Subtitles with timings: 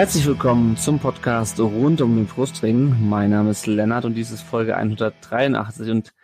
[0.00, 3.06] Herzlich willkommen zum Podcast rund um den Brustring.
[3.06, 5.90] Mein Name ist Lennart und dies ist Folge 183.
[5.90, 6.14] Und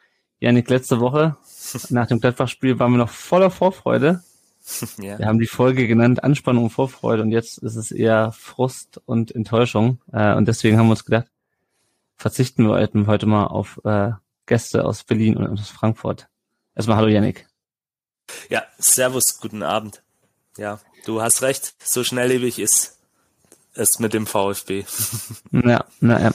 [0.41, 1.37] Janik, letzte Woche
[1.91, 4.25] nach dem Gladbach-Spiel waren wir noch voller Vorfreude.
[4.97, 5.19] Ja.
[5.19, 9.33] Wir haben die Folge genannt Anspannung und Vorfreude und jetzt ist es eher Frust und
[9.35, 10.01] Enttäuschung.
[10.11, 11.27] Äh, und deswegen haben wir uns gedacht,
[12.17, 14.13] verzichten wir heute mal auf äh,
[14.47, 16.29] Gäste aus Berlin und aus Frankfurt.
[16.75, 17.47] Erstmal hallo Janik.
[18.49, 20.03] Ja, servus, guten Abend.
[20.57, 22.96] Ja, du hast recht, so schnelllebig ist
[23.77, 24.85] es mit dem VfB.
[25.53, 26.33] ja, naja.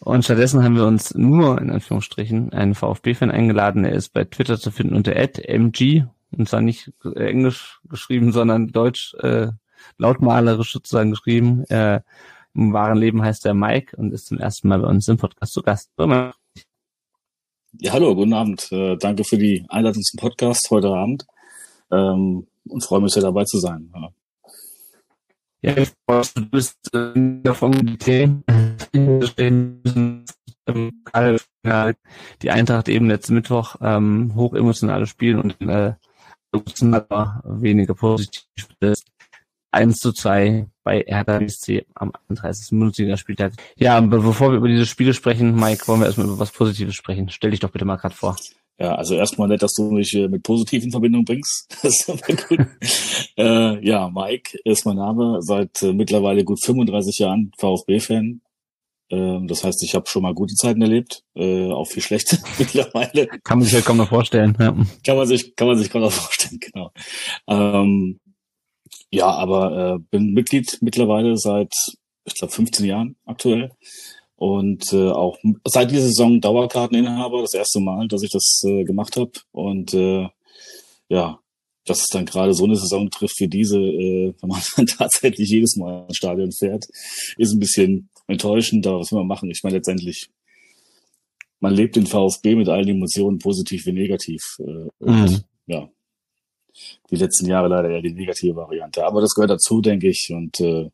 [0.00, 3.84] Und stattdessen haben wir uns nur, in Anführungsstrichen, einen VfB-Fan eingeladen.
[3.84, 9.14] Er ist bei Twitter zu finden unter @mg und zwar nicht englisch geschrieben, sondern deutsch
[9.20, 9.48] äh,
[9.98, 11.64] lautmalerisch sozusagen geschrieben.
[11.64, 12.00] Äh,
[12.54, 15.52] Im wahren Leben heißt er Mike und ist zum ersten Mal bei uns im Podcast
[15.52, 15.90] zu Gast.
[15.98, 18.70] Ja, hallo, guten Abend.
[18.72, 21.26] Äh, danke für die Einladung zum Podcast heute Abend
[21.90, 23.90] ähm, und freue mich sehr dabei zu sein.
[23.94, 24.10] Ja.
[25.66, 28.44] Ja, du bist äh, davon die Themen
[32.40, 35.94] die Eintracht eben letzten Mittwoch ähm, hoch emotionale Spiel und äh,
[36.52, 38.44] weniger positiv
[38.78, 39.06] ist.
[39.72, 42.70] 1 zu 2 bei BSC am 31.
[42.70, 43.54] Bundesliga-Spieltag.
[43.76, 47.28] Ja, bevor wir über diese Spiele sprechen, Mike, wollen wir erstmal über was Positives sprechen.
[47.28, 48.36] Stell dich doch bitte mal gerade vor.
[48.78, 51.74] Ja, also erstmal nett, dass du mich äh, mit positiv in Verbindung bringst.
[51.82, 52.66] Das ist immer gut.
[53.38, 58.42] äh, ja, Mike ist mein Name, seit äh, mittlerweile gut 35 Jahren VfB-Fan.
[59.08, 63.28] Ähm, das heißt, ich habe schon mal gute Zeiten erlebt, äh, auch viel schlechte mittlerweile.
[63.44, 64.56] Kann man sich ja kaum noch vorstellen.
[64.58, 64.76] Ja.
[65.04, 66.90] Kann man sich, kann man sich kaum noch vorstellen, genau.
[67.48, 68.20] Ähm,
[69.10, 71.72] ja, aber äh, bin Mitglied mittlerweile seit,
[72.24, 73.70] ich glaube, 15 Jahren aktuell
[74.36, 79.16] und äh, auch seit dieser Saison Dauerkarteninhaber, das erste Mal, dass ich das äh, gemacht
[79.16, 79.32] habe.
[79.50, 80.28] Und äh,
[81.08, 81.40] ja,
[81.86, 85.48] dass es dann gerade so eine Saison trifft wie diese, äh, wenn man dann tatsächlich
[85.48, 86.84] jedes Mal ins Stadion fährt,
[87.38, 89.50] ist ein bisschen enttäuschend, aber was will man machen?
[89.50, 90.28] Ich meine letztendlich,
[91.60, 94.42] man lebt den VfB mit allen Emotionen, positiv wie negativ.
[94.58, 95.44] Äh, und, mhm.
[95.68, 95.88] Ja,
[97.10, 99.04] die letzten Jahre leider eher die negative Variante.
[99.04, 100.28] Aber das gehört dazu, denke ich.
[100.30, 100.90] Und äh,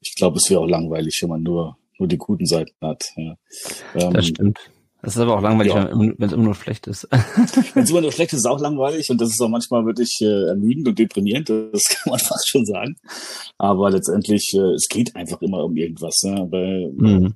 [0.00, 3.04] ich glaube, es wäre auch langweilig, wenn man nur nur die guten Seiten hat.
[3.16, 3.36] Ja.
[3.94, 4.58] Ähm, das stimmt.
[5.02, 5.90] Das ist aber auch langweilig, ja.
[5.92, 7.08] wenn es immer nur schlecht ist.
[7.74, 10.18] wenn es immer nur schlecht ist, ist auch langweilig und das ist auch manchmal wirklich
[10.20, 12.96] äh, ermüdend und deprimierend, das kann man fast schon sagen.
[13.58, 16.22] Aber letztendlich, äh, es geht einfach immer um irgendwas.
[16.24, 16.46] Ne?
[16.50, 17.34] Weil, mhm.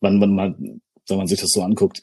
[0.00, 2.02] wenn, wenn, man, wenn man sich das so anguckt,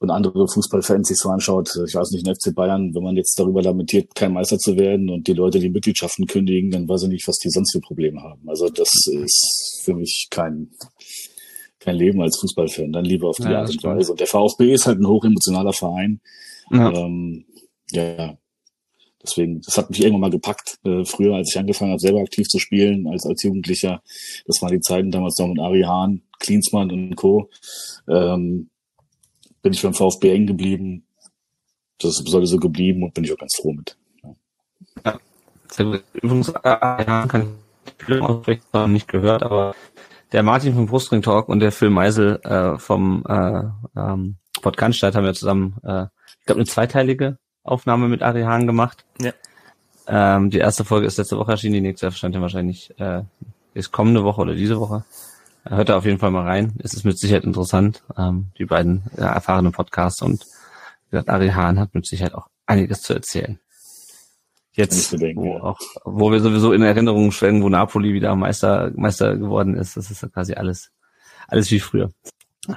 [0.00, 3.38] und andere Fußballfans sich so anschaut, ich weiß nicht, in FC Bayern, wenn man jetzt
[3.38, 7.10] darüber lamentiert, kein Meister zu werden und die Leute die Mitgliedschaften kündigen, dann weiß ich
[7.10, 8.48] nicht, was die sonst für Probleme haben.
[8.48, 10.70] Also das ist für mich kein,
[11.80, 14.12] kein Leben als Fußballfan, dann lieber auf die ja, Art und Weise.
[14.12, 16.20] Und der VfB ist halt ein hochemotionaler Verein.
[16.70, 16.92] Ja.
[16.92, 17.44] Ähm,
[17.90, 18.38] ja,
[19.22, 20.78] deswegen, das hat mich irgendwann mal gepackt.
[20.82, 24.02] Äh, früher, als ich angefangen habe, selber aktiv zu spielen, als, als Jugendlicher,
[24.46, 27.50] das waren die Zeiten damals noch mit Ari Hahn, Klinsmann und Co.
[28.08, 28.69] Ähm,
[29.62, 31.04] bin ich beim VfB hängen geblieben.
[31.98, 33.96] Das sollte so geblieben und bin ich auch ganz froh mit.
[35.04, 35.18] Ja,
[35.78, 35.98] ja.
[36.14, 37.54] Übrigens, äh, ja, kann
[38.08, 39.74] ich nicht gehört, aber
[40.32, 43.62] der Martin vom Brustring Talk und der Phil Meisel äh, vom äh,
[43.98, 46.04] ähm, Podcast haben wir zusammen, äh,
[46.38, 49.04] ich glaube, eine zweiteilige Aufnahme mit Ari Hahn gemacht.
[49.20, 49.32] Ja.
[50.06, 53.22] Ähm, die erste Folge ist letzte Woche erschienen, die nächste erscheint ja wahrscheinlich äh,
[53.74, 55.04] ist kommende Woche oder diese Woche.
[55.64, 56.74] Hört da auf jeden Fall mal rein.
[56.82, 58.02] Es ist mit Sicherheit interessant.
[58.16, 60.44] Ähm, die beiden ja, erfahrenen Podcasts und
[61.10, 63.58] wie gesagt, Ari Hahn hat mit Sicherheit auch einiges zu erzählen.
[64.72, 65.62] Jetzt, wo, ja.
[65.62, 70.10] auch, wo wir sowieso in Erinnerungen schwelgen, wo Napoli wieder Meister, Meister geworden ist, das
[70.10, 70.92] ist ja quasi alles,
[71.48, 72.10] alles wie früher.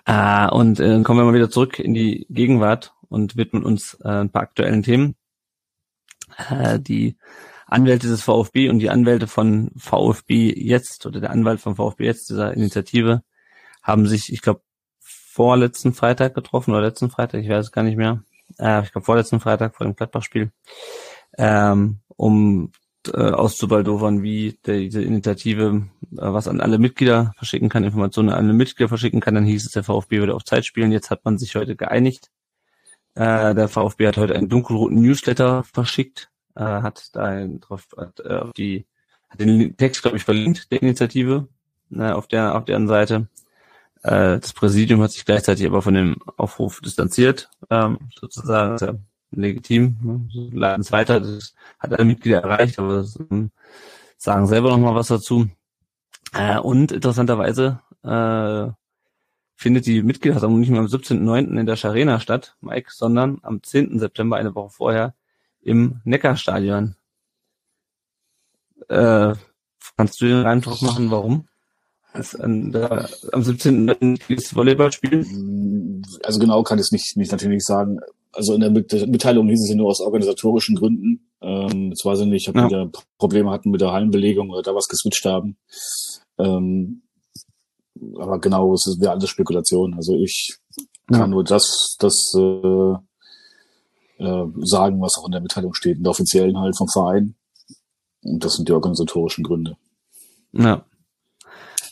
[0.06, 4.10] Äh, und äh, kommen wir mal wieder zurück in die Gegenwart und widmen uns äh,
[4.10, 5.16] ein paar aktuellen Themen.
[6.50, 7.16] Äh, die
[7.74, 12.30] Anwälte des VfB und die Anwälte von VfB jetzt oder der Anwalt von VfB jetzt
[12.30, 13.24] dieser Initiative
[13.82, 14.62] haben sich, ich glaube,
[15.00, 18.24] vorletzten Freitag getroffen oder letzten Freitag, ich weiß es gar nicht mehr.
[18.60, 20.52] Äh, ich glaube vorletzten Freitag vor dem Gladbach-Spiel,
[21.38, 22.72] ähm, um
[23.08, 28.46] äh, auszubaldowern, wie der, diese Initiative äh, was an alle Mitglieder verschicken kann, Informationen an
[28.46, 29.36] alle Mitglieder verschicken kann.
[29.36, 30.92] Dann hieß es, der VfB würde auf Zeit spielen.
[30.92, 32.30] Jetzt hat man sich heute geeinigt.
[33.16, 38.38] Äh, der VfB hat heute einen dunkelroten Newsletter verschickt, äh, hat da drauf hat, äh,
[38.38, 38.86] auf die
[39.30, 41.48] hat den Text glaube ich verlinkt der Initiative
[41.92, 43.28] äh, auf der auf deren Seite
[44.04, 48.76] Äh, das Präsidium hat sich gleichzeitig aber von dem Aufruf distanziert, ähm, sozusagen.
[48.76, 48.96] Ist ja
[49.36, 49.98] legitim.
[50.02, 50.50] Ne?
[50.54, 51.20] Laden es weiter.
[51.20, 53.52] Das hat alle Mitglieder erreicht, aber das, ähm,
[54.18, 55.48] sagen selber noch mal was dazu.
[56.34, 58.72] Äh, und interessanterweise äh,
[59.56, 61.60] findet die Mitgliederversammlung nicht mehr am 17.09.
[61.60, 64.00] in der Scharena statt, Mike, sondern am 10.
[64.00, 65.14] September, eine Woche vorher,
[65.64, 66.96] im Neckarstadion.
[68.90, 69.34] Äh,
[69.98, 71.48] kannst du den Eindruck machen, warum?
[72.14, 74.20] Das an der, am 17.
[74.30, 75.26] dieses Volleyballspiel?
[76.24, 78.00] Also genau kann ich es nicht, nicht natürlich nicht sagen.
[78.32, 81.30] Also in der Mitteilung hieß es ja nur aus organisatorischen Gründen.
[81.42, 82.68] Ähm, jetzt weiß ich nicht, ob ja.
[82.68, 85.58] da Probleme hatten mit der Hallenbelegung oder da was geswitcht haben.
[86.38, 87.04] Ähm,
[88.18, 89.94] aber genau, es ist ja alles Spekulation.
[89.96, 90.58] Also ich
[91.08, 91.28] kann ja.
[91.28, 92.94] nur das, das äh,
[94.24, 97.36] äh, sagen, was auch in der Mitteilung steht, in der offiziellen halt vom Verein.
[98.24, 99.78] Und das sind die organisatorischen Gründe.
[100.54, 100.86] Ja.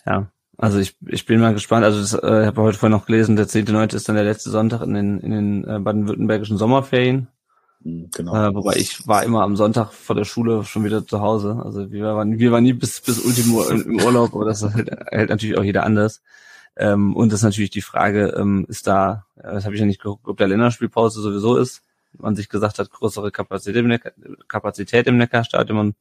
[0.06, 0.32] Ja.
[0.58, 1.84] Also ich, ich bin mal gespannt.
[1.84, 3.96] Also das, äh, ich habe heute vorhin noch gelesen, der 10.9.
[3.96, 7.28] ist dann der letzte Sonntag in den, in den äh, baden-württembergischen Sommerferien.
[7.84, 8.36] Mhm, genau.
[8.36, 11.60] Äh, wobei ich war immer am Sonntag vor der Schule schon wieder zu Hause.
[11.64, 15.30] Also wir waren, wir waren nie bis, bis Ultimo im Urlaub, aber das hält, hält
[15.30, 16.22] natürlich auch jeder anders.
[16.78, 20.02] Ähm, und das ist natürlich die Frage, ähm, ist da, das habe ich ja nicht
[20.02, 21.82] geguckt, ob der Länderspielpause sowieso ist.
[22.18, 24.12] Man sich gesagt hat, größere Kapazität im, Neckar,
[24.48, 25.96] Kapazität im Neckarstadion, man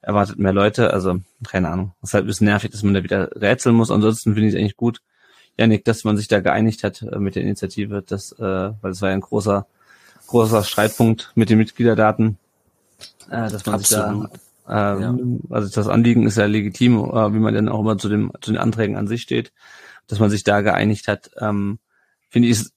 [0.00, 1.94] erwartet mehr Leute, also keine Ahnung.
[2.00, 3.90] Das ist halt ein bisschen nervig, dass man da wieder rätseln muss.
[3.90, 5.00] Ansonsten finde ich es eigentlich gut,
[5.56, 9.00] Janik, dass man sich da geeinigt hat äh, mit der Initiative, das, äh, weil es
[9.02, 9.66] war ja ein großer
[10.32, 12.38] großer Streitpunkt mit den Mitgliederdaten,
[13.30, 14.30] äh, dass man Absolut.
[14.30, 15.18] sich da, äh, ja.
[15.50, 18.50] also das Anliegen ist ja legitim, äh, wie man dann auch immer zu, dem, zu
[18.50, 19.52] den Anträgen an sich steht,
[20.06, 21.78] dass man sich da geeinigt hat, ähm,
[22.30, 22.72] finde ich ist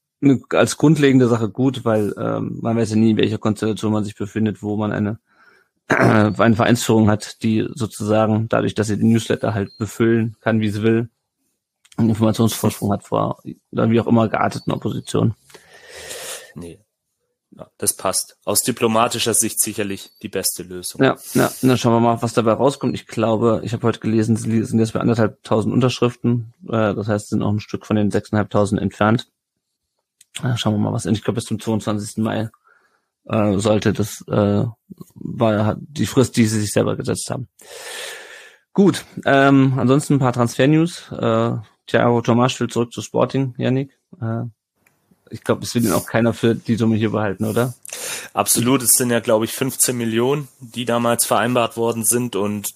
[0.50, 4.16] als grundlegende Sache gut, weil ähm, man weiß ja nie, in welcher Konstellation man sich
[4.16, 5.20] befindet, wo man eine
[5.88, 10.70] äh, eine Vereinsführung hat, die sozusagen dadurch, dass sie den Newsletter halt befüllen kann, wie
[10.70, 11.10] sie will,
[11.98, 13.42] einen Informationsvorsprung hat vor
[13.72, 15.36] oder wie auch immer gearteten Opposition.
[16.56, 16.80] Nee,
[17.52, 18.38] ja, das passt.
[18.44, 21.04] Aus diplomatischer Sicht sicherlich die beste Lösung.
[21.04, 22.96] Ja, ja, dann schauen wir mal, was dabei rauskommt.
[22.96, 26.54] Ich glaube, ich habe heute gelesen, sie sind jetzt bei anderthalbtausend Unterschriften.
[26.68, 29.28] Äh, das heißt, sind auch ein Stück von den sechseinhalbtausend entfernt.
[30.56, 31.06] Schauen wir mal, was.
[31.06, 32.18] Ich glaube, bis zum 22.
[32.18, 32.50] Mai
[33.26, 34.66] äh, sollte das äh,
[35.16, 37.48] war die Frist, die sie sich selber gesetzt haben.
[38.74, 41.12] Gut, ähm, ansonsten ein paar Transfer-News.
[41.12, 41.52] Äh,
[41.88, 43.98] Thiago Tomasch will zurück zu Sporting, Yannick.
[44.22, 44.44] Äh,
[45.30, 47.74] ich glaube, es will ihn auch keiner für die Summe hier behalten, oder?
[48.34, 52.76] Absolut, es sind ja, glaube ich, 15 Millionen, die damals vereinbart worden sind und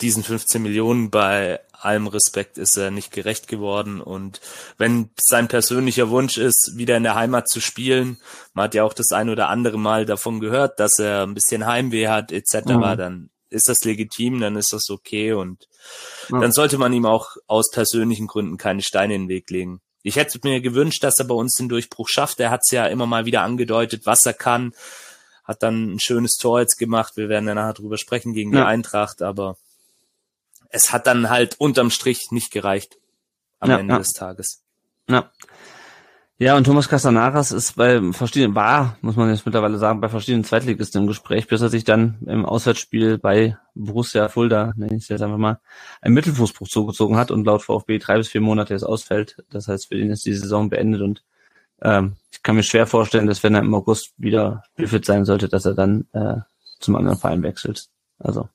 [0.00, 4.40] diesen 15 Millionen bei allem Respekt ist er nicht gerecht geworden und
[4.78, 8.18] wenn sein persönlicher Wunsch ist, wieder in der Heimat zu spielen,
[8.52, 11.66] man hat ja auch das ein oder andere Mal davon gehört, dass er ein bisschen
[11.66, 12.96] Heimweh hat etc., mhm.
[12.96, 15.68] dann ist das legitim, dann ist das okay und
[16.30, 16.40] ja.
[16.40, 19.80] dann sollte man ihm auch aus persönlichen Gründen keine Steine in den Weg legen.
[20.02, 22.38] Ich hätte mir gewünscht, dass er bei uns den Durchbruch schafft.
[22.38, 24.74] Er hat es ja immer mal wieder angedeutet, was er kann.
[25.44, 27.16] Hat dann ein schönes Tor jetzt gemacht.
[27.16, 28.60] Wir werden ja nachher drüber sprechen gegen ja.
[28.60, 29.56] die Eintracht, aber
[30.74, 32.98] es hat dann halt unterm Strich nicht gereicht
[33.60, 33.98] am ja, Ende ja.
[33.98, 34.62] des Tages.
[35.08, 35.30] Ja.
[36.36, 40.42] Ja, und Thomas Castanaras ist bei verschiedenen, war, muss man jetzt mittlerweile sagen, bei verschiedenen
[40.42, 45.08] Zweitligisten im Gespräch, bis er sich dann im Auswärtsspiel bei Borussia Fulda, nenne ich es
[45.08, 45.60] jetzt einfach mal,
[46.02, 49.44] einen Mittelfußbruch zugezogen hat und laut VfB drei bis vier Monate jetzt ausfällt.
[49.50, 51.22] Das heißt, für ihn ist die Saison beendet und
[51.82, 55.48] ähm, ich kann mir schwer vorstellen, dass wenn er im August wieder spielfit sein sollte,
[55.48, 56.38] dass er dann äh,
[56.80, 57.86] zum anderen Verein wechselt.
[58.18, 58.48] Also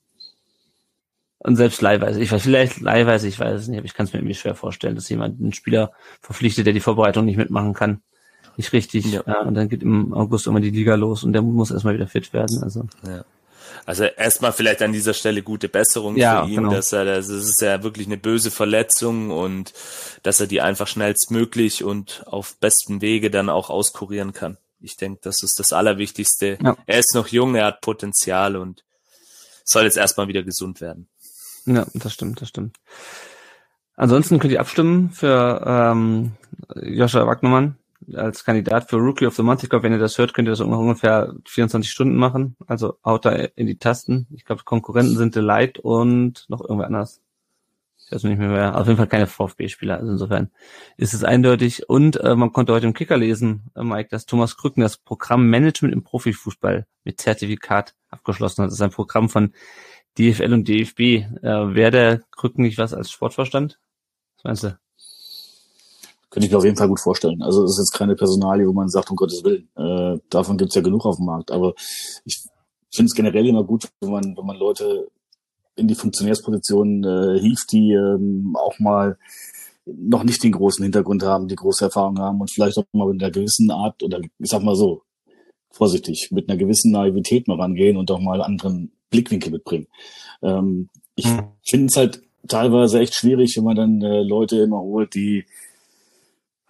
[1.42, 4.12] und selbst leihweise, ich weiß, vielleicht leihweise, ich weiß es nicht, aber ich kann es
[4.12, 8.02] mir irgendwie schwer vorstellen, dass jemand einen Spieler verpflichtet, der die Vorbereitung nicht mitmachen kann.
[8.58, 9.06] Nicht richtig.
[9.06, 9.22] Ja.
[9.26, 12.06] ja und dann geht im August immer die Liga los und der muss erstmal wieder
[12.06, 12.62] fit werden.
[12.62, 12.86] Also.
[13.06, 13.24] Ja.
[13.86, 16.70] Also erstmal vielleicht an dieser Stelle gute Besserung ja, für ihn, genau.
[16.72, 19.72] dass er, das ist ja wirklich eine böse Verletzung und
[20.22, 24.58] dass er die einfach schnellstmöglich und auf bestem Wege dann auch auskurieren kann.
[24.82, 26.58] Ich denke, das ist das Allerwichtigste.
[26.62, 26.76] Ja.
[26.86, 28.84] Er ist noch jung, er hat Potenzial und
[29.64, 31.08] soll jetzt erstmal wieder gesund werden.
[31.66, 32.76] Ja, das stimmt, das stimmt.
[33.96, 36.32] Ansonsten könnt ihr abstimmen für ähm,
[36.82, 37.76] Joscha Wagnermann
[38.14, 39.62] als Kandidat für Rookie of the Month.
[39.62, 42.56] Ich glaube, wenn ihr das hört, könnt ihr das ungefähr 24 Stunden machen.
[42.66, 44.26] Also haut da in die Tasten.
[44.30, 47.20] Ich glaube, Konkurrenten sind Delight und noch irgendwer anders.
[48.10, 48.76] Ich weiß nicht mehr wer.
[48.76, 49.98] Auf jeden Fall keine VfB-Spieler.
[49.98, 50.50] Also insofern
[50.96, 51.88] ist es eindeutig.
[51.88, 55.48] Und äh, man konnte heute im Kicker lesen, äh, Mike, dass Thomas Krücken das Programm
[55.48, 58.68] Management im Profifußball mit Zertifikat abgeschlossen hat.
[58.68, 59.52] Das ist ein Programm von
[60.20, 61.00] DFL und DFB.
[61.00, 63.78] Äh, Wäre der Krücken nicht was als Sportverstand?
[64.36, 64.78] Was meinst du?
[66.30, 67.42] Könnte ich mir auf jeden Fall gut vorstellen.
[67.42, 69.68] Also es ist jetzt keine Personalie, wo man sagt, um Gottes Willen.
[69.76, 71.50] Äh, davon gibt's ja genug auf dem Markt.
[71.50, 71.74] Aber
[72.24, 72.40] ich
[72.92, 75.08] finde es generell immer gut, wenn man, wenn man Leute
[75.74, 79.18] in die Funktionärsposition äh, hieft, die ähm, auch mal
[79.86, 83.22] noch nicht den großen Hintergrund haben, die große Erfahrung haben und vielleicht auch mal mit
[83.22, 85.02] einer gewissen Art oder ich sag mal so,
[85.70, 89.86] vorsichtig, mit einer gewissen Naivität mal rangehen und auch mal anderen Blickwinkel mitbringen.
[90.42, 91.48] Ähm, ich hm.
[91.68, 95.44] finde es halt teilweise echt schwierig, wenn man dann äh, Leute immer holt, die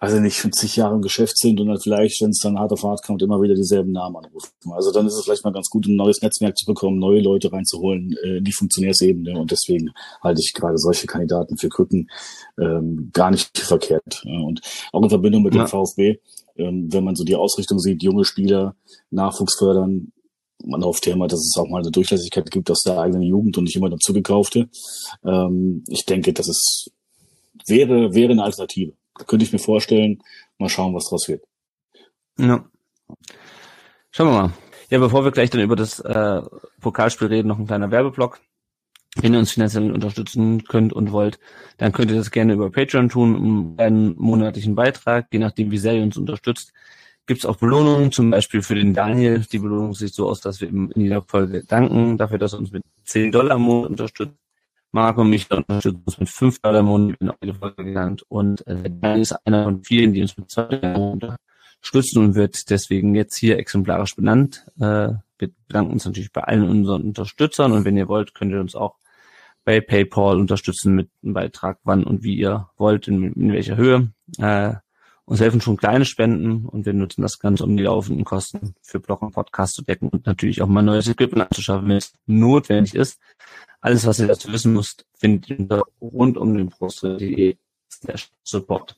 [0.01, 2.81] also nicht 50 Jahre im Geschäft sind und dann vielleicht, wenn es dann hart auf
[2.81, 4.49] hart kommt, immer wieder dieselben Namen anrufen.
[4.71, 7.53] Also dann ist es vielleicht mal ganz gut, ein neues Netzwerk zu bekommen, neue Leute
[7.53, 9.39] reinzuholen äh, in die Funktionärsebene.
[9.39, 9.91] Und deswegen
[10.23, 12.09] halte ich gerade solche Kandidaten für Krücken
[12.59, 14.23] ähm, gar nicht verkehrt.
[14.25, 15.65] Und auch in Verbindung mit ja.
[15.65, 16.17] dem VfB,
[16.57, 18.75] ähm, wenn man so die Ausrichtung sieht, junge Spieler,
[19.11, 20.11] Nachwuchs fördern,
[20.65, 23.57] man hofft ja immer, dass es auch mal eine Durchlässigkeit gibt aus der eigenen Jugend
[23.57, 24.69] und nicht immer dazu gekaufte.
[25.23, 26.91] Ähm, ich denke, das ist,
[27.67, 28.93] wäre, wäre eine Alternative.
[29.17, 30.21] Da könnte ich mir vorstellen,
[30.57, 31.43] mal schauen, was draus wird.
[32.39, 32.65] Ja.
[34.11, 34.53] Schauen wir mal.
[34.89, 36.41] Ja, bevor wir gleich dann über das äh,
[36.81, 38.41] Pokalspiel reden, noch ein kleiner Werbeblock.
[39.15, 41.39] Wenn ihr uns finanziell unterstützen könnt und wollt,
[41.77, 45.77] dann könnt ihr das gerne über Patreon tun, um einen monatlichen Beitrag, je nachdem wie
[45.77, 46.73] sehr ihr uns unterstützt.
[47.27, 49.45] Gibt es auch Belohnungen, zum Beispiel für den Daniel.
[49.51, 52.59] Die Belohnung sieht so aus, dass wir ihm in jeder Folge danken dafür, dass er
[52.59, 54.35] uns mit 10 Dollar im Monat unterstützt.
[54.91, 58.23] Marco und mich unterstützen uns mit 5 Dollar im Monat in eine Folge genannt.
[58.27, 61.37] Und äh, Daniel ist einer von vielen, die uns mit 2 Dollar
[61.79, 64.65] unterstützen und wird deswegen jetzt hier exemplarisch benannt.
[64.79, 68.59] Äh, wir bedanken uns natürlich bei allen unseren Unterstützern und wenn ihr wollt, könnt ihr
[68.59, 68.95] uns auch
[69.63, 74.11] bei PayPal unterstützen mit einem Beitrag, wann und wie ihr wollt, in, in welcher Höhe.
[74.37, 74.75] Äh,
[75.31, 78.99] uns helfen schon kleine Spenden und wir nutzen das Ganze, um die laufenden Kosten für
[78.99, 82.95] Blog und Podcast zu decken und natürlich auch mal neues Equipment anzuschaffen, wenn es notwendig
[82.95, 83.17] ist.
[83.79, 87.55] Alles, was ihr dazu wissen müsst, findet ihr unter rund um den Brust.de
[88.43, 88.97] Support.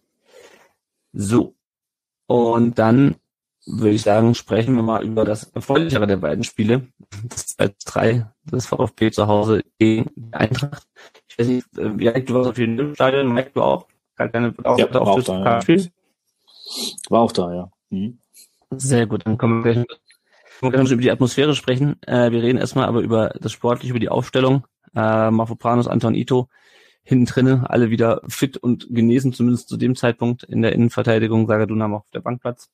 [1.12, 1.54] So.
[2.26, 3.18] Und dann
[3.68, 6.88] würde ich sagen, sprechen wir mal über das erfreulichere der beiden Spiele.
[7.30, 10.88] Das 2 3, das VfB zu Hause gegen die Eintracht.
[11.28, 13.88] Ich weiß nicht, wie äh, du warst auf jeden Stadion, Mike, du auch?
[14.16, 15.78] Keine, auch, ja, auf das da, Ja.
[17.10, 17.72] War auch da, ja.
[17.90, 18.20] Mhm.
[18.72, 19.74] Sehr gut, dann kommen wir
[20.62, 22.02] gleich, über die Atmosphäre sprechen.
[22.04, 24.66] Äh, wir reden erstmal aber über das Sportliche, über die Aufstellung.
[24.96, 26.50] Äh, Mafropanos, Anton Ito
[27.04, 31.48] hinten drinne, alle wieder fit und genesen, zumindest zu dem Zeitpunkt in der Innenverteidigung.
[31.48, 32.70] Sagadunam auf der Bankplatz.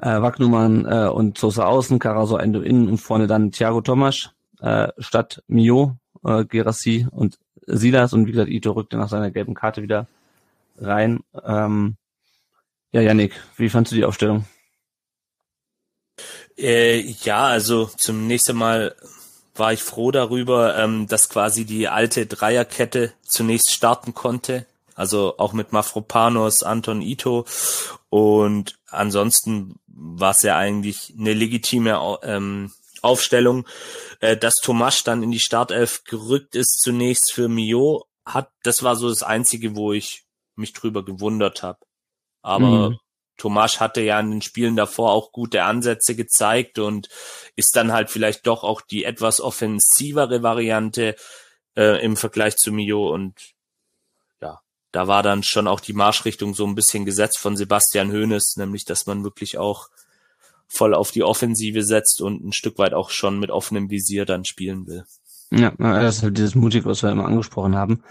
[0.00, 4.88] Äh, Wagnumann äh, und Sosa außen, Caraso Endo innen und vorne dann Thiago Tomasch äh,
[4.98, 9.82] statt Mio, äh, Gerassi und Silas und wie gesagt, Ito rückte nach seiner gelben Karte
[9.82, 10.06] wieder
[10.78, 11.20] rein.
[11.44, 11.96] Ähm,
[12.92, 14.44] ja, Yannick, wie fandst du die Aufstellung?
[16.56, 18.94] Äh, ja, also zum nächsten Mal
[19.54, 24.66] war ich froh darüber, ähm, dass quasi die alte Dreierkette zunächst starten konnte.
[24.94, 27.46] Also auch mit Mafropanos, Anton Ito.
[28.10, 33.66] Und ansonsten war es ja eigentlich eine legitime ähm, Aufstellung.
[34.20, 38.96] Äh, dass Tomasch dann in die Startelf gerückt ist zunächst für Mio, hat, das war
[38.96, 40.24] so das Einzige, wo ich
[40.56, 41.78] mich drüber gewundert habe.
[42.42, 42.98] Aber mhm.
[43.36, 47.08] Tomasch hatte ja in den Spielen davor auch gute Ansätze gezeigt und
[47.56, 51.16] ist dann halt vielleicht doch auch die etwas offensivere Variante
[51.76, 53.34] äh, im Vergleich zu Mio und
[54.42, 54.60] ja,
[54.92, 58.84] da war dann schon auch die Marschrichtung so ein bisschen gesetzt von Sebastian Hoeneß, nämlich
[58.84, 59.88] dass man wirklich auch
[60.68, 64.44] voll auf die Offensive setzt und ein Stück weit auch schon mit offenem Visier dann
[64.44, 65.04] spielen will.
[65.50, 68.04] Ja, das ist halt dieses Mutig, was wir immer angesprochen haben.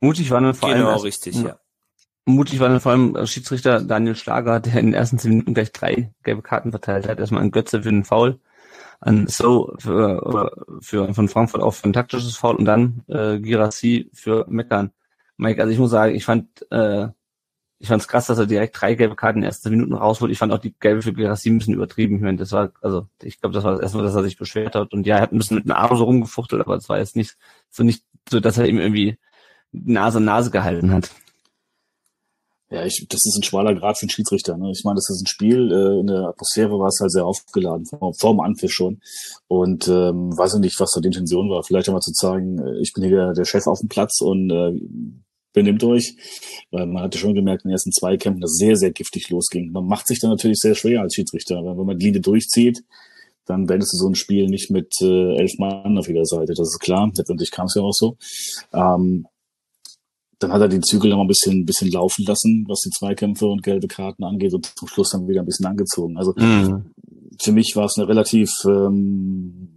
[0.00, 0.94] Mutig war dann vor genau, allem.
[0.94, 1.58] Genau, richtig, ja.
[2.26, 5.72] Mutig war dann vor allem Schiedsrichter Daniel Schlager, der in den ersten zehn Minuten gleich
[5.72, 7.20] drei gelbe Karten verteilt hat.
[7.20, 8.40] Erstmal an Götze für den Foul,
[9.00, 14.10] an So für, für von Frankfurt auch für ein taktisches Foul und dann äh, Girassi
[14.12, 14.90] für Meckern.
[15.36, 17.08] Mike, also ich muss sagen, ich fand äh,
[17.78, 20.32] ich fand es krass, dass er direkt drei gelbe Karten in den ersten Minuten rausholt.
[20.32, 22.16] Ich fand auch die gelbe für Girassi ein bisschen übertrieben.
[22.16, 24.38] Ich meine, das war, also ich glaube, das war das erste Mal, dass er sich
[24.38, 24.92] beschwert hat.
[24.92, 27.16] Und ja, er hat ein bisschen mit dem Arm so rumgefuchtelt, aber es war jetzt
[27.16, 27.36] nicht
[27.70, 29.18] so nicht so, dass er ihm irgendwie
[29.72, 31.10] Nase Nase gehalten hat.
[32.68, 34.56] Ja, ich, das ist ein schmaler Grad für einen Schiedsrichter.
[34.56, 34.72] Ne?
[34.72, 37.86] Ich meine, das ist ein Spiel, äh, in der Atmosphäre war es halt sehr aufgeladen,
[37.86, 39.00] vor, vor dem Anpfiff schon.
[39.46, 41.62] Und ähm, weiß ich nicht, was da die Intention war.
[41.62, 44.50] Vielleicht einmal zu zeigen, äh, ich bin hier der, der Chef auf dem Platz und
[44.50, 44.72] äh,
[45.52, 46.16] benimmt euch.
[46.72, 49.70] Weil man hatte schon gemerkt in den ersten zwei Kämpfen, dass sehr, sehr giftig losging.
[49.70, 51.64] Man macht sich dann natürlich sehr schwer als Schiedsrichter.
[51.64, 52.82] Weil wenn man die Linie durchzieht,
[53.46, 56.52] dann beendest du so ein Spiel nicht mit äh, elf Mann auf jeder Seite.
[56.54, 57.12] Das ist klar.
[57.16, 58.16] Letztendlich kam es ja auch so.
[58.72, 59.26] Ähm,
[60.38, 62.90] dann hat er die Zügel noch mal ein bisschen, ein bisschen laufen lassen, was die
[62.90, 66.16] Zweikämpfe und gelbe Karten angeht und zum Schluss dann wieder ein bisschen angezogen.
[66.18, 66.90] Also mhm.
[67.40, 69.68] für mich war es eine relativ ähm,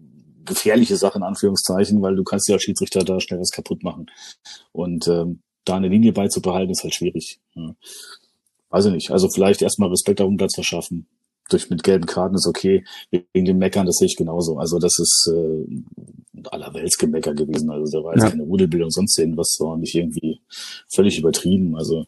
[0.43, 4.07] gefährliche Sache in Anführungszeichen, weil du kannst ja als Schiedsrichter da schnell was kaputt machen.
[4.71, 7.39] Und ähm, da eine Linie beizubehalten, ist halt schwierig.
[7.55, 7.75] Ja.
[8.69, 9.11] Weiß ich nicht.
[9.11, 11.07] Also vielleicht erstmal Respekt auf dem Platz verschaffen.
[11.49, 12.85] Durch mit gelben Karten ist okay.
[13.11, 14.57] Wegen dem Meckern, das sehe ich genauso.
[14.57, 17.69] Also das ist äh, allerweltsgemecker gewesen.
[17.69, 18.29] Also da war jetzt ja.
[18.29, 20.41] keine Rudelbildung, sonst irgendwas, war nicht irgendwie
[20.87, 21.75] völlig übertrieben.
[21.75, 22.05] Also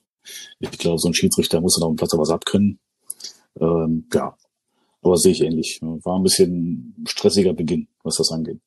[0.59, 2.79] ich glaube, so ein Schiedsrichter muss dann auf dem Platz auch was abkönnen.
[3.59, 4.35] Ähm, ja,
[5.01, 5.79] aber sehe ich ähnlich.
[5.81, 8.59] War ein bisschen stressiger Beginn, was das angeht.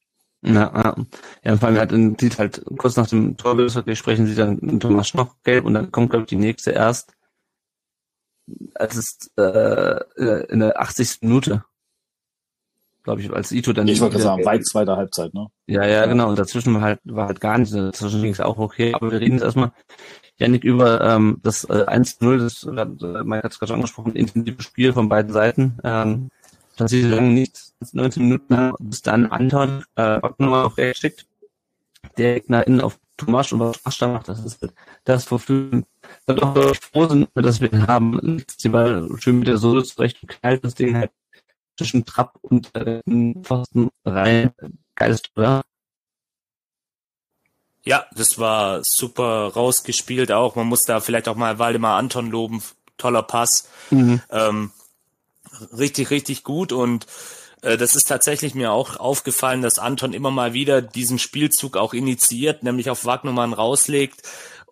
[0.43, 0.97] Ja, ja.
[1.43, 5.37] ja vor allem hat sieht halt kurz nach dem Torgespräch sprechen sie dann Thomas noch
[5.43, 7.15] gelb und dann kommt glaube ich die nächste erst
[8.75, 11.19] als es äh, in der 80.
[11.23, 11.65] Minute
[13.05, 13.87] glaube ich, als Ito dann.
[13.87, 15.47] Ich wollte sagen, weit zweiter Halbzeit, ne?
[15.67, 16.31] Ja, ja, genau.
[16.31, 17.73] Und dazwischen war halt, war halt gar nichts.
[17.73, 18.95] Dazwischen ging es auch okay.
[18.95, 19.73] Aber wir reden jetzt erstmal,
[20.39, 24.63] Janik, über ähm, das äh, 1-0, das äh, Mike hat es gerade schon angesprochen, intensive
[24.63, 25.79] Spiel von beiden Seiten.
[25.85, 26.31] Ähm,
[26.77, 27.61] tatsächlich lange nicht
[27.93, 31.27] 19 Minuten bis dann Anton äh, nochmal auf Recht schickt.
[32.17, 34.67] Der Gegner innen auf Tomasch und was Tomasch da macht, das ist
[35.05, 35.85] das, wofür
[36.27, 38.45] wir doch froh sind, dass wir ihn haben.
[38.57, 41.11] Sie war schön mit der Sohle zurecht und knallt das Ding halt
[41.77, 43.01] zwischen Trapp und äh,
[43.43, 44.53] Pfosten rein.
[44.95, 45.65] Geiles Tor.
[47.85, 50.57] Ja, das war super rausgespielt auch.
[50.57, 52.63] Man muss da vielleicht auch mal Waldemar Anton loben.
[52.97, 53.69] Toller Pass.
[53.91, 54.23] Mhm.
[54.31, 54.71] Ähm,
[55.77, 57.07] richtig, richtig gut und
[57.65, 61.95] äh, das ist tatsächlich mir auch aufgefallen, dass Anton immer mal wieder diesen Spielzug auch
[61.95, 64.23] initiiert, nämlich auf Wagnumann rauslegt.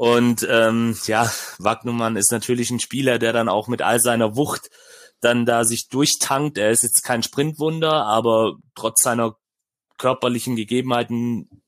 [0.02, 4.68] Und ähm, ja, Wagnumann ist natürlich ein Spieler, der dann auch mit all seiner Wucht
[5.20, 6.58] dann da sich durchtankt.
[6.58, 9.36] Er ist jetzt kein Sprintwunder, aber trotz seiner
[9.98, 11.62] körperlichen Gegebenheiten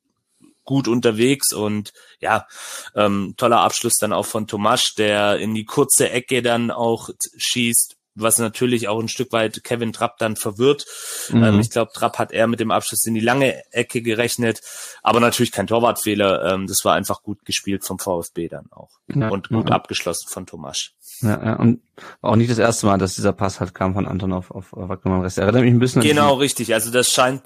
[0.65, 2.49] gut unterwegs und ja,
[2.97, 7.94] ähm, toller Abschluss dann auch von Tomasch, der in die kurze Ecke dann auch schießt,
[8.15, 10.87] was natürlich auch ein Stück weit Kevin Trapp dann verwirrt.
[11.31, 11.45] Mhm.
[11.45, 14.61] Ähm, ich glaube, Trapp hat eher mit dem Abschluss in die lange Ecke gerechnet,
[15.03, 16.53] aber natürlich kein Torwartfehler.
[16.53, 19.75] Ähm, das war einfach gut gespielt vom VfB dann auch ja, und gut ja.
[19.75, 20.95] abgeschlossen von Tomasch.
[21.21, 21.81] Ja, ja, und
[22.23, 25.23] auch nicht das erste Mal, dass dieser Pass halt kam von Anton auf, auf Wagnermann
[25.23, 25.39] Rest.
[25.39, 26.75] Erinnert mich ein bisschen Genau, richtig.
[26.75, 27.43] Also das scheint,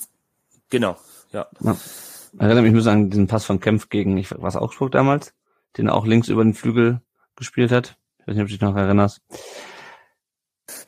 [0.70, 0.96] genau,
[1.32, 1.46] ja.
[1.60, 1.76] ja.
[2.38, 5.34] Erinnert mich ein bisschen an diesen Pass von Kempf gegen, ich was Augsburg damals,
[5.76, 7.00] den er auch links über den Flügel
[7.36, 7.96] gespielt hat.
[8.18, 9.20] Ich weiß nicht, ob du dich noch erinnerst.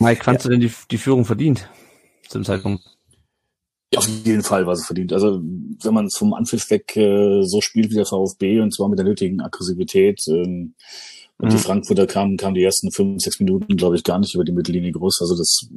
[0.00, 0.49] Mike, fandst ja.
[0.49, 1.69] du denn die, die Führung verdient
[2.28, 2.82] zum Zeitpunkt?
[3.93, 5.13] Ja, auf jeden Fall war sie verdient.
[5.13, 8.89] Also wenn man es vom Anpfiff weg äh, so spielt wie der VfB und zwar
[8.89, 10.75] mit der nötigen Aggressivität ähm,
[11.39, 11.50] und mhm.
[11.50, 14.52] die Frankfurter kamen, kamen die ersten fünf, sechs Minuten, glaube ich, gar nicht über die
[14.52, 15.21] Mittellinie groß.
[15.21, 15.69] Also das,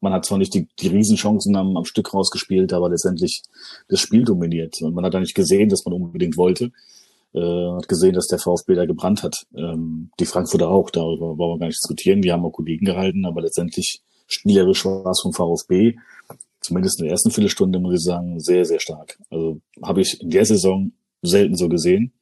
[0.00, 3.42] man hat zwar nicht die, die Riesenchancen am, am Stück rausgespielt, aber letztendlich
[3.88, 4.80] das Spiel dominiert.
[4.80, 6.70] Und man hat eigentlich gesehen, dass man unbedingt wollte.
[7.34, 9.46] Äh, hat gesehen, dass der VfB da gebrannt hat.
[9.56, 12.20] Ähm, die Frankfurter auch, darüber wollen wir gar nicht diskutieren.
[12.20, 15.96] Die haben auch Kollegen gehalten, aber letztendlich spielerisch war es vom VfB,
[16.60, 19.18] zumindest in der ersten Viertelstunde, muss ich sagen, sehr, sehr stark.
[19.30, 20.92] Also habe ich in der Saison
[21.22, 22.12] selten so gesehen.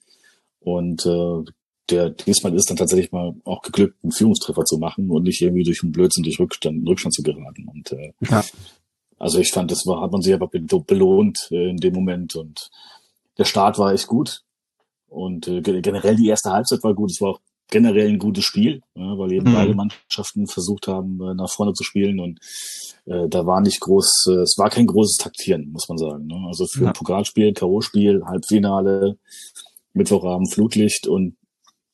[0.61, 1.45] Und äh,
[1.89, 5.65] der diesmal ist dann tatsächlich mal auch geglückt, einen Führungstreffer zu machen und nicht irgendwie
[5.65, 7.67] durch einen Blödsinn durch Rückstand, Rückstand zu geraten.
[7.67, 8.45] Und äh, ja.
[9.19, 12.71] also ich fand, das war, hat man sich aber belohnt äh, in dem Moment und
[13.39, 14.43] der Start war echt gut.
[15.11, 17.11] Und äh, generell die erste Halbzeit war gut.
[17.11, 19.55] Es war auch generell ein gutes Spiel, ja, weil eben mhm.
[19.55, 22.41] beide Mannschaften versucht haben, äh, nach vorne zu spielen und
[23.07, 26.27] äh, da war nicht groß, äh, es war kein großes Taktieren, muss man sagen.
[26.27, 26.45] Ne?
[26.47, 26.89] Also für ja.
[26.89, 29.17] ein Pokalspiel, K.O.-Spiel, Halbfinale,
[29.95, 31.37] Mittwochabend Flutlicht und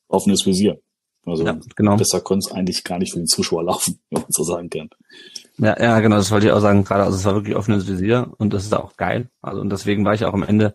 [0.09, 0.81] offenes Visier.
[1.25, 1.97] Also ja, genau.
[1.97, 4.89] besser konnte es eigentlich gar nicht für den Zuschauer laufen, wenn man so sagen kann.
[5.59, 8.33] Ja, ja, genau, das wollte ich auch sagen, gerade, also es war wirklich offenes Visier
[8.39, 9.31] und das ist auch geil.
[9.43, 10.75] Also und deswegen war ich auch am Ende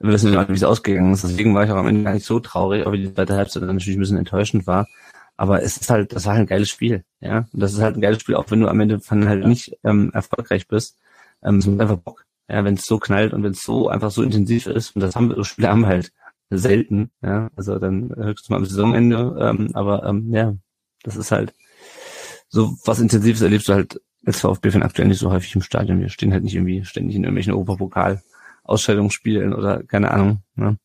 [0.00, 1.24] wir wissen ja, wie es ausgegangen ist.
[1.24, 3.76] Deswegen war ich auch am Ende gar nicht so traurig, aber die zweite Halbzeit dann
[3.76, 4.86] natürlich ein bisschen enttäuschend war.
[5.36, 7.46] Aber es ist halt, das war halt ein geiles Spiel, ja.
[7.52, 9.76] Und das ist halt ein geiles Spiel, auch wenn du am Ende von halt nicht
[9.84, 10.98] ähm, erfolgreich bist.
[11.42, 14.10] Ähm, es macht einfach Bock, ja, wenn es so knallt und wenn es so einfach
[14.10, 14.96] so intensiv ist.
[14.96, 16.12] Und das haben wir, so Spiele haben wir halt
[16.50, 17.50] selten, ja.
[17.56, 19.36] Also dann höchstens mal am Saisonende.
[19.40, 20.54] Ähm, aber ähm, ja,
[21.02, 21.54] das ist halt
[22.48, 26.00] so was Intensives erlebst du halt als VfB-Fan aktuell nicht so häufig im Stadion.
[26.00, 28.22] Wir stehen halt nicht irgendwie ständig in irgendwelchen Oberpokal
[28.64, 30.42] Ausstellungsspielen oder keine Ahnung.
[30.54, 30.78] Ne?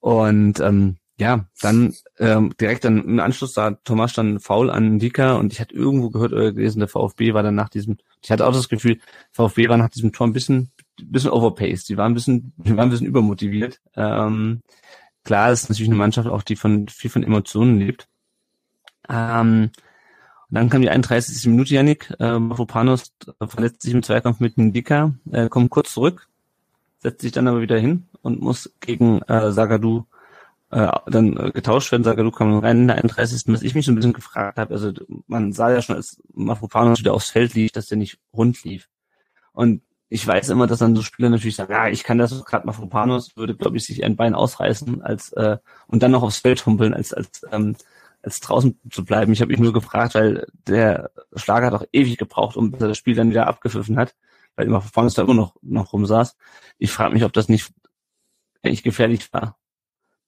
[0.00, 5.36] Und ähm, ja, dann ähm, direkt dann im Anschluss da Thomas dann faul an Dika
[5.36, 8.46] und ich hatte irgendwo gehört oder gelesen, der VfB war dann nach diesem, ich hatte
[8.46, 9.00] auch das Gefühl,
[9.32, 12.88] VfB war nach diesem Tor ein bisschen, bisschen overpaced, die waren ein bisschen, die waren
[12.88, 13.80] ein bisschen übermotiviert.
[13.94, 14.62] Ähm,
[15.24, 18.08] klar, es ist natürlich eine Mannschaft auch, die von viel von Emotionen lebt.
[19.08, 19.70] Ähm,
[20.48, 21.46] und dann kam die 31.
[21.46, 23.12] Minute, Janik, äh, Mafropanos
[23.48, 26.28] verletzt sich im Zweikampf mit Ndika, äh, kommt kurz zurück,
[27.06, 30.06] setzt sich dann aber wieder hin und muss gegen äh, Sagadu
[30.72, 32.02] äh, dann äh, getauscht werden.
[32.02, 33.44] Sagadu kam rein in der 31.
[33.46, 34.92] Was ich mich so ein bisschen gefragt habe, also
[35.28, 38.88] man sah ja schon, als Mafropanos wieder aufs Feld lief, dass der nicht rund lief.
[39.52, 42.66] Und ich weiß immer, dass dann so Spieler natürlich sagen, ja, ich kann das gerade
[42.66, 46.66] Mafropanos würde, glaube ich, sich ein Bein ausreißen als äh, und dann noch aufs Feld
[46.66, 47.76] humpeln als als ähm,
[48.22, 49.32] als draußen zu bleiben.
[49.32, 53.14] Ich habe mich nur gefragt, weil der Schlager hat auch ewig gebraucht, um das Spiel
[53.14, 54.16] dann wieder abgepfiffen hat,
[54.56, 56.36] weil immer vorne da immer noch, noch rumsaß.
[56.78, 57.72] Ich frage mich, ob das nicht
[58.62, 59.56] echt gefährlich war,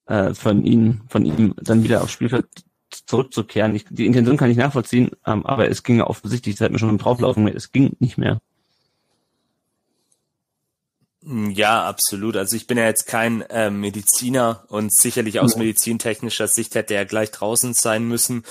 [0.07, 2.47] äh, von ihm, von ihm dann wieder aufs Spielfeld
[2.91, 3.75] zurückzukehren.
[3.75, 6.89] Ich, die Intention kann ich nachvollziehen, ähm, aber es ging offensichtlich, das hat mir schon
[6.89, 8.41] beim Drauflaufen, es ging nicht mehr.
[11.31, 12.37] Ja, absolut.
[12.37, 17.05] Also ich bin ja jetzt kein äh, Mediziner und sicherlich aus medizintechnischer Sicht hätte er
[17.05, 18.45] gleich draußen sein müssen.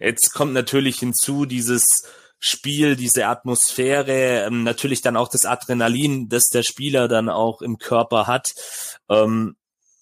[0.00, 2.04] Jetzt kommt natürlich hinzu dieses
[2.38, 7.78] Spiel, diese Atmosphäre, ähm, natürlich dann auch das Adrenalin, das der Spieler dann auch im
[7.78, 8.52] Körper hat.
[9.08, 9.56] Ähm,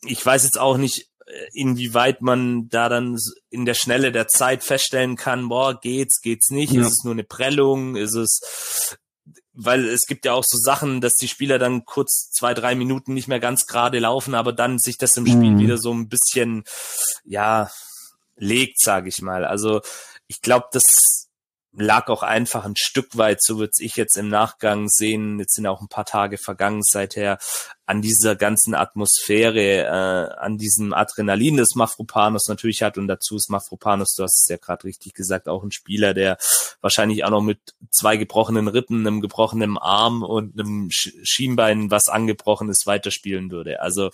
[0.05, 3.17] ich weiß jetzt auch nicht, äh, inwieweit man da dann
[3.51, 6.83] in der Schnelle der Zeit feststellen kann, boah, geht's, geht's nicht, ja.
[6.83, 8.99] ist es nur eine Prellung, ist es
[9.55, 13.15] weil es gibt ja auch so Sachen, dass die Spieler dann kurz zwei, drei Minuten
[13.15, 15.59] nicht mehr ganz gerade laufen, aber dann sich das im Spiel mhm.
[15.59, 16.65] wieder so ein bisschen,
[17.25, 17.71] ja,
[18.37, 19.45] legt, sage ich mal.
[19.45, 19.83] Also
[20.27, 21.22] ich glaube, das
[21.75, 25.67] lag auch einfach ein Stück weit, so würde ich jetzt im Nachgang sehen, jetzt sind
[25.67, 27.39] auch ein paar Tage vergangen seither,
[27.87, 33.51] an dieser ganzen Atmosphäre, äh, an diesem Adrenalin, das Mafropanos natürlich hat und dazu ist
[33.51, 36.37] Mafropanos, du hast es ja gerade richtig gesagt, auch ein Spieler, der
[36.81, 37.59] wahrscheinlich auch noch mit
[37.91, 43.81] zwei gebrochenen Rippen, einem gebrochenen Arm und einem Schienbein, was angebrochen ist, weiterspielen würde.
[43.81, 44.11] Also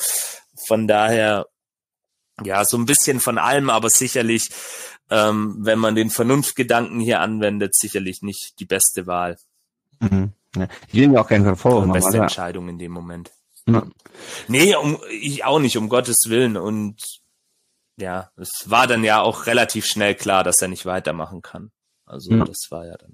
[0.67, 1.47] von daher,
[2.45, 4.51] ja, so ein bisschen von allem, aber sicherlich
[5.11, 9.39] ähm, wenn man den Vernunftgedanken hier anwendet, sicherlich nicht die beste Wahl.
[10.01, 10.33] Mhm.
[10.57, 10.69] Ja.
[10.89, 12.01] Ich will mir auch keinen Vorwurf machen.
[12.01, 13.31] Beste Entscheidung in dem Moment.
[13.67, 13.87] Ja.
[14.49, 16.57] Nee, um, ich auch nicht, um Gottes Willen.
[16.57, 17.03] Und
[17.97, 21.71] ja, es war dann ja auch relativ schnell klar, dass er nicht weitermachen kann.
[22.07, 22.45] Also ja.
[22.45, 23.11] das war ja dann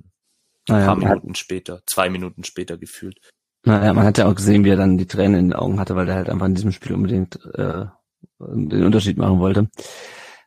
[0.69, 3.19] ein naja, paar Minuten hat, später, zwei Minuten später gefühlt.
[3.65, 5.97] Naja, man hat ja auch gesehen, wie er dann die Tränen in den Augen hatte,
[5.97, 7.87] weil er halt einfach in diesem Spiel unbedingt äh,
[8.39, 9.69] den Unterschied machen wollte.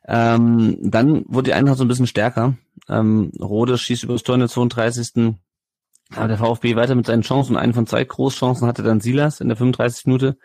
[0.06, 2.56] Ähm, dann wurde die Eintracht so ein bisschen stärker.
[2.88, 5.34] Ähm, Rode schießt über das Tor in der 32.
[6.14, 7.56] Aber der VfB weiter mit seinen Chancen.
[7.56, 10.06] Einen von zwei Großchancen hatte dann Silas in der 35.
[10.06, 10.38] Minute.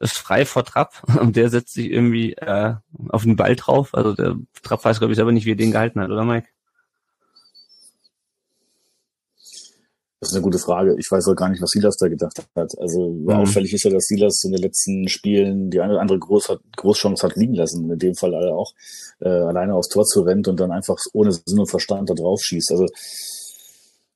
[0.00, 2.74] Ist frei vor Trapp und der setzt sich irgendwie äh,
[3.08, 3.94] auf den Ball drauf.
[3.94, 6.48] Also der Trapp weiß, glaube ich, selber nicht, wie er den gehalten hat, oder Mike?
[10.20, 10.96] Das ist eine gute Frage.
[10.98, 12.78] Ich weiß auch gar nicht, was Silas da gedacht hat.
[12.78, 13.30] Also mhm.
[13.30, 16.60] auffällig ist ja, dass Silas in den letzten Spielen die eine oder andere Groß hat,
[16.76, 17.90] Großchance hat liegen lassen.
[17.90, 18.72] In dem Fall auch
[19.20, 22.42] äh, alleine aufs Tor zu rennt und dann einfach ohne Sinn und Verstand da drauf
[22.42, 22.72] schießt.
[22.72, 22.86] Also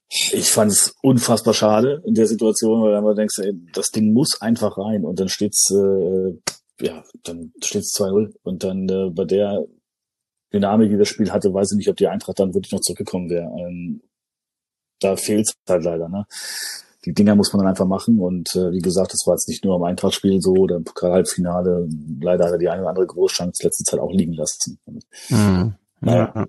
[0.09, 4.41] ich fand es unfassbar schade in der Situation, weil man denkst, ey, das Ding muss
[4.41, 6.35] einfach rein und dann steht's äh,
[6.81, 9.65] ja, dann steht's 2-0 und dann äh, bei der
[10.53, 13.31] Dynamik, die das Spiel hatte, weiß ich nicht, ob die Eintracht dann wirklich noch zurückgekommen
[13.31, 13.51] wäre.
[13.59, 14.03] Ähm,
[15.03, 16.09] da fehlt es halt leider.
[16.09, 16.27] Ne?
[17.05, 19.65] Die Dinger muss man dann einfach machen und äh, wie gesagt, das war jetzt nicht
[19.65, 21.89] nur am Eintrachtspiel so oder im Pokalhalbfinale.
[22.21, 24.79] Leider hat er die eine oder andere Großchance letzte Zeit auch liegen lassen.
[25.29, 25.75] Mhm.
[26.01, 26.33] Naja.
[26.35, 26.47] Ja.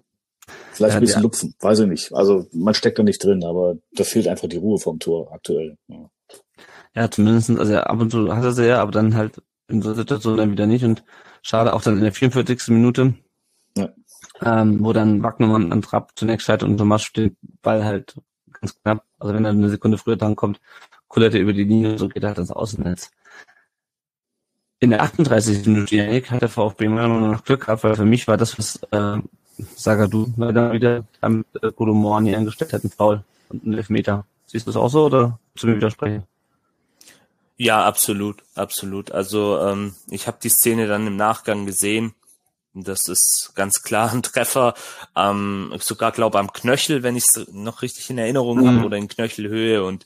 [0.74, 1.24] Vielleicht ein bisschen ja.
[1.24, 2.14] lupfen, weiß ich nicht.
[2.14, 5.78] Also man steckt da nicht drin, aber da fehlt einfach die Ruhe vom Tor aktuell.
[5.88, 6.10] Ja,
[6.96, 9.94] ja zumindest, also ab und zu hat er sie ja, aber dann halt in so
[9.94, 11.04] Situation dann wieder nicht und
[11.42, 12.70] schade auch dann in der 44.
[12.70, 13.14] Minute,
[13.78, 13.90] ja.
[14.42, 18.16] ähm, wo dann Wagnermann an Trapp zunächst scheitert und Thomas den Ball halt
[18.64, 19.04] ganz knapp.
[19.20, 20.62] Also wenn er eine Sekunde früher dran kommt,
[21.08, 23.12] kullert er über die Linie, so geht er halt ins Außennetz.
[24.80, 25.66] In der 38.
[25.68, 28.82] Minute hat der VfB meiner Meinung nach Glück gehabt, weil für mich war das, was
[28.92, 29.22] äh,
[29.76, 34.26] Sagadu leider wieder damit äh, Kolomorni angestellt hat, ein Foul und ein Elfmeter.
[34.46, 36.24] Siehst du das auch so oder zu mir widersprechen?
[37.56, 39.12] Ja, absolut, absolut.
[39.12, 42.14] Also ähm, ich habe die Szene dann im Nachgang gesehen
[42.74, 44.74] das ist ganz klar ein Treffer,
[45.16, 48.68] ähm, sogar glaube am Knöchel, wenn ich es noch richtig in Erinnerung mhm.
[48.68, 49.84] habe, oder in Knöchelhöhe.
[49.84, 50.06] Und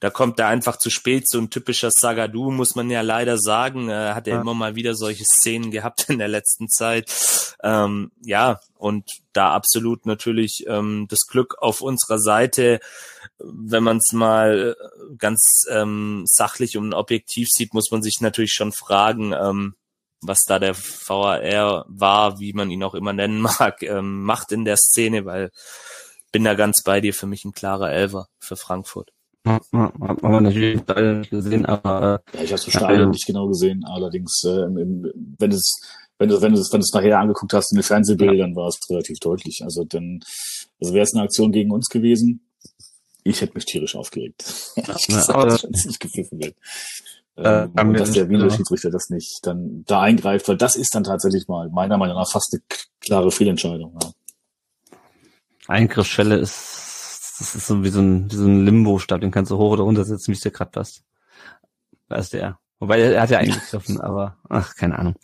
[0.00, 1.28] da kommt er einfach zu spät.
[1.28, 3.88] So ein typischer Sagadu, muss man ja leider sagen.
[3.88, 4.40] Äh, hat er ja.
[4.40, 7.10] immer mal wieder solche Szenen gehabt in der letzten Zeit.
[7.62, 12.80] Ähm, ja, und da absolut natürlich ähm, das Glück auf unserer Seite.
[13.38, 14.76] Wenn man es mal
[15.18, 19.74] ganz ähm, sachlich und objektiv sieht, muss man sich natürlich schon fragen, ähm,
[20.20, 24.64] was da der VAR war, wie man ihn auch immer nennen mag, ähm, macht in
[24.64, 25.50] der Szene, weil
[26.32, 29.12] bin da ganz bei dir, für mich ein klarer Elver für Frankfurt.
[29.46, 33.48] Ja, hat man natürlich nicht gesehen, aber äh, ja, ich habe es äh, nicht genau
[33.48, 33.82] gesehen.
[33.86, 35.80] Allerdings, äh, im, wenn es
[36.18, 38.78] wenn du wenn du wenn du es nachher angeguckt hast in den Fernsehbildern, war es
[38.90, 39.60] relativ deutlich.
[39.62, 40.20] Also denn
[40.80, 42.40] also wäre es eine Aktion gegen uns gewesen,
[43.24, 44.44] ich hätte mich tierisch aufgeregt.
[44.76, 46.56] Ja, gesagt, aber, dass nicht gepfiffen wird.
[47.38, 51.04] Äh, ähm, und dass der Videoschiedsrichter das nicht dann da eingreift, weil das ist dann
[51.04, 52.62] tatsächlich mal meiner Meinung nach fast eine
[53.00, 53.96] klare Fehlentscheidung.
[54.02, 54.10] Ja.
[55.68, 59.56] Eingriffsschwelle ist, das ist so wie so ein, wie so ein Limbo-Stab, den kannst du
[59.56, 61.04] hoch oder runter setzen, wie es dir gerade passt.
[62.08, 65.16] Da ist der Wobei er hat ja eingegriffen, aber ach, keine Ahnung.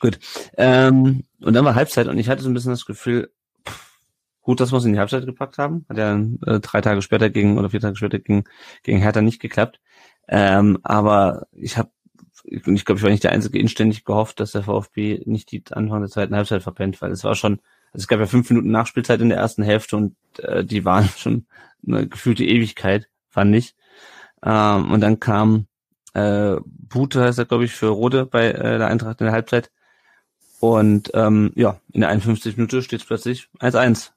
[0.00, 0.18] Gut.
[0.56, 3.30] Ähm, und dann war Halbzeit und ich hatte so ein bisschen das Gefühl,
[3.68, 4.00] pff,
[4.40, 5.84] gut, dass wir es in die Halbzeit gepackt haben.
[5.88, 8.44] Hat ja äh, drei Tage später gegen oder vier Tage später gegen,
[8.82, 9.80] gegen Hertha nicht geklappt.
[10.28, 11.90] Ähm, aber ich habe,
[12.44, 16.00] ich glaube, ich war nicht der Einzige inständig gehofft, dass der VfB nicht die Anfang
[16.00, 17.60] der zweiten Halbzeit verpennt, weil es war schon,
[17.92, 21.08] also es gab ja fünf Minuten Nachspielzeit in der ersten Hälfte und äh, die waren
[21.16, 21.46] schon
[21.86, 23.74] eine gefühlte Ewigkeit, fand ich.
[24.44, 25.66] Ähm, und dann kam
[26.16, 29.70] äh, Bute heißt er, glaube ich, für Rode bei äh, der Eintracht in der Halbzeit.
[30.60, 34.12] Und ähm, ja, in der 51 Minute steht es plötzlich 1-1.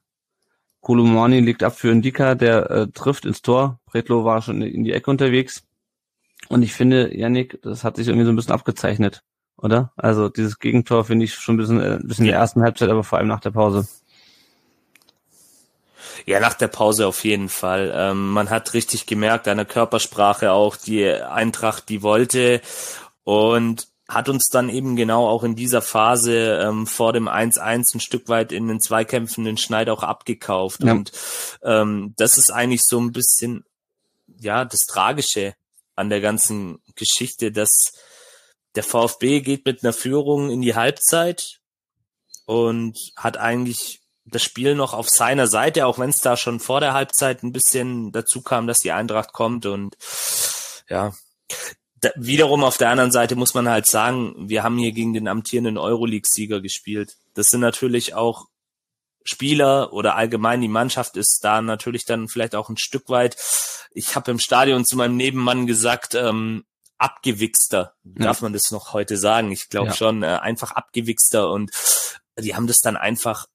[0.80, 3.80] Kolumani legt ab für Ndika, der äh, trifft ins Tor.
[3.86, 5.66] Bretlo war schon in die Ecke unterwegs.
[6.50, 9.24] Und ich finde, Yannick, das hat sich irgendwie so ein bisschen abgezeichnet,
[9.56, 9.94] oder?
[9.96, 12.90] Also dieses Gegentor finde ich schon ein bisschen, äh, ein bisschen in der ersten Halbzeit,
[12.90, 13.88] aber vor allem nach der Pause.
[16.26, 17.94] Ja, nach der Pause auf jeden Fall.
[17.96, 22.62] Ähm, man hat richtig gemerkt, an der Körpersprache auch, die Eintracht, die wollte
[23.24, 28.00] und hat uns dann eben genau auch in dieser Phase ähm, vor dem 1-1 ein
[28.00, 30.84] Stück weit in den Zweikämpfen den Schneid auch abgekauft.
[30.84, 30.94] Ja.
[30.94, 31.12] Und
[31.62, 33.66] ähm, das ist eigentlich so ein bisschen,
[34.40, 35.54] ja, das Tragische
[36.00, 37.70] an der ganzen Geschichte, dass
[38.76, 41.60] der VfB geht mit einer Führung in die Halbzeit
[42.46, 46.80] und hat eigentlich das Spiel noch auf seiner Seite, auch wenn es da schon vor
[46.80, 49.98] der Halbzeit ein bisschen dazu kam, dass die Eintracht kommt und
[50.88, 51.14] ja,
[52.02, 55.28] da, wiederum auf der anderen Seite muss man halt sagen, wir haben hier gegen den
[55.28, 57.18] amtierenden Euroleague-Sieger gespielt.
[57.34, 58.48] Das sind natürlich auch
[59.24, 63.38] Spieler oder allgemein die Mannschaft ist da natürlich dann vielleicht auch ein Stück weit.
[63.92, 66.66] Ich habe im Stadion zu meinem Nebenmann gesagt, ähm,
[66.98, 68.26] abgewichster, ja.
[68.26, 69.52] darf man das noch heute sagen?
[69.52, 69.94] Ich glaube ja.
[69.94, 71.72] schon, äh, einfach abgewichster und
[72.38, 73.48] die haben das dann einfach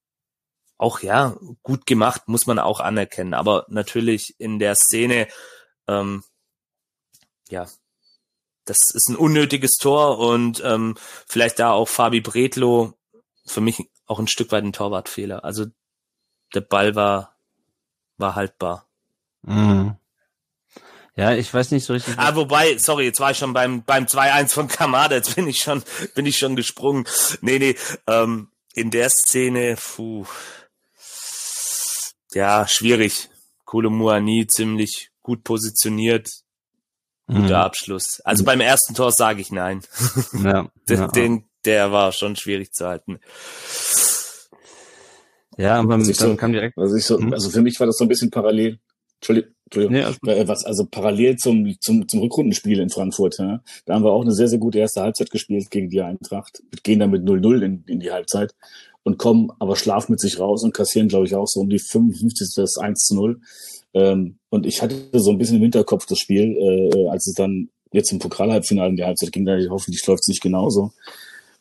[0.77, 3.35] auch ja gut gemacht, muss man auch anerkennen.
[3.35, 5.29] Aber natürlich in der Szene,
[5.87, 6.25] ähm,
[7.49, 7.67] ja,
[8.65, 10.97] das ist ein unnötiges Tor und ähm,
[11.27, 12.95] vielleicht da auch Fabi Bredlo
[13.47, 15.45] für mich auch ein Stück weit ein Torwartfehler.
[15.45, 15.67] Also
[16.55, 17.37] der Ball war
[18.17, 18.87] war haltbar.
[19.43, 19.97] Mhm.
[21.17, 22.15] Ja, ich weiß nicht so richtig.
[22.19, 25.63] Ah, wobei, sorry, jetzt war ich schon beim beim 2-1 von Kamada, jetzt bin ich
[25.63, 25.83] schon
[26.15, 27.07] bin ich schon gesprungen.
[27.41, 30.27] Nee, nee, ähm, in der Szene, puh,
[32.35, 33.31] ja, schwierig.
[33.73, 36.31] Muani ziemlich gut positioniert.
[37.27, 37.53] Guter mhm.
[37.55, 38.21] Abschluss.
[38.21, 39.83] Also beim ersten Tor sage ich nein.
[40.33, 41.09] Ja, den, ja.
[41.09, 43.19] den, der war schon schwierig zu halten.
[45.57, 46.77] Ja, aber dann so, kam direkt.
[46.77, 47.33] Also, ich so, hm?
[47.33, 48.79] also für mich war das so ein bisschen parallel.
[49.17, 49.55] Entschuldigung.
[49.67, 50.17] Entschuldigung.
[50.23, 53.39] Nee, äh, was, also parallel zum, zum, zum Rückrundenspiel in Frankfurt.
[53.39, 53.63] Ja?
[53.87, 56.63] Da haben wir auch eine sehr, sehr gute erste Halbzeit gespielt gegen die Eintracht.
[56.71, 58.55] Wir gehen dann mit 0-0 in, in die Halbzeit
[59.03, 61.79] und kommen aber schlaf mit sich raus und kassieren, glaube ich, auch so um die
[61.79, 62.55] 55.
[62.57, 63.41] das 1 zu 0.
[63.95, 67.71] Ähm, und ich hatte so ein bisschen im Hinterkopf das Spiel, äh, als es dann
[67.93, 70.93] jetzt im Pokalhalbfinale in die Halbzeit ging, da ich hoffentlich läuft es nicht genauso.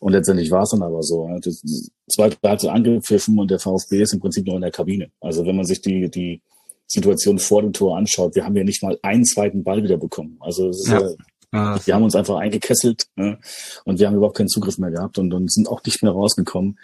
[0.04, 1.30] Und letztendlich war es dann aber so.
[1.42, 1.64] Das
[2.10, 5.10] zweite Halbzeit angepfiffen und der VfB ist im Prinzip noch in der Kabine.
[5.22, 6.42] Also wenn man sich die, die
[6.88, 10.36] Situation vor dem Tor anschaut, wir haben ja nicht mal einen zweiten Ball wieder bekommen.
[10.42, 11.00] Also es ist ja.
[11.54, 13.40] ja wir haben uns einfach eingekesselt ne?
[13.86, 16.78] und wir haben überhaupt keinen Zugriff mehr gehabt und, und sind auch nicht mehr rausgekommen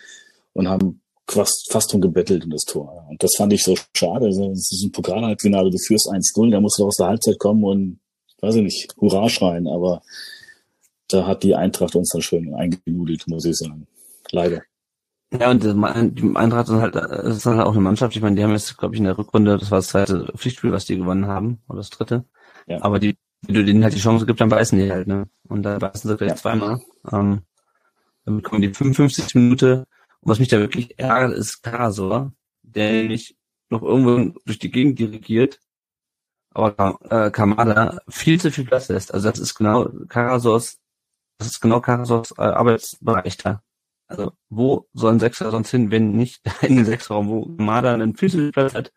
[0.53, 3.05] und haben fast, fast drum gebettelt in das Tor.
[3.10, 4.27] Und das fand ich so schade.
[4.27, 7.65] Also, es ist ein Pokalhalbfinale, du führst 1-0, da musst du aus der Halbzeit kommen
[7.65, 7.99] und,
[8.39, 10.03] weiß ich nicht, Hurra schreien, aber
[11.10, 13.88] da hat die Eintracht uns dann schön eingenudelt, muss ich sagen.
[14.32, 14.62] Leider.
[15.32, 18.15] Ja, und die Eintracht ist halt, ist halt auch eine Mannschaft.
[18.15, 20.72] Ich meine, die haben jetzt, glaube ich, in der Rückrunde, das war das zweite Pflichtspiel,
[20.72, 22.26] was die gewonnen haben, oder das dritte.
[22.65, 22.82] Ja.
[22.82, 25.28] Aber die, wenn du denen halt die Chance gibt, dann beißen die halt, ne?
[25.48, 26.36] Und da beißen sie gleich ja.
[26.36, 26.82] zweimal.
[27.12, 27.41] Ähm,
[28.26, 29.86] dann kommen die 55 Minute
[30.22, 33.38] und was mich da wirklich ärgert, ist Karasor, der nämlich
[33.69, 35.60] noch irgendwo durch die Gegend dirigiert,
[36.52, 39.13] aber äh, Kamada viel zu viel Platz lässt.
[39.13, 40.80] Also das ist genau Karasors,
[41.39, 43.63] das ist genau Karasors äh, Arbeitsbereich da.
[44.08, 48.15] Also wo soll ein Sechser sonst hin, wenn nicht in den Sechsraum, wo Kamada einen
[48.15, 48.91] viel Platz hat,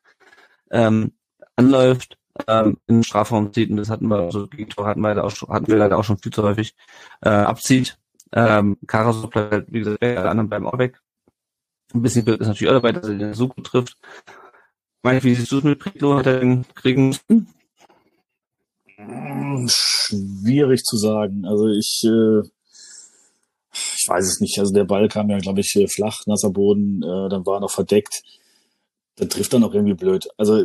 [0.71, 1.13] ähm,
[1.57, 5.31] anläuft, ähm, in den Strafraum zieht und das hatten wir, also Gegentor hatten wir, auch
[5.31, 6.75] schon, hatten wir leider auch schon viel zu häufig,
[7.21, 7.99] äh, abzieht.
[8.33, 11.01] Ähm, Karasor bleibt, wie gesagt, weg, alle anderen bleiben auch weg.
[11.95, 13.99] Ein bisschen ist natürlich auch dabei, dass er den so gut trifft.
[15.03, 16.17] Mike, wie siehst du es mit Pritlo?
[16.17, 17.49] Hat er den kriegen müssen?
[19.07, 21.45] Hm, schwierig zu sagen.
[21.45, 22.41] Also ich, äh,
[23.73, 24.59] ich weiß es nicht.
[24.59, 27.71] Also der Ball kam ja, glaube ich, flach, nasser Boden, äh, dann war er noch
[27.71, 28.23] verdeckt.
[29.17, 30.29] Dann trifft er noch irgendwie blöd.
[30.37, 30.65] Also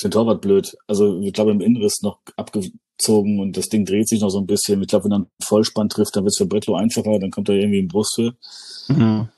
[0.00, 0.76] für den Torwart blöd.
[0.86, 4.46] Also ich glaube im Inriss noch abgezogen und das Ding dreht sich noch so ein
[4.46, 4.80] bisschen.
[4.82, 7.48] Ich glaube, wenn er einen Vollspann trifft, dann wird es für Bretlo einfacher, dann kommt
[7.48, 8.34] er irgendwie in Brust für.
[8.88, 9.28] Mhm.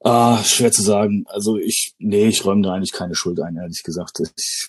[0.00, 1.24] Ah, schwer zu sagen.
[1.26, 4.20] Also ich, nee, ich räume da eigentlich keine Schuld ein, ehrlich gesagt.
[4.36, 4.68] Ich,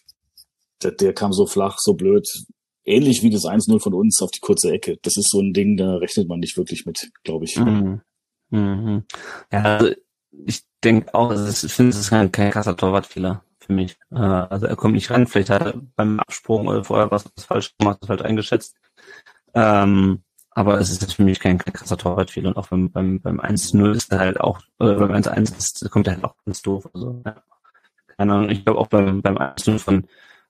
[0.81, 2.27] der, der kam so flach, so blöd.
[2.87, 4.97] Ähnlich wie das 1-0 von uns auf die kurze Ecke.
[5.03, 7.57] Das ist so ein Ding, da rechnet man nicht wirklich mit, glaube ich.
[7.57, 8.01] Mhm.
[8.49, 9.03] Mhm.
[9.51, 9.91] Ja, also
[10.31, 13.97] ich denke auch, ich finde, es ist kein, kein krasser Torwartfehler für mich.
[14.11, 17.75] Äh, also er kommt nicht rein, vielleicht hat er beim Absprung oder vorher was, falsch
[17.77, 18.75] gemacht, was falsch eingeschätzt.
[19.53, 20.21] Ähm,
[20.51, 22.49] aber es ist für mich kein, kein krasser Torwartfehler.
[22.49, 26.07] Und auch beim, beim, beim 1-0 ist er halt auch, oder beim 1-1 ist, kommt
[26.07, 26.89] er halt auch ganz doof.
[26.93, 27.43] Also, ja.
[28.17, 30.07] Keine Ahnung, ich glaube auch beim, beim 1-0 von,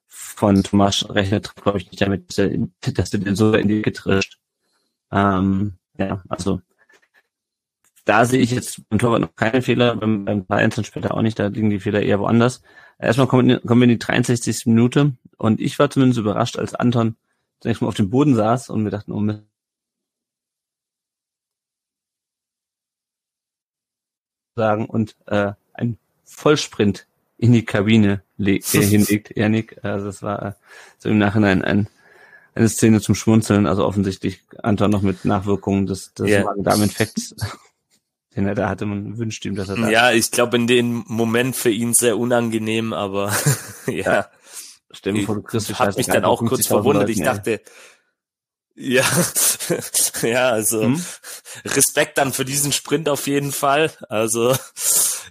[0.08, 4.40] von Thomas rechnet, glaube ich, nicht damit, dass er den so in die getrischt.
[5.12, 6.62] Ähm, ja, also
[8.06, 11.40] da sehe ich jetzt beim Torwart noch keine Fehler, beim, beim Einzelnen später auch nicht,
[11.40, 12.62] da liegen die Fehler eher woanders.
[13.00, 14.66] Erstmal kommen, kommen wir in die 63.
[14.68, 17.16] Minute und ich war zumindest überrascht, als Anton
[17.60, 19.44] zunächst mal auf dem Boden saß und wir dachten, oh Mist.
[24.56, 29.78] sagen und äh, ein Vollsprint in die Kabine hinlegt, Janik.
[29.84, 30.52] Also das war äh,
[30.98, 31.88] so im Nachhinein ein,
[32.56, 36.44] eine Szene zum Schmunzeln, also offensichtlich Anton noch mit Nachwirkungen des, des yeah.
[36.44, 37.36] Magen-Darm-Infekts
[38.38, 38.86] den er da hatte.
[38.86, 42.18] Man wünscht ihm, dass er da Ja, ich glaube in dem Moment für ihn sehr
[42.18, 43.36] unangenehm, aber
[43.88, 43.94] ja.
[45.04, 45.12] ja.
[45.12, 47.10] Mir vor, du kriegst Hat mich dann auch kurz verwundert.
[47.10, 47.62] ich dachte,
[48.76, 49.04] ja,
[50.22, 51.04] ja, also hm?
[51.66, 53.92] Respekt dann für diesen Sprint auf jeden Fall.
[54.08, 54.56] Also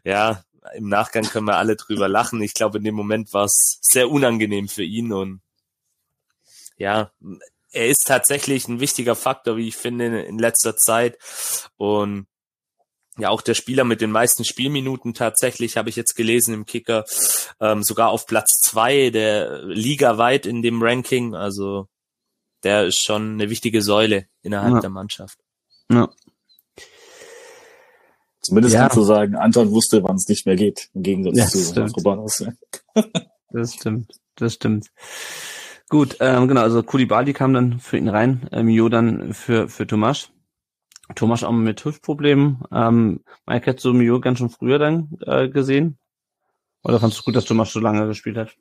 [0.05, 0.43] ja,
[0.75, 2.41] im Nachgang können wir alle drüber lachen.
[2.43, 5.41] Ich glaube, in dem Moment war es sehr unangenehm für ihn und
[6.77, 7.11] ja,
[7.71, 11.19] er ist tatsächlich ein wichtiger Faktor, wie ich finde, in letzter Zeit.
[11.77, 12.27] Und
[13.19, 17.05] ja auch der Spieler mit den meisten Spielminuten tatsächlich, habe ich jetzt gelesen im Kicker,
[17.61, 21.35] ähm, sogar auf Platz zwei der Liga weit in dem Ranking.
[21.35, 21.89] Also
[22.63, 24.81] der ist schon eine wichtige Säule innerhalb ja.
[24.81, 25.39] der Mannschaft.
[25.91, 26.09] Ja.
[28.47, 28.83] Zumindest ja.
[28.83, 31.47] kannst du sagen, Anton wusste, wann es nicht mehr geht, im Gegensatz ja,
[31.87, 32.47] zu Robanos.
[33.51, 34.93] das stimmt, das stimmt.
[35.89, 39.85] Gut, ähm, genau, also Kulibali kam dann für ihn rein, ähm, Jo dann für, für
[39.85, 40.31] Tomasch.
[41.17, 42.63] Thomas auch mit Hüftproblemen.
[42.71, 45.99] Ähm, Mike hat so Mio ganz schon früher dann äh, gesehen.
[46.85, 48.57] Oder fandest du gut, dass Thomas so lange gespielt hat?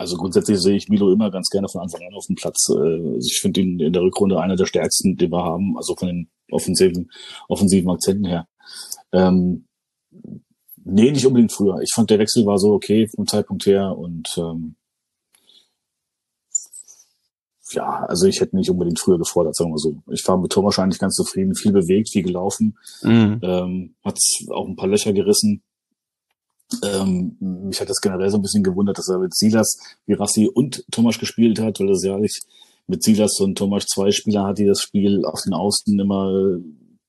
[0.00, 2.70] Also grundsätzlich sehe ich Milo immer ganz gerne von Anfang an auf dem Platz.
[2.70, 6.08] Äh, ich finde ihn in der Rückrunde einer der stärksten, den wir haben, also von
[6.08, 7.10] den offensiven,
[7.48, 8.48] offensiven Akzenten her.
[9.12, 9.66] Ähm,
[10.82, 11.82] nee, nicht unbedingt früher.
[11.82, 14.76] Ich fand der Wechsel war so okay vom Zeitpunkt her und ähm,
[17.72, 20.02] ja, also ich hätte nicht unbedingt früher gefordert, sagen wir so.
[20.10, 23.38] Ich war mit Tom wahrscheinlich ganz zufrieden, viel bewegt, viel gelaufen, mhm.
[23.42, 25.62] ähm, hat auch ein paar Löcher gerissen.
[26.84, 30.84] Ähm, mich hat das generell so ein bisschen gewundert, dass er mit Silas, Virassi und
[30.90, 32.40] Thomas gespielt hat, weil das ja nicht
[32.86, 36.58] mit Silas und Thomas zwei Spieler hat, die das Spiel auf den Außen immer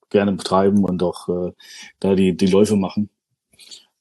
[0.09, 1.51] gerne betreiben und auch äh,
[1.99, 3.09] da die, die Läufe machen.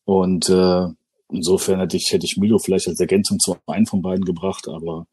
[0.04, 0.88] Und äh,
[1.30, 5.06] insofern hätte ich, hätte ich Milo vielleicht als Ergänzung zu einem von beiden gebracht, aber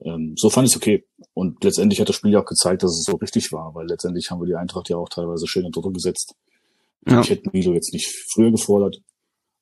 [0.00, 1.04] ähm, so fand ich es okay.
[1.34, 4.30] Und letztendlich hat das Spiel ja auch gezeigt, dass es so richtig war, weil letztendlich
[4.30, 6.34] haben wir die Eintracht ja auch teilweise schön in Druck gesetzt.
[7.06, 7.20] Ja.
[7.20, 9.00] Ich hätte Milo jetzt nicht früher gefordert,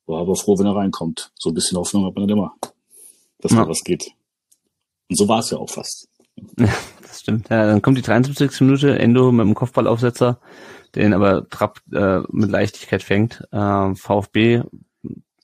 [0.05, 1.31] war aber froh, wenn er reinkommt.
[1.37, 2.53] So ein bisschen Hoffnung hat man dann immer,
[3.39, 3.59] dass ja.
[3.59, 4.11] mal was geht.
[5.09, 6.07] Und so war es ja auch fast.
[6.57, 6.69] Ja,
[7.01, 7.49] das stimmt.
[7.49, 8.61] Ja, dann kommt die 73.
[8.61, 10.39] Minute, Endo mit dem Kopfballaufsetzer,
[10.95, 13.47] den aber Trapp äh, mit Leichtigkeit fängt.
[13.51, 14.63] Äh, VfB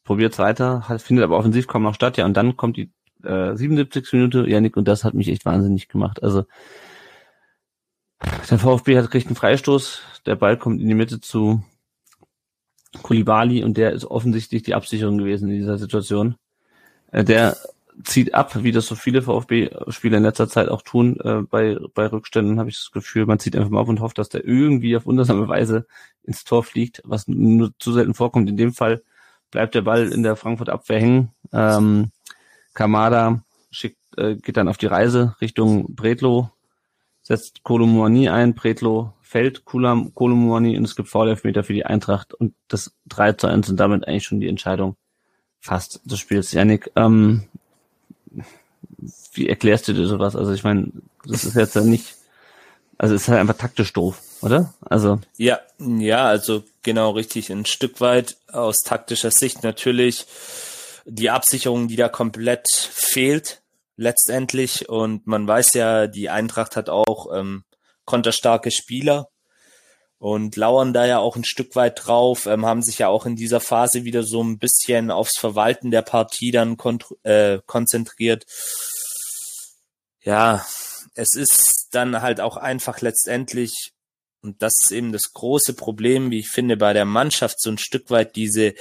[0.03, 2.91] probiert weiter, hat, findet aber offensiv kaum noch statt, ja, und dann kommt die
[3.23, 4.13] äh, 77.
[4.13, 6.23] Minute, Janik, und das hat mich echt wahnsinnig gemacht.
[6.23, 6.45] Also
[8.49, 11.61] der VfB hat kriegt einen Freistoß, der Ball kommt in die Mitte zu
[13.03, 16.35] Kulibali und der ist offensichtlich die Absicherung gewesen in dieser Situation.
[17.11, 17.57] Äh, der
[18.03, 21.19] zieht ab, wie das so viele VfB-Spieler in letzter Zeit auch tun.
[21.21, 24.17] Äh, bei, bei Rückständen habe ich das Gefühl, man zieht einfach mal auf und hofft,
[24.17, 25.87] dass der irgendwie auf wundersame Weise
[26.23, 28.49] ins Tor fliegt, was nur zu selten vorkommt.
[28.49, 29.01] In dem Fall
[29.49, 31.31] bleibt der Ball in der Frankfurt-Abwehr hängen.
[31.51, 32.11] Ähm,
[32.73, 36.51] Kamada schickt, äh, geht dann auf die Reise Richtung Bretlo,
[37.23, 42.93] setzt Kolomouani ein, Bretlo fällt Kolomouani und es gibt Foul-Elfmeter für die Eintracht und das
[43.07, 44.95] 3 zu 1 sind damit eigentlich schon die Entscheidung
[45.59, 46.53] fast des Spiels.
[46.53, 47.43] Janik, ähm,
[49.33, 50.35] wie erklärst du dir sowas?
[50.37, 50.91] Also ich meine,
[51.25, 52.15] das ist jetzt ja nicht,
[52.97, 54.73] also es ist halt einfach taktisch doof, oder?
[54.81, 57.51] Also ja, ja, also genau richtig.
[57.51, 60.25] Ein Stück weit aus taktischer Sicht natürlich
[61.05, 63.61] die Absicherung, die da komplett fehlt
[63.97, 64.87] letztendlich.
[64.87, 67.63] Und man weiß ja, die Eintracht hat auch ähm,
[68.07, 69.29] konterstarke Spieler
[70.17, 73.35] und lauern da ja auch ein Stück weit drauf, ähm, haben sich ja auch in
[73.35, 76.75] dieser Phase wieder so ein bisschen aufs Verwalten der Partie dann
[77.21, 78.45] äh, konzentriert.
[80.23, 80.65] Ja,
[81.13, 83.93] es ist dann halt auch einfach letztendlich,
[84.41, 87.77] und das ist eben das große Problem, wie ich finde, bei der Mannschaft so ein
[87.77, 88.73] Stück weit diese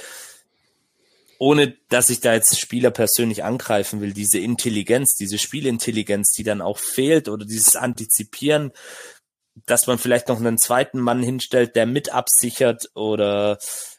[1.39, 6.61] ohne dass ich da jetzt Spieler persönlich angreifen will, diese Intelligenz, diese Spielintelligenz, die dann
[6.61, 8.71] auch fehlt oder dieses Antizipieren,
[9.65, 13.57] dass man vielleicht noch einen zweiten Mann hinstellt, der mit absichert oder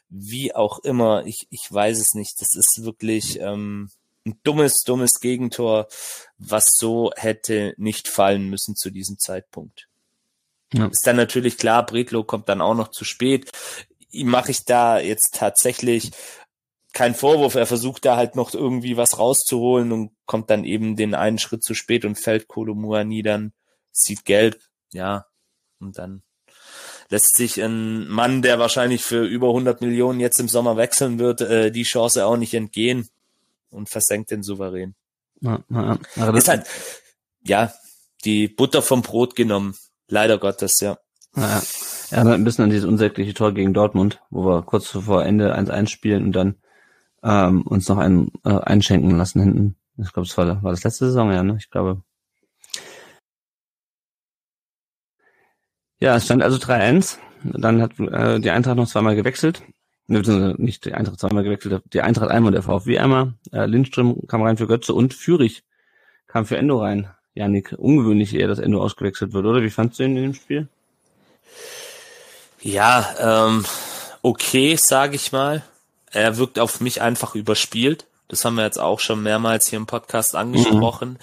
[0.09, 1.25] wie auch immer.
[1.25, 2.41] Ich, ich weiß es nicht.
[2.41, 3.89] Das ist wirklich ähm,
[4.25, 5.87] ein dummes, dummes Gegentor,
[6.37, 9.87] was so hätte nicht fallen müssen zu diesem Zeitpunkt.
[10.73, 10.87] Ja.
[10.87, 13.51] Ist dann natürlich klar, Bredlo kommt dann auch noch zu spät.
[14.11, 16.11] Ihm mache ich da jetzt tatsächlich
[16.93, 17.55] keinen Vorwurf.
[17.55, 21.63] Er versucht da halt noch irgendwie was rauszuholen und kommt dann eben den einen Schritt
[21.63, 23.53] zu spät und fällt Kolomua dann,
[23.91, 24.59] sieht gelb,
[24.91, 25.25] ja,
[25.79, 26.21] und dann
[27.09, 31.41] lässt sich ein Mann, der wahrscheinlich für über 100 Millionen jetzt im Sommer wechseln wird,
[31.41, 33.09] äh, die Chance auch nicht entgehen
[33.71, 34.95] und versenkt den souverän.
[35.41, 35.97] Ja, ja.
[36.17, 36.67] Aber das ist halt,
[37.43, 37.73] ja,
[38.25, 39.75] die Butter vom Brot genommen.
[40.07, 40.97] Leider Gottes, ja.
[41.35, 41.61] Ja,
[42.11, 42.23] ja.
[42.23, 46.25] ein bisschen an dieses unsägliche Tor gegen Dortmund, wo wir kurz vor Ende 1-1 spielen
[46.25, 46.55] und dann
[47.23, 49.75] ähm, uns noch einen äh, einschenken lassen hinten.
[49.97, 51.57] Ich glaube, das war, war das letzte Saison, ja, ne?
[51.59, 52.01] Ich glaube.
[55.99, 57.17] Ja, es stand also 3-1.
[57.43, 59.61] Dann hat äh, die Eintracht noch zweimal gewechselt.
[60.07, 63.33] Nicht die Eintracht zweimal gewechselt, die Eintracht einmal und der VfW einmal.
[63.51, 65.63] Äh, Lindström kam rein für Götze und Fürich
[66.27, 67.11] kam für Endo rein.
[67.35, 69.61] Janik, ungewöhnlich eher, dass Endo ausgewechselt wird, oder?
[69.61, 70.67] Wie fandst du ihn in dem Spiel?
[72.61, 73.65] Ja, ähm,
[74.21, 75.63] okay, sage ich mal.
[76.11, 78.07] Er wirkt auf mich einfach überspielt.
[78.27, 81.11] Das haben wir jetzt auch schon mehrmals hier im Podcast angesprochen.
[81.11, 81.17] Mhm.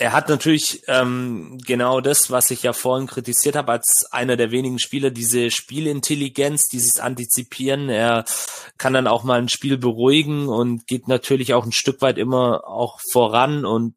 [0.00, 4.50] Er hat natürlich ähm, genau das, was ich ja vorhin kritisiert habe, als einer der
[4.50, 7.90] wenigen Spieler, diese Spielintelligenz, dieses Antizipieren.
[7.90, 8.24] Er
[8.78, 12.66] kann dann auch mal ein Spiel beruhigen und geht natürlich auch ein Stück weit immer
[12.66, 13.94] auch voran und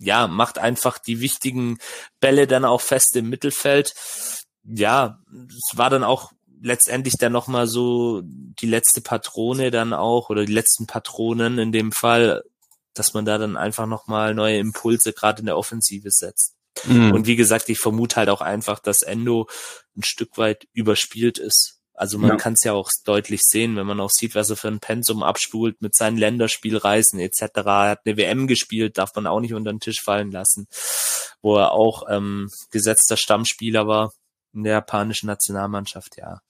[0.00, 1.78] ja, macht einfach die wichtigen
[2.18, 3.94] Bälle dann auch fest im Mittelfeld.
[4.64, 10.44] Ja, es war dann auch letztendlich dann nochmal so die letzte Patrone dann auch oder
[10.44, 12.42] die letzten Patronen in dem Fall,
[12.98, 16.54] dass man da dann einfach nochmal neue Impulse gerade in der Offensive setzt.
[16.84, 17.12] Mhm.
[17.12, 19.48] Und wie gesagt, ich vermute halt auch einfach, dass Endo
[19.96, 21.76] ein Stück weit überspielt ist.
[21.94, 22.36] Also man ja.
[22.36, 25.22] kann es ja auch deutlich sehen, wenn man auch sieht, was er für ein Pensum
[25.22, 27.40] abspult mit seinen Länderspielreisen etc.
[27.54, 30.66] Er hat eine WM gespielt, darf man auch nicht unter den Tisch fallen lassen,
[31.40, 34.12] wo er auch ähm, gesetzter Stammspieler war
[34.52, 36.40] in der japanischen Nationalmannschaft, ja.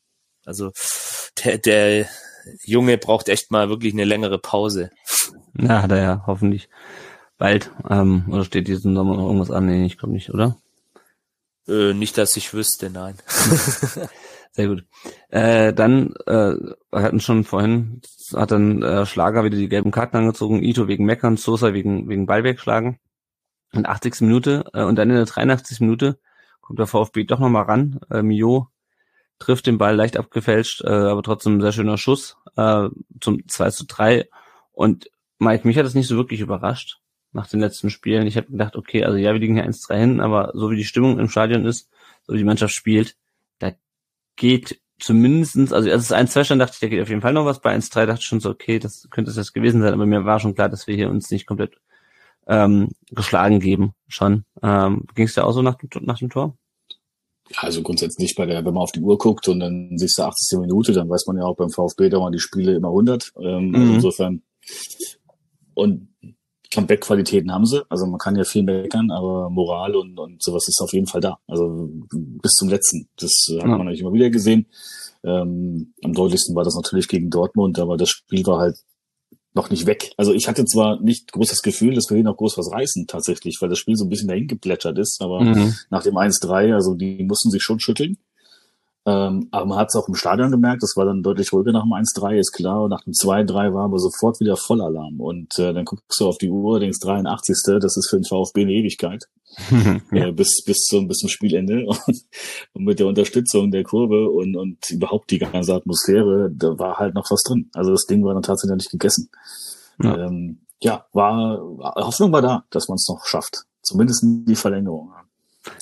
[0.44, 0.72] Also
[1.44, 2.08] der, der
[2.64, 4.90] Junge braucht echt mal wirklich eine längere Pause.
[5.58, 6.68] Na, hat er ja hoffentlich
[7.38, 7.70] bald.
[7.88, 9.66] Ähm, oder steht diesen Sommer noch irgendwas an?
[9.66, 10.56] Nee, ich glaube nicht, oder?
[11.68, 13.16] Äh, nicht, dass ich wüsste, nein.
[14.52, 14.84] Sehr gut.
[15.28, 18.00] Äh, dann, äh, wir hatten schon vorhin,
[18.34, 22.26] hat dann äh, Schlager wieder die gelben Karten angezogen, Ito wegen Meckern, Sosa wegen, wegen
[22.26, 22.98] Ball wegschlagen.
[23.72, 24.22] In 80.
[24.22, 25.80] Minute äh, und dann in der 83.
[25.80, 26.18] Minute
[26.60, 28.00] kommt der VfB doch nochmal ran.
[28.10, 28.68] Äh, Mio
[29.38, 32.88] trifft den Ball leicht abgefälscht, äh, aber trotzdem ein sehr schöner Schuss äh,
[33.20, 34.28] zum 2 zu 3.
[34.72, 37.00] Und Mike, mich hat das nicht so wirklich überrascht
[37.32, 38.26] nach den letzten Spielen.
[38.26, 40.84] Ich habe gedacht, okay, also ja, wir liegen hier 1-3 hin, aber so wie die
[40.84, 41.90] Stimmung im Stadion ist,
[42.26, 43.16] so wie die Mannschaft spielt,
[44.36, 47.44] geht zumindestens, also als es 1-2 stand, dachte ich, da geht auf jeden Fall noch
[47.44, 47.60] was.
[47.60, 50.24] Bei 1-3 dachte ich schon so, okay, das könnte es das gewesen sein, aber mir
[50.24, 51.76] war schon klar, dass wir hier uns nicht komplett
[52.46, 54.44] ähm, geschlagen geben schon.
[54.62, 56.56] Ähm, Ging es dir auch so nach, nach dem Tor?
[57.50, 60.18] Ja, also grundsätzlich nicht bei der, wenn man auf die Uhr guckt und dann siehst
[60.18, 60.60] du 80.
[60.60, 63.32] Minute, dann weiß man ja auch beim VfB dauern die Spiele immer 100.
[63.36, 63.94] Ähm, also mhm.
[63.94, 64.42] Insofern
[65.76, 66.08] und
[66.70, 67.84] Comeback-Qualitäten haben sie.
[67.88, 71.20] Also man kann ja viel meckern, aber Moral und, und sowas ist auf jeden Fall
[71.20, 71.38] da.
[71.46, 73.08] Also bis zum letzten.
[73.16, 73.66] Das hat ja.
[73.68, 74.66] man natürlich immer wieder gesehen.
[75.22, 78.76] Ähm, am deutlichsten war das natürlich gegen Dortmund, aber das Spiel war halt
[79.54, 80.12] noch nicht weg.
[80.16, 83.06] Also ich hatte zwar nicht groß das Gefühl, dass wir hier noch groß was reißen
[83.06, 85.74] tatsächlich, weil das Spiel so ein bisschen dahin geplätschert ist, aber mhm.
[85.90, 88.18] nach dem 1-3, also die mussten sich schon schütteln.
[89.08, 91.84] Ähm, aber man hat es auch im Stadion gemerkt, das war dann deutlich ruhiger nach
[91.84, 92.82] dem 1-3, ist klar.
[92.82, 95.20] Und nach dem 2-3 war aber sofort wieder Vollalarm.
[95.20, 97.56] Und äh, dann guckst du auf die Uhr, denkst 83.
[97.80, 99.24] Das ist für den VfB eine Ewigkeit.
[100.12, 100.26] ja.
[100.26, 101.86] äh, bis, bis, zum, bis zum Spielende.
[101.86, 102.24] Und,
[102.72, 107.14] und mit der Unterstützung der Kurve und, und überhaupt die ganze Atmosphäre, da war halt
[107.14, 107.70] noch was drin.
[107.74, 109.30] Also das Ding war dann tatsächlich nicht gegessen.
[110.02, 111.58] Ja, ähm, ja war,
[111.96, 113.64] Hoffnung war da, dass man es noch schafft.
[113.82, 115.12] Zumindest in die Verlängerung.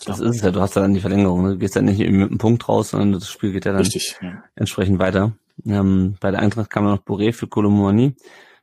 [0.07, 1.43] Das ist es ja, du hast ja dann die Verlängerung.
[1.43, 1.51] Ne?
[1.51, 4.17] Du gehst ja nicht mit einem Punkt raus, sondern das Spiel geht ja dann Richtig,
[4.21, 4.43] ja.
[4.55, 5.33] entsprechend weiter.
[5.67, 8.15] Ähm, bei der Eintracht kam noch Boré für Kolomouani,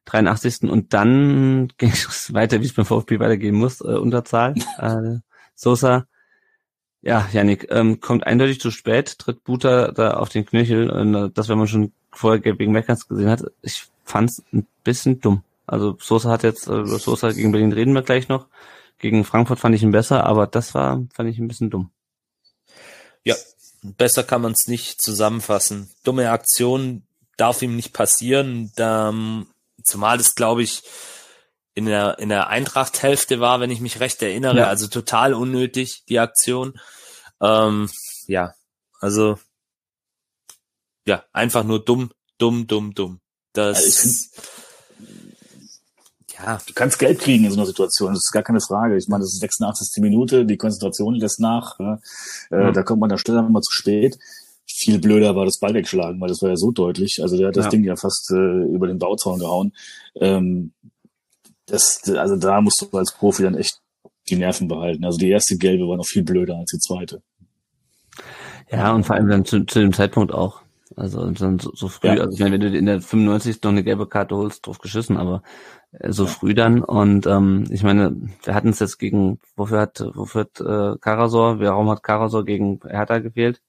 [0.06, 0.70] 83.
[0.70, 4.56] Und dann ging es weiter, wie es beim VfB weitergehen muss, äh, Unterzahl.
[4.78, 5.20] äh,
[5.56, 6.06] Sosa,
[7.02, 10.90] ja, Janik, ähm, kommt eindeutig zu spät, tritt Buta da auf den Knöchel.
[10.90, 15.20] Und, äh, das, wenn man schon vorher gegen Meckerns gesehen hat, ich fand's ein bisschen
[15.20, 15.44] dumm.
[15.66, 18.48] Also Sosa hat jetzt, äh, Sosa gegen Berlin reden wir gleich noch.
[19.02, 21.92] Gegen Frankfurt fand ich ihn besser, aber das war, fand ich ein bisschen dumm.
[23.24, 23.36] Ja,
[23.82, 25.92] besser kann man es nicht zusammenfassen.
[26.04, 28.72] Dumme Aktion, darf ihm nicht passieren.
[28.76, 29.12] Da,
[29.84, 30.84] zumal das, glaube ich,
[31.74, 34.60] in der, in der Eintracht-Hälfte war, wenn ich mich recht erinnere.
[34.60, 34.68] Ja.
[34.68, 36.80] Also total unnötig, die Aktion.
[37.42, 37.90] Ähm,
[38.28, 38.54] ja,
[39.00, 39.40] also
[41.08, 43.20] ja, einfach nur dumm, dumm, dumm, dumm.
[43.54, 44.44] Das also
[46.46, 46.60] ja.
[46.66, 48.98] Du kannst Geld kriegen in so einer Situation, das ist gar keine Frage.
[48.98, 50.02] Ich meine, das ist 86.
[50.02, 51.80] Minute, die Konzentration lässt nach.
[51.80, 52.00] Ja.
[52.50, 54.18] Äh, Da kommt man da schneller mal zu spät.
[54.66, 57.20] Viel blöder war das Ball wegschlagen, weil das war ja so deutlich.
[57.22, 57.72] Also der hat das ja.
[57.72, 59.74] Ding ja fast äh, über den Bauzaun gehauen.
[60.16, 60.72] Ähm,
[61.66, 63.82] das, also da musst du als Profi dann echt
[64.30, 65.06] die Nerven behalten.
[65.06, 67.22] Also die erste gelbe war noch viel blöder als die zweite.
[68.72, 70.62] Ja, und vor allem dann zu, zu dem Zeitpunkt auch.
[70.96, 72.16] Also dann so, so früh, ja.
[72.16, 75.18] also ich meine, wenn du in der 95 noch eine gelbe Karte holst, drauf geschissen,
[75.18, 76.84] aber äh, so früh dann.
[76.84, 81.60] Und ähm, ich meine, wir hatten es jetzt gegen, wofür hat, wofür hat äh, Karasor,
[81.60, 83.62] warum hat Karasor gegen Hertha gefehlt?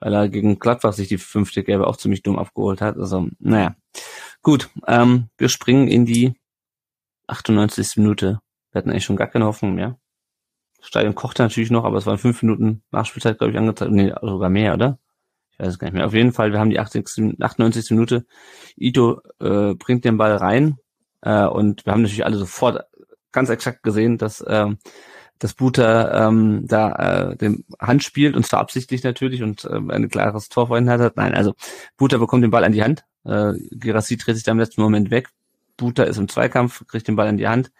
[0.00, 2.96] Weil er gegen Gladbach sich die fünfte Gelbe auch ziemlich dumm abgeholt hat.
[2.96, 3.74] Also, naja.
[4.42, 6.34] Gut, ähm, wir springen in die
[7.26, 7.96] 98.
[7.96, 8.40] Minute.
[8.70, 9.98] Wir hatten eigentlich schon gar keine Hoffnung mehr.
[10.80, 13.90] Stadion kochte natürlich noch, aber es waren fünf Minuten Nachspielzeit, glaube ich, angezeigt.
[13.90, 15.00] Nee, sogar mehr, oder?
[15.50, 16.06] Ich weiß es gar nicht mehr.
[16.06, 17.90] Auf jeden Fall, wir haben die 80, 98.
[17.90, 18.26] Minute.
[18.76, 20.78] Ito äh, bringt den Ball rein
[21.22, 22.84] äh, und wir haben natürlich alle sofort
[23.32, 24.68] ganz exakt gesehen, dass äh,
[25.38, 30.08] dass Buta ähm, da äh, den Hand spielt und zwar absichtlich natürlich und äh, ein
[30.08, 31.16] klares Tor vorhin hat.
[31.16, 31.54] Nein, also
[31.96, 33.04] Buta bekommt den Ball an die Hand.
[33.24, 35.28] Äh, Girassi dreht sich da im letzten Moment weg.
[35.76, 37.70] Buta ist im Zweikampf, kriegt den Ball an die Hand.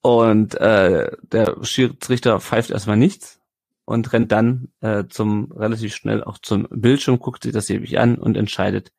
[0.00, 3.40] Und äh, der Schiedsrichter pfeift erstmal nichts
[3.84, 8.16] und rennt dann äh, zum relativ schnell auch zum Bildschirm, guckt sich das ewig an
[8.16, 8.92] und entscheidet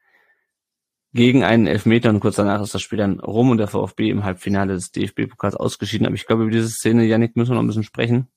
[1.13, 4.23] gegen einen Elfmeter und kurz danach ist das Spiel dann rum und der VfB im
[4.23, 6.05] Halbfinale des DFB-Pokals ausgeschieden.
[6.05, 8.27] Aber ich glaube, über diese Szene, Yannick, müssen wir noch ein bisschen sprechen.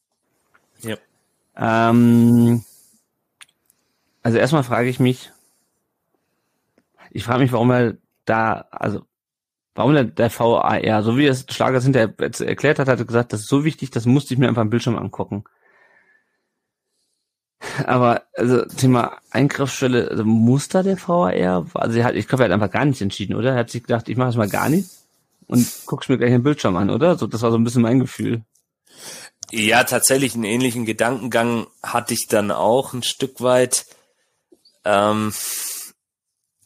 [0.81, 0.97] Ja.
[1.57, 2.65] Ähm,
[4.23, 5.31] also erstmal frage ich mich,
[7.11, 9.03] ich frage mich, warum er da, also
[9.75, 13.41] warum der, der VAR, so wie es Schlagers hinterher erklärt hat, hat er gesagt, das
[13.41, 15.45] ist so wichtig, das musste ich mir einfach am Bildschirm angucken.
[17.87, 21.67] Aber also Thema Eingriffsstelle, also muss da der VAR?
[21.75, 23.53] Also er hat, ich glaube, er hat einfach gar nicht entschieden, oder?
[23.53, 24.89] Er hat sich gedacht, ich mache es mal gar nicht
[25.47, 27.17] und guck's mir gleich den Bildschirm an, oder?
[27.17, 28.43] So, das war so ein bisschen mein Gefühl.
[29.51, 33.85] Ja, tatsächlich einen ähnlichen Gedankengang hatte ich dann auch ein Stück weit.
[34.85, 35.33] Ähm,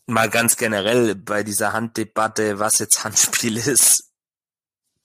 [0.07, 4.06] mal ganz generell bei dieser Handdebatte, was jetzt Handspiel ist,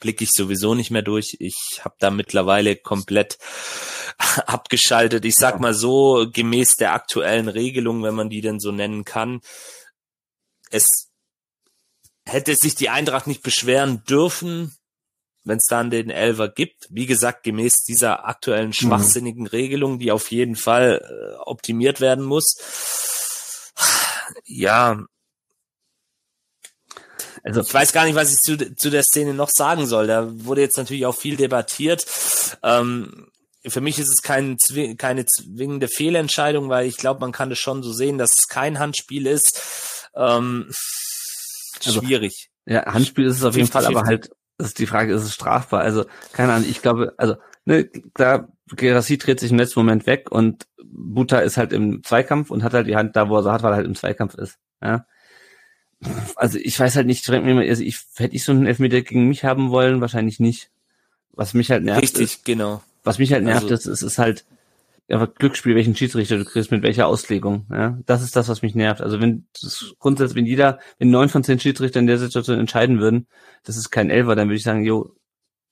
[0.01, 1.37] blicke ich sowieso nicht mehr durch.
[1.39, 3.37] Ich habe da mittlerweile komplett
[4.45, 5.23] abgeschaltet.
[5.23, 9.39] Ich sag mal so, gemäß der aktuellen Regelung, wenn man die denn so nennen kann,
[10.69, 11.09] es
[12.25, 14.75] hätte sich die Eintracht nicht beschweren dürfen,
[15.43, 16.87] wenn es dann den Elver gibt.
[16.89, 18.73] Wie gesagt, gemäß dieser aktuellen mhm.
[18.73, 22.55] schwachsinnigen Regelung, die auf jeden Fall äh, optimiert werden muss
[24.45, 25.03] ja,
[27.43, 30.07] also ich weiß gar nicht, was ich zu, zu der Szene noch sagen soll.
[30.07, 32.05] Da wurde jetzt natürlich auch viel debattiert.
[32.63, 33.27] Ähm,
[33.67, 34.57] für mich ist es kein,
[34.97, 38.79] keine zwingende Fehlentscheidung, weil ich glaube, man kann das schon so sehen, dass es kein
[38.79, 40.09] Handspiel ist.
[40.15, 40.71] Ähm,
[41.85, 42.49] also, schwierig.
[42.65, 45.81] Ja, Handspiel ist es auf jeden Fall, aber halt, ist die Frage, ist es strafbar?
[45.81, 47.35] Also, keine Ahnung, ich glaube, also,
[47.65, 52.51] ne, klar, Gerassi dreht sich im letzten Moment weg und Buta ist halt im Zweikampf
[52.51, 54.35] und hat halt die Hand da, wo er so hat, weil er halt im Zweikampf
[54.35, 54.57] ist.
[54.81, 55.05] Ja.
[56.35, 59.69] Also ich weiß halt nicht, also ich hätte ich so einen Elfmeter gegen mich haben
[59.69, 60.69] wollen, wahrscheinlich nicht.
[61.33, 62.01] Was mich halt nervt.
[62.01, 62.81] Richtig, ist, genau.
[63.03, 64.45] Was mich halt nervt, also, ist, es ist halt
[65.09, 67.65] einfach Glücksspiel, welchen Schiedsrichter du kriegst, mit welcher Auslegung.
[67.71, 69.01] Ja, das ist das, was mich nervt.
[69.01, 72.99] Also wenn das grundsätzlich, wenn jeder, wenn neun von zehn Schiedsrichter in der Situation entscheiden
[72.99, 73.27] würden,
[73.63, 75.15] das ist kein Elfer, dann würde ich sagen, jo,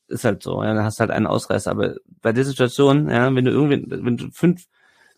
[0.07, 0.63] ist halt so.
[0.63, 1.71] Ja, dann hast du halt einen Ausreißer.
[1.71, 4.65] Aber bei der Situation, ja, wenn du irgendwie, wenn du fünf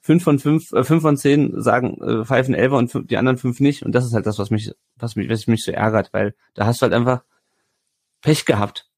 [0.01, 3.37] fünf von fünf, äh, fünf von zehn sagen äh, pfeifen Elfer und fünf, die anderen
[3.37, 3.83] fünf nicht.
[3.83, 6.65] Und das ist halt das, was mich, was mich, was mich so ärgert, weil da
[6.65, 7.23] hast du halt einfach
[8.21, 8.89] Pech gehabt.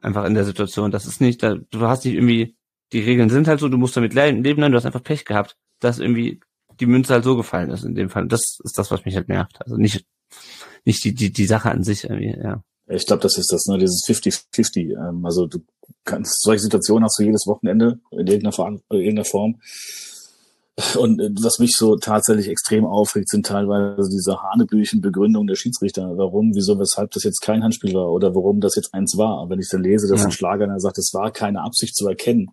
[0.00, 0.90] Einfach in der Situation.
[0.90, 2.56] Das ist nicht, da, du hast nicht irgendwie,
[2.92, 5.56] die Regeln sind halt so, du musst damit leben, nein, du hast einfach Pech gehabt,
[5.80, 6.40] dass irgendwie
[6.78, 8.28] die Münze halt so gefallen ist in dem Fall.
[8.28, 9.60] Das ist das, was mich halt nervt.
[9.60, 10.06] Also nicht,
[10.84, 12.62] nicht die, die, die Sache an sich irgendwie, ja.
[12.90, 14.92] Ich glaube, das ist das, ne, dieses 50-50.
[14.92, 15.58] Ähm, also du
[16.04, 18.68] kannst, solche Situationen hast du jedes Wochenende in irgendeiner.
[18.68, 19.60] In irgendeiner Form.
[20.96, 26.16] Und äh, was mich so tatsächlich extrem aufregt, sind teilweise diese hanebüchen Begründungen der Schiedsrichter.
[26.16, 29.48] Warum, wieso, weshalb das jetzt kein Handspiel war oder warum das jetzt eins war.
[29.50, 30.26] Wenn ich dann lese, dass ja.
[30.26, 32.50] ein Schlager dann sagt, es war keine Absicht zu erkennen.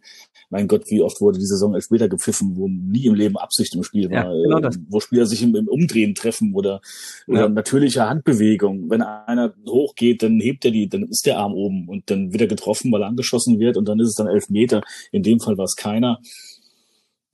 [0.50, 3.84] Mein Gott, wie oft wurde die Saison später gepfiffen, wo nie im Leben Absicht im
[3.84, 4.78] Spiel war, ja, genau das.
[4.90, 6.82] wo Spieler sich im, im Umdrehen treffen oder,
[7.28, 7.50] oder ja.
[7.50, 8.90] natürliche Handbewegung.
[8.90, 12.42] Wenn einer hochgeht, dann hebt er die, dann ist der Arm oben und dann wird
[12.42, 14.82] er getroffen, weil er angeschossen wird und dann ist es dann elf Meter.
[15.12, 16.20] In dem Fall war es keiner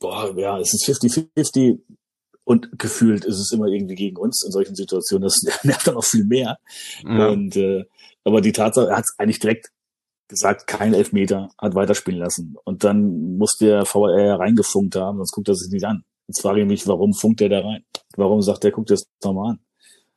[0.02, 1.80] boah, ja, es ist 50-50
[2.44, 5.24] Und gefühlt ist es immer irgendwie gegen uns in solchen Situationen.
[5.24, 6.58] Das nervt dann auch viel mehr.
[7.04, 7.30] Ja.
[7.30, 7.86] Und äh,
[8.26, 9.72] aber die Tatsache, er hat es eigentlich direkt
[10.28, 12.56] gesagt, kein Elfmeter, hat weiterspielen lassen.
[12.64, 16.04] Und dann muss der VR reingefunkt haben, sonst guckt er sich nicht an.
[16.28, 17.84] Jetzt frage ich mich, warum funkt er da rein?
[18.16, 19.60] Warum sagt er, guckt das nochmal an?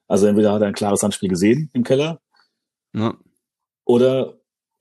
[0.06, 2.20] Also entweder hat er ein klares Handspiel gesehen im Keller
[2.94, 3.16] ja.
[3.84, 4.38] oder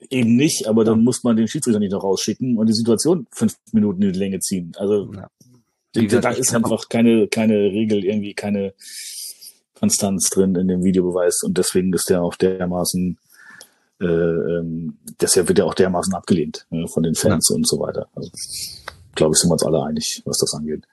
[0.09, 3.55] eben nicht, aber dann muss man den Schiedsrichter nicht noch rausschicken und die Situation fünf
[3.71, 4.73] Minuten in die Länge ziehen.
[4.77, 6.19] Also ja.
[6.19, 8.73] da ist einfach keine, keine Regel, irgendwie keine
[9.73, 13.17] Konstanz drin in dem Videobeweis und deswegen ist der auch dermaßen
[14.03, 17.55] äh, ähm, deshalb wird ja auch dermaßen abgelehnt äh, von den Fans ja.
[17.55, 18.07] und so weiter.
[18.15, 18.29] Also,
[19.15, 20.85] glaube ich, sind wir uns alle einig, was das angeht.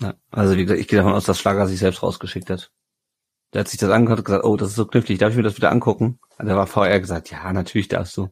[0.00, 2.70] Ja, also wie gesagt, ich gehe davon aus, dass Schlager sich selbst rausgeschickt hat.
[3.52, 5.42] Der hat sich das angehört und gesagt, oh, das ist so knifflig, darf ich mir
[5.42, 6.18] das wieder angucken?
[6.38, 8.28] Und da war VR gesagt, ja, natürlich darfst du.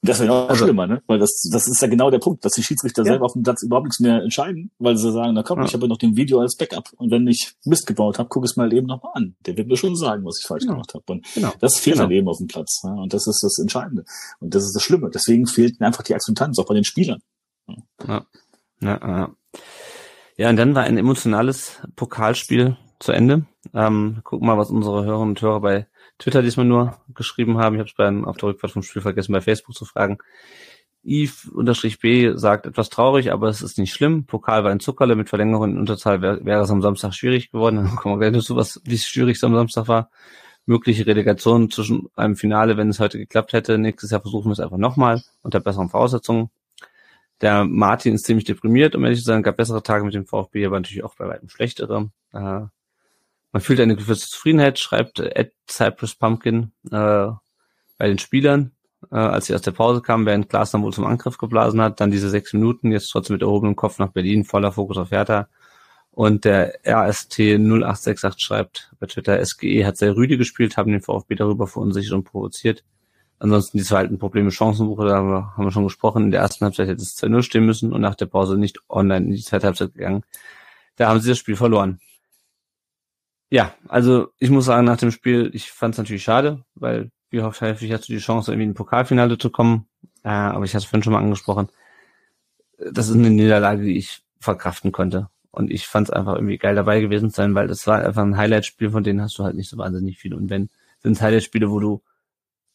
[0.00, 1.02] Das wäre auch also, schlimmer, ne?
[1.08, 3.12] Weil das, das ist ja genau der Punkt, dass die Schiedsrichter ja.
[3.12, 5.64] selber auf dem Platz überhaupt nichts mehr entscheiden, weil sie sagen, na komm, ja.
[5.64, 8.44] ich habe ja noch den Video als Backup und wenn ich Mist gebaut habe, guck
[8.44, 9.34] es mal eben nochmal an.
[9.44, 10.74] Der wird mir schon sagen, was ich falsch genau.
[10.74, 11.04] gemacht habe.
[11.08, 11.52] Und genau.
[11.58, 12.04] das fehlt genau.
[12.04, 12.80] dann eben auf dem Platz.
[12.84, 12.92] Ja?
[12.92, 14.04] Und das ist das Entscheidende.
[14.38, 15.10] Und das ist das Schlimme.
[15.12, 17.20] Deswegen fehlt einfach die Akzeptanz, auch bei den Spielern.
[18.06, 18.24] Ja.
[18.80, 19.30] Ja, ja.
[20.36, 23.46] ja, und dann war ein emotionales Pokalspiel zu Ende.
[23.74, 25.86] Ähm, gucken mal, was unsere Hörerinnen und Hörer bei
[26.18, 27.76] Twitter diesmal nur geschrieben haben.
[27.76, 30.18] Ich habe es beim auf der Rückfahrt vom Spiel vergessen, bei Facebook zu fragen.
[31.04, 34.26] Eve-B sagt etwas traurig, aber es ist nicht schlimm.
[34.26, 37.76] Pokal war ein Zuckerle mit Verlängerung in Unterzahl wäre, wäre es am Samstag schwierig geworden.
[37.76, 40.10] Dann kommen wir gleich dazu, was, wie schwierig es am Samstag war.
[40.66, 43.78] Mögliche Relegation zwischen einem Finale, wenn es heute geklappt hätte.
[43.78, 46.50] Nächstes Jahr versuchen wir es einfach nochmal unter besseren Voraussetzungen.
[47.40, 50.66] Der Martin ist ziemlich deprimiert, um ehrlich zu sein, gab bessere Tage mit dem VfB,
[50.66, 52.10] aber natürlich auch bei weitem schlechtere.
[52.32, 52.62] Äh,
[53.52, 57.28] man fühlt eine gewisse Zufriedenheit, schreibt Ed Cypress Pumpkin äh,
[57.98, 58.72] bei den Spielern,
[59.10, 62.00] äh, als sie aus der Pause kamen, während dann wohl zum Angriff geblasen hat.
[62.00, 65.48] Dann diese sechs Minuten, jetzt trotzdem mit erhobenem Kopf nach Berlin, voller Fokus auf Hertha.
[66.10, 71.36] Und der RST 0868 schreibt bei Twitter, SGE hat sehr rüde gespielt, haben den VfB
[71.36, 72.82] darüber verunsichert und provoziert.
[73.38, 76.24] Ansonsten die zweiten Probleme Chancenbuche, da haben wir schon gesprochen.
[76.24, 79.26] In der ersten Halbzeit hätte es 2-0 stehen müssen und nach der Pause nicht online
[79.26, 80.24] in die zweite Halbzeit gegangen.
[80.96, 82.00] Da haben sie das Spiel verloren.
[83.50, 87.40] Ja, also ich muss sagen, nach dem Spiel, ich fand es natürlich schade, weil wie
[87.40, 89.86] oft häufig hast du die Chance, irgendwie in ein Pokalfinale zu kommen.
[90.22, 91.68] Äh, aber ich hatte es vorhin schon mal angesprochen.
[92.78, 95.28] Das ist eine Niederlage, die ich verkraften konnte.
[95.50, 98.22] Und ich fand es einfach irgendwie geil dabei gewesen zu sein, weil das war einfach
[98.22, 100.34] ein Highlight-Spiel, von denen hast du halt nicht so wahnsinnig viel.
[100.34, 100.68] Und wenn
[101.02, 102.02] sind Highlight-Spiele, wo du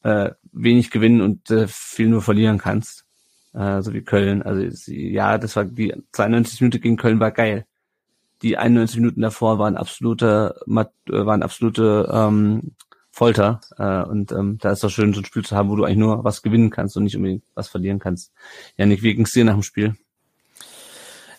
[0.03, 3.05] äh, wenig gewinnen und äh, viel nur verlieren kannst,
[3.53, 4.41] äh, so wie Köln.
[4.41, 7.65] Also ja, das war die 92 Minuten gegen Köln war geil
[8.43, 12.73] die 91 Minuten davor waren absolute, waren absolute ähm,
[13.11, 13.61] Folter.
[13.77, 15.97] Äh, und ähm, da ist doch schön, so ein Spiel zu haben, wo du eigentlich
[15.97, 18.31] nur was gewinnen kannst und nicht unbedingt was verlieren kannst.
[18.77, 19.95] Janik, wie ging's dir nach dem Spiel?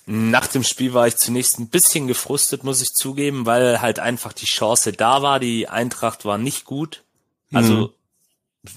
[0.06, 4.32] Nach dem Spiel war ich zunächst ein bisschen gefrustet, muss ich zugeben, weil halt einfach
[4.32, 5.40] die Chance da war.
[5.40, 7.04] Die Eintracht war nicht gut.
[7.52, 7.88] Also mhm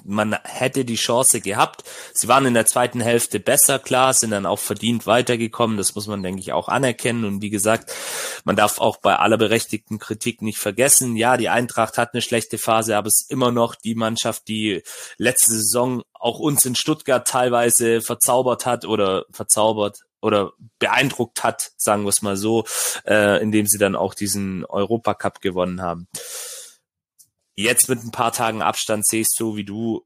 [0.04, 1.84] man hätte die Chance gehabt.
[2.14, 5.78] Sie waren in der zweiten Hälfte besser, klar, sind dann auch verdient weitergekommen.
[5.78, 7.26] Das muss man, denke ich, auch anerkennen.
[7.26, 7.94] Und wie gesagt,
[8.44, 11.16] man darf auch bei aller berechtigten Kritik nicht vergessen.
[11.16, 14.84] Ja, die Eintracht hat eine schlechte Phase, aber es ist immer noch die Mannschaft, die
[15.18, 22.04] letzte Saison auch uns in Stuttgart teilweise verzaubert hat oder verzaubert oder beeindruckt hat, sagen
[22.04, 22.66] wir es mal so,
[23.06, 26.08] äh, indem sie dann auch diesen Europacup gewonnen haben.
[27.58, 30.06] Jetzt mit ein paar Tagen Abstand sehe ich so wie du.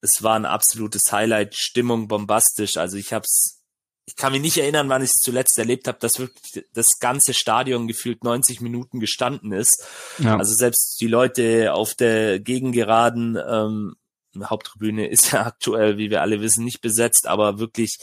[0.00, 2.76] Es war ein absolutes Highlight, Stimmung bombastisch.
[2.76, 3.60] Also ich hab's,
[4.06, 7.34] ich kann mich nicht erinnern, wann ich es zuletzt erlebt habe, dass wirklich das ganze
[7.34, 9.84] Stadion gefühlt 90 Minuten gestanden ist.
[10.18, 10.36] Ja.
[10.36, 13.96] Also selbst die Leute auf der Gegengeraden, ähm,
[14.40, 17.98] Haupttribüne ist ja aktuell, wie wir alle wissen, nicht besetzt, aber wirklich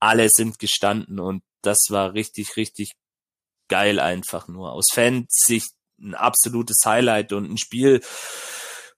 [0.00, 2.92] alle sind gestanden und das war richtig, richtig
[3.68, 4.72] geil einfach nur.
[4.72, 8.00] Aus Fansicht ein absolutes Highlight und ein Spiel,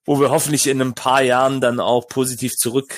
[0.05, 2.95] wo wir hoffentlich in ein paar Jahren dann auch positiv zurück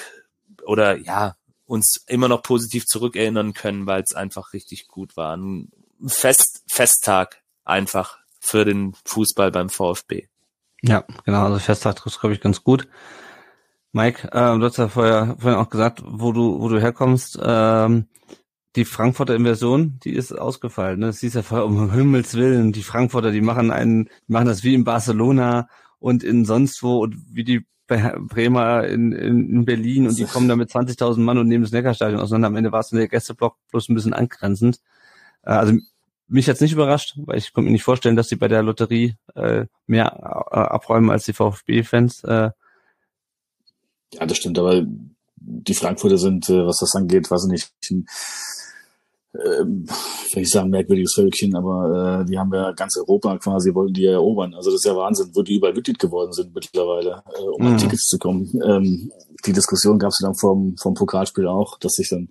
[0.65, 1.37] oder ja,
[1.67, 5.37] uns immer noch positiv zurückerinnern können, weil es einfach richtig gut war.
[5.37, 5.71] Ein
[6.07, 10.29] Fest, Festtag einfach für den Fußball beim VfB.
[10.83, 12.89] Ja, genau, also Festtag trifft glaube ich ganz gut.
[13.93, 17.39] Mike, äh, du hast ja vorher, vorhin auch gesagt, wo du, wo du herkommst.
[17.43, 18.09] Ähm,
[18.77, 21.01] die Frankfurter Inversion, die ist ausgefallen.
[21.01, 21.07] Ne?
[21.07, 24.64] Das hieß ja vorher, um Himmels Willen, die Frankfurter, die machen einen, die machen das
[24.64, 25.68] wie in Barcelona
[25.99, 30.49] und in sonst wo und wie die Bremer in, in, in Berlin und die kommen
[30.49, 32.49] da mit 20.000 Mann und nehmen das Neckarstadion auseinander.
[32.49, 34.81] Am Ende war es der Gästeblock bloß ein bisschen angrenzend.
[35.43, 35.75] Äh, also
[36.29, 39.16] mich hat's nicht überrascht, weil ich konnte mir nicht vorstellen, dass sie bei der Lotterie
[39.35, 42.25] äh, mehr äh, abräumen als die VfB-Fans.
[42.25, 42.51] Äh.
[44.14, 44.83] Ja, das stimmt, aber
[45.37, 48.07] die Frankfurter sind, äh, was das angeht, weiß ich nicht,
[49.35, 49.87] ähm,
[50.33, 54.07] will ich sagen, merkwürdiges Völkchen, aber äh, die haben ja ganz Europa quasi, wollten die
[54.07, 54.55] erobern.
[54.55, 57.72] Also das ist ja Wahnsinn, wo die überall Mitglied geworden sind mittlerweile, äh, um mhm.
[57.72, 58.51] an Tickets zu kommen.
[58.64, 59.11] Ähm,
[59.47, 62.28] die Diskussion gab es dann vom, vom Pokalspiel auch, dass sich dann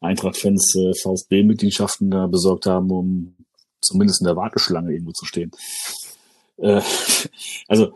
[0.00, 3.34] Eintracht-Fans äh, VfB-Mitgliedschaften da besorgt haben, um
[3.80, 5.50] zumindest in der Warteschlange irgendwo zu stehen.
[6.58, 6.82] Äh,
[7.68, 7.92] also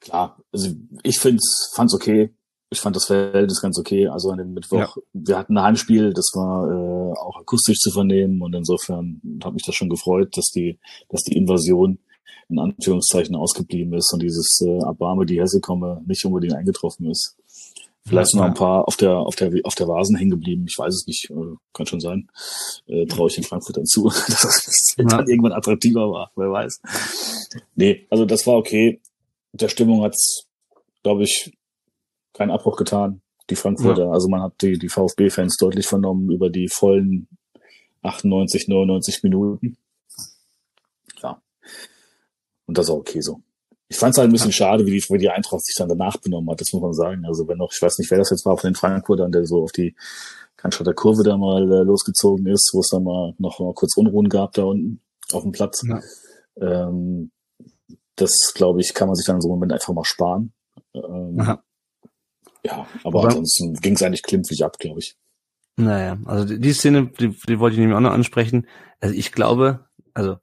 [0.00, 0.70] klar, also
[1.02, 2.34] ich find's, fand's okay.
[2.70, 4.08] Ich fand das Verhältnis ganz okay.
[4.08, 5.02] Also an dem Mittwoch, ja.
[5.12, 9.62] wir hatten ein Heimspiel, das war äh, auch akustisch zu vernehmen und insofern hat mich
[9.64, 11.98] das schon gefreut, dass die, dass die Invasion
[12.48, 17.36] in Anführungszeichen ausgeblieben ist und dieses äh, Erbarme, die Hesse komme, nicht unbedingt eingetroffen ist.
[18.06, 20.64] Vielleicht ja, noch ein paar auf der, auf der, auf der Vasen hängen geblieben.
[20.68, 21.28] Ich weiß es nicht.
[21.28, 22.28] Äh, kann schon sein.
[22.86, 25.04] Äh, Traue ich den Frankfurtern zu, dass das ja.
[25.04, 26.30] dann irgendwann attraktiver war.
[26.36, 26.80] Wer weiß.
[27.74, 29.00] Nee, also das war okay.
[29.52, 30.46] Der Stimmung hat's,
[31.02, 31.52] glaube ich,
[32.36, 33.20] keinen Abbruch getan.
[33.50, 34.06] Die Frankfurter.
[34.06, 34.10] Ja.
[34.10, 37.28] Also man hat die, die VfB-Fans deutlich vernommen über die vollen
[38.02, 39.76] 98, 99 Minuten.
[41.22, 41.40] Ja.
[42.66, 43.40] Und das ist auch okay so.
[43.88, 46.16] Ich fand es halt ein bisschen schade, wie die, wie die Eintracht sich dann danach
[46.16, 47.24] benommen hat, das muss man sagen.
[47.24, 49.62] Also wenn noch, ich weiß nicht, wer das jetzt war von den Frankfurtern, der so
[49.62, 49.94] auf die
[50.56, 54.28] Cannstatter Kurve da mal äh, losgezogen ist, wo es dann mal noch mal kurz Unruhen
[54.28, 55.00] gab da unten
[55.32, 55.84] auf dem Platz.
[55.86, 56.00] Ja.
[56.60, 57.30] Ähm,
[58.16, 60.52] das, glaube ich, kann man sich dann so einem Moment einfach mal sparen.
[60.94, 61.58] Ähm,
[62.66, 65.16] ja, aber, aber ansonsten ging es eigentlich klimpflich ab, glaube ich.
[65.76, 68.66] Naja, also die, die Szene, die, die wollte ich nämlich auch noch ansprechen.
[69.00, 70.38] Also ich glaube, also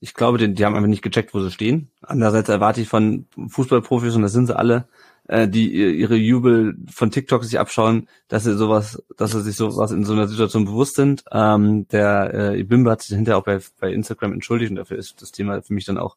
[0.00, 1.90] ich glaube, die, die haben einfach nicht gecheckt, wo sie stehen.
[2.02, 4.86] Andererseits erwarte ich von Fußballprofis, und das sind sie alle,
[5.28, 9.90] äh, die ihre Jubel von TikTok sich abschauen, dass sie sowas, dass sie sich sowas
[9.90, 11.24] in so einer Situation bewusst sind.
[11.32, 15.20] Ähm, der äh, Ibimba hat sich hinterher auch bei, bei Instagram entschuldigt und dafür ist
[15.22, 16.16] das Thema für mich dann auch,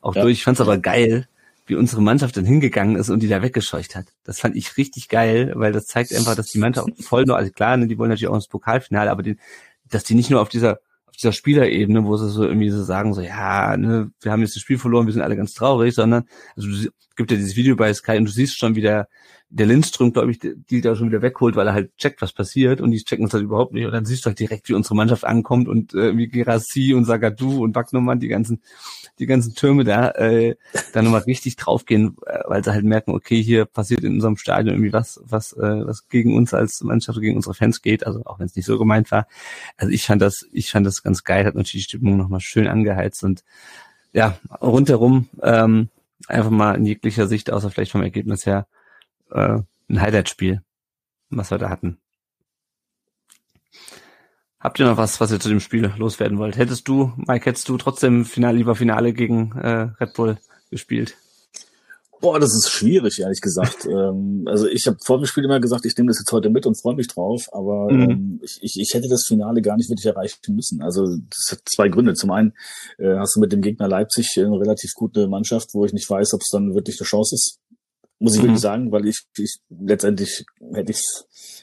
[0.00, 0.22] auch ja.
[0.22, 0.38] durch.
[0.38, 1.28] Ich fand es aber geil,
[1.72, 4.04] wie unsere Mannschaft dann hingegangen ist und die da weggescheucht hat.
[4.24, 7.50] Das fand ich richtig geil, weil das zeigt einfach, dass die Mannschaft voll nur, also
[7.50, 9.38] klar, ne, die wollen natürlich auch ins Pokalfinale, aber die,
[9.88, 13.12] dass die nicht nur auf dieser auf dieser Spielerebene, wo sie so irgendwie so sagen,
[13.12, 16.24] so, ja, ne, wir haben jetzt das Spiel verloren, wir sind alle ganz traurig, sondern,
[16.56, 19.08] also du, gibt ja dieses Video bei Sky und du siehst schon, wie der,
[19.54, 22.80] der Lindström, glaube ich, die da schon wieder wegholt, weil er halt checkt, was passiert
[22.80, 24.94] und die checken es halt überhaupt nicht und dann siehst du halt direkt, wie unsere
[24.94, 28.62] Mannschaft ankommt und äh, wie Gerassi und Sagadu und Wagnumann, die ganzen
[29.18, 30.56] die ganzen Türme da, äh,
[30.92, 34.74] da nochmal richtig draufgehen, äh, weil sie halt merken, okay, hier passiert in unserem Stadion
[34.74, 38.38] irgendwie was, was, äh, was gegen uns als Mannschaft, gegen unsere Fans geht, also auch
[38.38, 39.26] wenn es nicht so gemeint war.
[39.76, 42.66] Also ich fand das, ich fand das ganz geil, hat natürlich die Stimmung nochmal schön
[42.66, 43.44] angeheizt und
[44.12, 45.88] ja, rundherum ähm,
[46.26, 48.66] einfach mal in jeglicher Sicht, außer vielleicht vom Ergebnis her,
[49.32, 49.58] äh,
[49.88, 50.62] ein Highlight-Spiel,
[51.30, 51.98] was wir da hatten.
[54.60, 56.56] Habt ihr noch was, was ihr zu dem Spiel loswerden wollt?
[56.56, 60.38] Hättest du, Mike, hättest du trotzdem Finale, lieber Finale gegen äh, Red Bull
[60.70, 61.16] gespielt?
[62.20, 63.84] Boah, das ist schwierig, ehrlich gesagt.
[63.90, 66.64] ähm, also ich habe vor dem Spiel immer gesagt, ich nehme das jetzt heute mit
[66.64, 68.10] und freue mich drauf, aber mhm.
[68.10, 70.80] ähm, ich, ich, ich hätte das Finale gar nicht wirklich erreichen müssen.
[70.80, 72.14] Also das hat zwei Gründe.
[72.14, 72.52] Zum einen
[72.98, 76.34] äh, hast du mit dem Gegner Leipzig eine relativ gute Mannschaft, wo ich nicht weiß,
[76.34, 77.58] ob es dann wirklich eine Chance ist.
[78.22, 78.46] Muss ich mhm.
[78.46, 81.02] wirklich sagen, weil ich, ich letztendlich hätte ich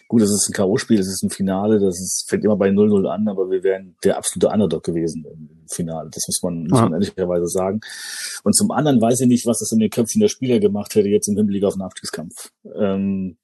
[0.10, 3.08] Gut, es ist ein K.O.-Spiel, es ist ein Finale, das ist, fängt immer bei 0-0
[3.08, 6.10] an, aber wir wären der absolute Underdog gewesen im Finale.
[6.12, 7.80] Das muss man, muss man ehrlicherweise sagen.
[8.44, 11.08] Und zum anderen weiß ich nicht, was das in den Köpfen der Spieler gemacht hätte,
[11.10, 12.50] jetzt im Hinblick auf den Abstiegskampf.
[12.74, 13.38] Ähm,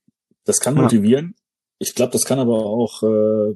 [0.44, 1.36] das kann motivieren.
[1.78, 3.56] Ich glaube, das kann aber auch äh,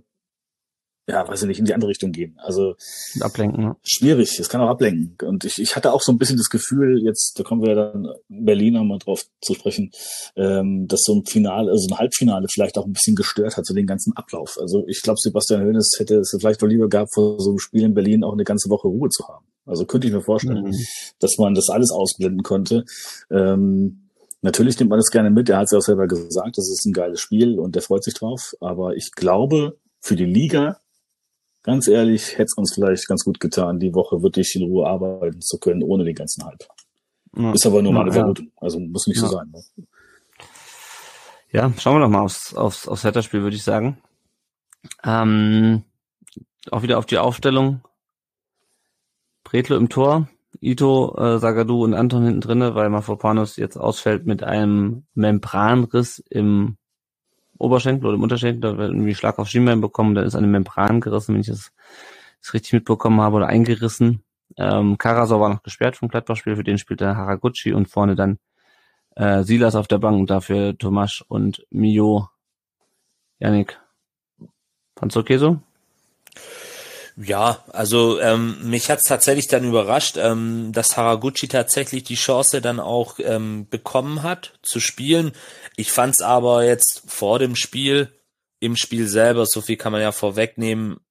[1.09, 2.37] ja, weiß ich nicht, in die andere Richtung gehen.
[2.37, 2.75] Also
[3.19, 3.63] ablenken.
[3.63, 3.75] Ne?
[3.83, 5.15] Schwierig, es kann auch ablenken.
[5.27, 8.07] Und ich, ich hatte auch so ein bisschen das Gefühl, jetzt, da kommen wir dann
[8.29, 9.91] in Berlin nochmal drauf zu sprechen,
[10.35, 13.73] ähm, dass so ein Finale, also ein Halbfinale vielleicht auch ein bisschen gestört hat, so
[13.73, 14.57] den ganzen Ablauf.
[14.61, 17.83] Also ich glaube, Sebastian Hoeneß hätte es vielleicht wohl lieber gehabt, vor so einem Spiel
[17.83, 19.45] in Berlin auch eine ganze Woche Ruhe zu haben.
[19.65, 20.85] Also könnte ich mir vorstellen, mhm.
[21.19, 22.85] dass man das alles ausblenden konnte.
[23.31, 24.05] Ähm,
[24.41, 25.49] Natürlich nimmt man das gerne mit.
[25.49, 28.05] Er hat es ja auch selber gesagt, das ist ein geiles Spiel und der freut
[28.05, 28.53] sich drauf.
[28.61, 30.79] Aber ich glaube, für die Liga
[31.63, 35.41] ganz ehrlich, hätte es uns vielleicht ganz gut getan, die Woche wirklich in Ruhe arbeiten
[35.41, 36.65] zu können, ohne den ganzen Hype.
[37.35, 37.53] Ja.
[37.53, 38.51] Ist aber nur meine ja, Vermutung.
[38.57, 39.27] Also muss nicht ja.
[39.27, 39.51] so sein.
[39.51, 39.85] Ne?
[41.51, 44.01] Ja, schauen wir doch mal aufs, aufs, aufs Wetterspiel, würde ich sagen.
[45.03, 45.83] Ähm,
[46.71, 47.81] auch wieder auf die Aufstellung.
[49.43, 50.29] Bretlo im Tor,
[50.61, 56.77] Ito, äh, Sagadu und Anton hinten drinne, weil Mafropanos jetzt ausfällt mit einem Membranriss im
[57.59, 61.01] Oberschenkel oder im Unterschenkel, da wird irgendwie Schlag auf Schienbein bekommen, dann ist eine Membran
[61.01, 61.71] gerissen, wenn ich das,
[62.41, 64.23] das richtig mitbekommen habe, oder eingerissen.
[64.57, 68.39] Ähm, Karasor war noch gesperrt vom Gladbach-Spiel, für den spielte Haraguchi und vorne dann
[69.15, 72.29] äh, Silas auf der Bank und dafür Tomasch und Mio.
[73.39, 73.79] Janik,
[74.97, 75.59] fand's okay so?
[77.21, 82.79] Ja, also ähm, mich hat's tatsächlich dann überrascht, ähm, dass Haraguchi tatsächlich die Chance dann
[82.79, 85.33] auch ähm, bekommen hat zu spielen.
[85.75, 88.13] Ich fand's aber jetzt vor dem Spiel,
[88.61, 91.01] im Spiel selber, so viel kann man ja vorwegnehmen,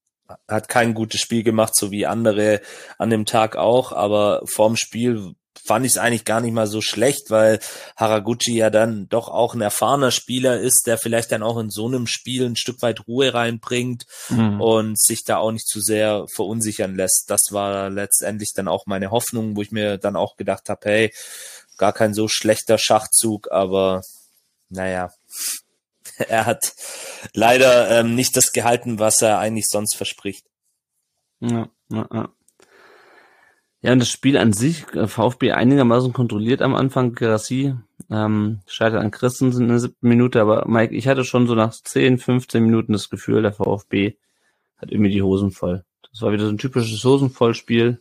[0.49, 2.63] hat kein gutes Spiel gemacht, so wie andere
[2.97, 5.35] an dem Tag auch, aber vorm Spiel
[5.65, 7.61] fand ich es eigentlich gar nicht mal so schlecht, weil
[7.97, 11.87] Haraguchi ja dann doch auch ein erfahrener Spieler ist, der vielleicht dann auch in so
[11.87, 14.61] einem Spiel ein Stück weit Ruhe reinbringt mhm.
[14.61, 17.25] und sich da auch nicht zu sehr verunsichern lässt.
[17.29, 21.13] Das war letztendlich dann auch meine Hoffnung, wo ich mir dann auch gedacht habe, hey,
[21.77, 24.03] gar kein so schlechter Schachzug, aber
[24.69, 25.11] naja,
[26.29, 26.75] er hat
[27.33, 30.45] leider ähm, nicht das gehalten, was er eigentlich sonst verspricht.
[31.41, 32.29] Ja, ja, ja.
[33.81, 37.75] Ja, und das Spiel an sich, äh, VfB einigermaßen kontrolliert am Anfang, Gerassi,
[38.11, 41.73] ähm, scheitert an Christensen in der siebten Minute, aber Mike, ich hatte schon so nach
[41.73, 44.17] 10, 15 Minuten das Gefühl, der VfB
[44.79, 45.85] hat irgendwie die Hosen voll.
[46.11, 48.01] Das war wieder so ein typisches Hosenvollspiel,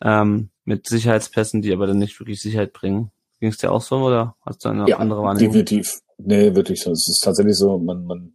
[0.00, 3.10] ähm, mit Sicherheitspässen, die aber dann nicht wirklich Sicherheit bringen.
[3.40, 5.52] Ging es dir auch so, oder hast du eine ja, andere Wahrnehmung?
[5.52, 6.00] definitiv.
[6.18, 6.92] Nee, wirklich so.
[6.92, 8.32] Es ist tatsächlich so, man, man,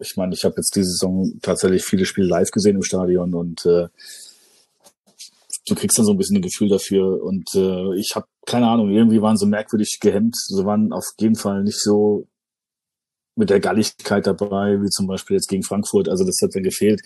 [0.00, 3.66] ich meine, ich habe jetzt diese Saison tatsächlich viele Spiele live gesehen im Stadion und
[3.66, 3.88] äh,
[5.68, 7.22] du kriegst dann so ein bisschen ein Gefühl dafür.
[7.22, 10.36] Und äh, ich habe keine Ahnung, irgendwie waren sie merkwürdig gehemmt.
[10.36, 12.26] Sie waren auf jeden Fall nicht so
[13.34, 16.08] mit der Galligkeit dabei, wie zum Beispiel jetzt gegen Frankfurt.
[16.08, 17.02] Also das hat mir gefehlt.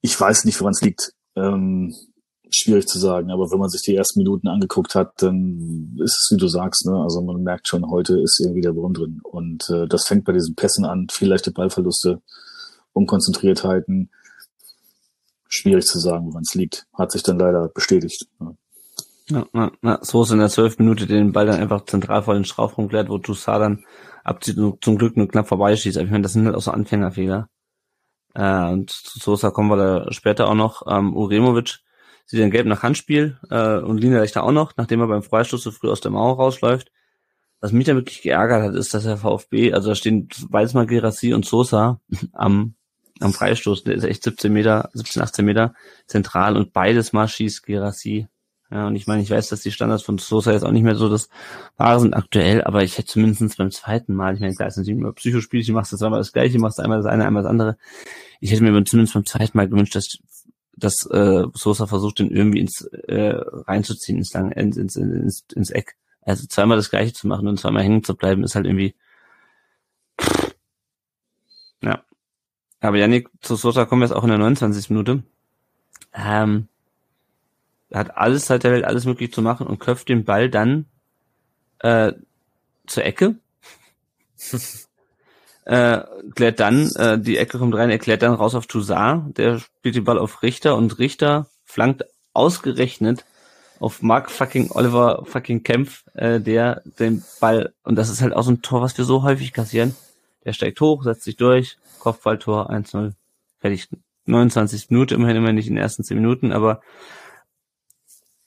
[0.00, 1.12] Ich weiß nicht, woran es liegt.
[1.36, 1.94] Ähm,
[2.50, 6.28] schwierig zu sagen, aber wenn man sich die ersten Minuten angeguckt hat, dann ist es,
[6.32, 7.00] wie du sagst, ne?
[7.02, 9.20] Also man merkt schon, heute ist irgendwie der Wurm drin.
[9.22, 12.20] Und äh, das fängt bei diesen Pässen an, viel leichte Ballverluste,
[12.92, 14.10] Unkonzentriertheiten,
[15.52, 16.86] schwierig zu sagen, woran es liegt.
[16.94, 18.26] Hat sich dann leider bestätigt.
[19.28, 19.98] Ja, ja, ja.
[20.02, 23.08] so ist in der zwölf Minute den Ball dann einfach zentral vor den Strafraum klärt,
[23.08, 23.84] wo Toussaint dann
[24.24, 25.98] abzieht und zum Glück nur knapp vorbeischießt.
[25.98, 27.48] Ich meine, das sind halt auch so Anfängerfehler.
[28.34, 30.86] Äh, und zu Sosa kommen wir da später auch noch.
[30.88, 31.80] Ähm, Uremovic
[32.24, 35.62] sieht dann gelb nach Handspiel äh, und Lina da auch noch, nachdem er beim Freistoß
[35.62, 36.90] so früh aus der Mauer rausläuft.
[37.60, 41.34] Was mich da wirklich geärgert hat, ist, dass der VfB, also da stehen Weizmann, Gerassi
[41.34, 42.00] und Sosa
[42.32, 42.74] am
[43.22, 45.74] am Freistoß, der ist echt 17 Meter, 17, 18 Meter
[46.06, 48.28] zentral und beides mal schießt Gerassi.
[48.72, 50.94] Ja, und ich meine, ich weiß, dass die Standards von Sosa jetzt auch nicht mehr
[50.94, 51.28] so das
[51.76, 54.88] Wahre sind aktuell, aber ich hätte zumindest beim zweiten Mal, ich meine, klar, es sind
[54.88, 57.76] immer Psychospielchen, machst du zweimal das gleiche, machst einmal das eine, einmal das andere.
[58.40, 60.16] Ich hätte mir zumindest beim zweiten Mal gewünscht, dass,
[60.74, 63.34] dass äh, Sosa versucht, den irgendwie ins äh,
[63.66, 65.96] reinzuziehen, ins, ins, ins, ins, ins Eck.
[66.22, 68.94] Also zweimal das gleiche zu machen und zweimal hängen zu bleiben, ist halt irgendwie.
[71.82, 72.02] Ja,
[72.88, 74.90] aber Janik, zu Sosa kommen wir jetzt auch in der 29.
[74.90, 75.22] Minute.
[76.14, 76.68] Ähm,
[77.90, 80.86] er hat alles Zeit der Welt, alles möglich zu machen und köpft den Ball dann
[81.80, 82.12] äh,
[82.86, 83.36] zur Ecke.
[85.64, 86.00] äh,
[86.34, 90.04] klärt dann, äh, die Ecke kommt rein, erklärt dann raus auf Toussaint, der spielt den
[90.04, 93.24] Ball auf Richter und Richter flankt ausgerechnet
[93.78, 98.42] auf Mark fucking Oliver fucking Kempf, äh, der den Ball, und das ist halt auch
[98.42, 99.94] so ein Tor, was wir so häufig kassieren,
[100.44, 103.12] der steigt hoch, setzt sich durch, Kopfballtor 1-0.
[103.60, 103.88] Fertig.
[104.26, 106.80] 29 Minuten, immerhin immer nicht in den ersten 10 Minuten, aber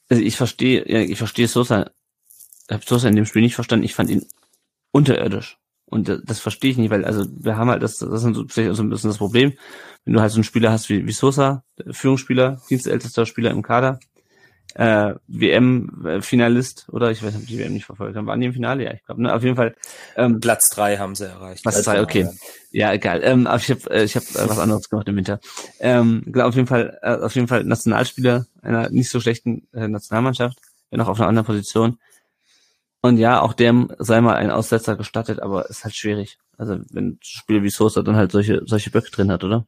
[0.09, 1.89] also ich verstehe, ja, ich verstehe Sosa,
[2.67, 4.25] ich habe Sosa in dem Spiel nicht verstanden, ich fand ihn
[4.91, 5.57] unterirdisch.
[5.85, 8.75] Und das verstehe ich nicht, weil also wir haben halt das, das ist so, vielleicht
[8.75, 9.53] so ein bisschen das Problem,
[10.03, 13.99] wenn du halt so einen Spieler hast wie, wie Sosa, Führungsspieler, dienstältester Spieler im Kader,
[14.75, 18.27] äh, WM-Finalist, oder ich weiß nicht, ob die WM nicht verfolgt haben.
[18.27, 18.83] Waren die im Finale?
[18.83, 19.33] Ja, ich glaube, ne?
[19.33, 19.75] Auf jeden Fall.
[20.17, 21.63] Ähm, Platz drei haben sie erreicht.
[21.63, 22.29] Platz drei, okay.
[22.71, 23.21] Ja, egal.
[23.23, 25.39] Ähm, aber ich habe äh, ich hab, äh, was anderes gemacht im Winter.
[25.79, 29.87] Ähm, genau, auf jeden Fall, äh, auf jeden Fall Nationalspieler einer nicht so schlechten äh,
[29.87, 30.57] Nationalmannschaft,
[30.89, 31.97] wenn auch auf einer anderen Position.
[33.01, 36.37] Und ja, auch dem sei mal ein Aussetzer gestattet, aber ist halt schwierig.
[36.57, 39.65] Also wenn Spieler wie Sosa dann halt solche solche Böcke drin hat, oder?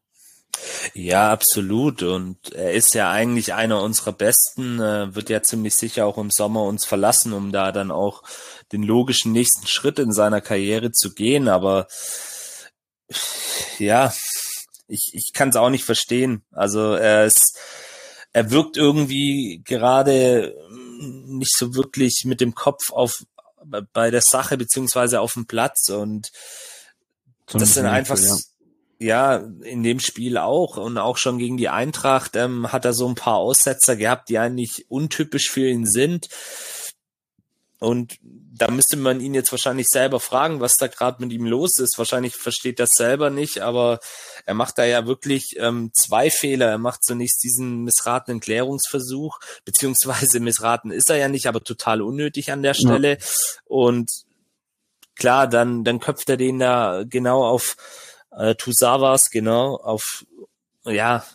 [0.93, 2.03] Ja, absolut.
[2.03, 6.31] Und er ist ja eigentlich einer unserer Besten, äh, wird ja ziemlich sicher auch im
[6.31, 8.23] Sommer uns verlassen, um da dann auch
[8.71, 11.47] den logischen nächsten Schritt in seiner Karriere zu gehen.
[11.47, 11.87] Aber
[13.77, 14.13] ja,
[14.87, 16.43] ich, ich kann es auch nicht verstehen.
[16.51, 17.57] Also er ist,
[18.33, 20.55] er wirkt irgendwie gerade
[20.99, 23.23] nicht so wirklich mit dem Kopf auf
[23.91, 26.31] bei der Sache beziehungsweise auf dem Platz und
[27.47, 28.35] Zum das sind einfach ja
[28.99, 33.07] ja, in dem Spiel auch und auch schon gegen die Eintracht ähm, hat er so
[33.07, 36.27] ein paar Aussetzer gehabt, die eigentlich untypisch für ihn sind.
[37.79, 41.77] Und da müsste man ihn jetzt wahrscheinlich selber fragen, was da gerade mit ihm los
[41.77, 41.97] ist.
[41.97, 43.99] Wahrscheinlich versteht das selber nicht, aber
[44.45, 46.67] er macht da ja wirklich ähm, zwei Fehler.
[46.67, 52.51] Er macht zunächst diesen missratenen Klärungsversuch, beziehungsweise missraten ist er ja nicht, aber total unnötig
[52.51, 53.11] an der Stelle.
[53.11, 53.25] Ja.
[53.65, 54.09] Und
[55.15, 57.75] klar, dann, dann köpft er den da genau auf
[58.37, 60.25] äh, Tusavas, genau, auf,
[60.85, 61.25] ja,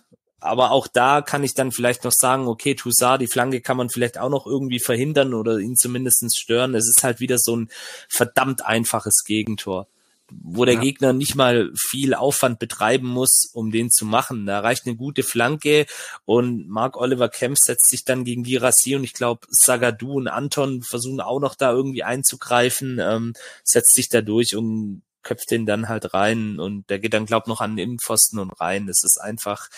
[0.43, 3.91] aber auch da kann ich dann vielleicht noch sagen, okay, Toussaint, die Flanke kann man
[3.91, 6.75] vielleicht auch noch irgendwie verhindern oder ihn zumindest stören.
[6.75, 7.71] Es ist halt wieder so ein
[8.09, 9.87] verdammt einfaches Gegentor.
[10.31, 10.81] wo der ja.
[10.81, 14.47] Gegner nicht mal viel Aufwand betreiben muss, um den zu machen.
[14.47, 15.87] Da reicht eine gute Flanke
[16.25, 20.83] und Mark Oliver Kemp setzt sich dann gegen Girassi und ich glaube Sagadu und Anton
[20.83, 25.89] versuchen auch noch da irgendwie einzugreifen, ähm, setzt sich da durch und köpft den dann
[25.89, 28.87] halt rein und der geht dann glaub noch an den Innenpfosten und rein.
[28.87, 29.69] Das ist einfach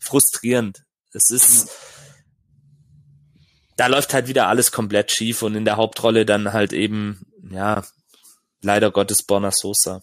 [0.00, 0.84] frustrierend.
[1.12, 1.70] Es ist
[3.76, 7.82] da läuft halt wieder alles komplett schief und in der Hauptrolle dann halt eben ja
[8.62, 10.02] leider Gottes Borna Sosa.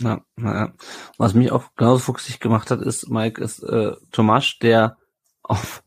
[0.00, 0.72] Ja, ja.
[1.16, 4.96] Was mich auch genauso fuchsig gemacht hat, ist, Mike, ist äh, Tomasch, der
[5.42, 5.82] auf,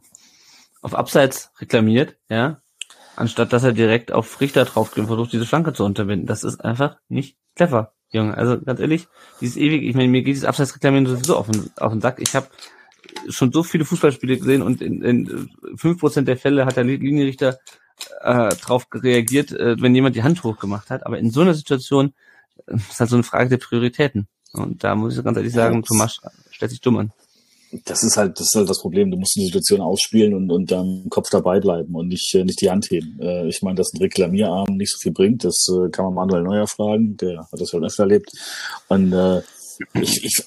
[0.81, 2.61] auf Abseits reklamiert, ja,
[3.15, 6.27] anstatt dass er direkt auf Richter drauf geht und versucht, diese Flanke zu unterbinden.
[6.27, 8.37] Das ist einfach nicht clever, Junge.
[8.37, 9.07] Also ganz ehrlich,
[9.39, 12.19] dieses ewig, ich meine, mir geht dieses Abseits-Reklamieren sowieso auf den, auf den Sack.
[12.19, 12.47] Ich habe
[13.29, 17.59] schon so viele Fußballspiele gesehen und in, in 5% der Fälle hat der Linienrichter
[18.21, 21.05] äh, drauf reagiert, äh, wenn jemand die Hand hochgemacht hat.
[21.05, 22.13] Aber in so einer Situation
[22.67, 24.27] äh, ist halt so eine Frage der Prioritäten.
[24.53, 27.13] Und da muss ich ganz ehrlich sagen, Thomas stellt sich dumm an.
[27.85, 29.11] Das ist halt, das ist halt das Problem.
[29.11, 32.61] Du musst die Situation ausspielen und, und dann Kopf dabei bleiben und nicht, äh, nicht
[32.61, 33.17] die Hand heben.
[33.21, 36.43] Äh, ich meine, dass ein Reklamierarm nicht so viel bringt, das äh, kann man Manuel
[36.43, 38.31] Neuer fragen, der hat das schon öfter erlebt.
[38.89, 39.41] Und äh,
[39.93, 40.43] ich, ich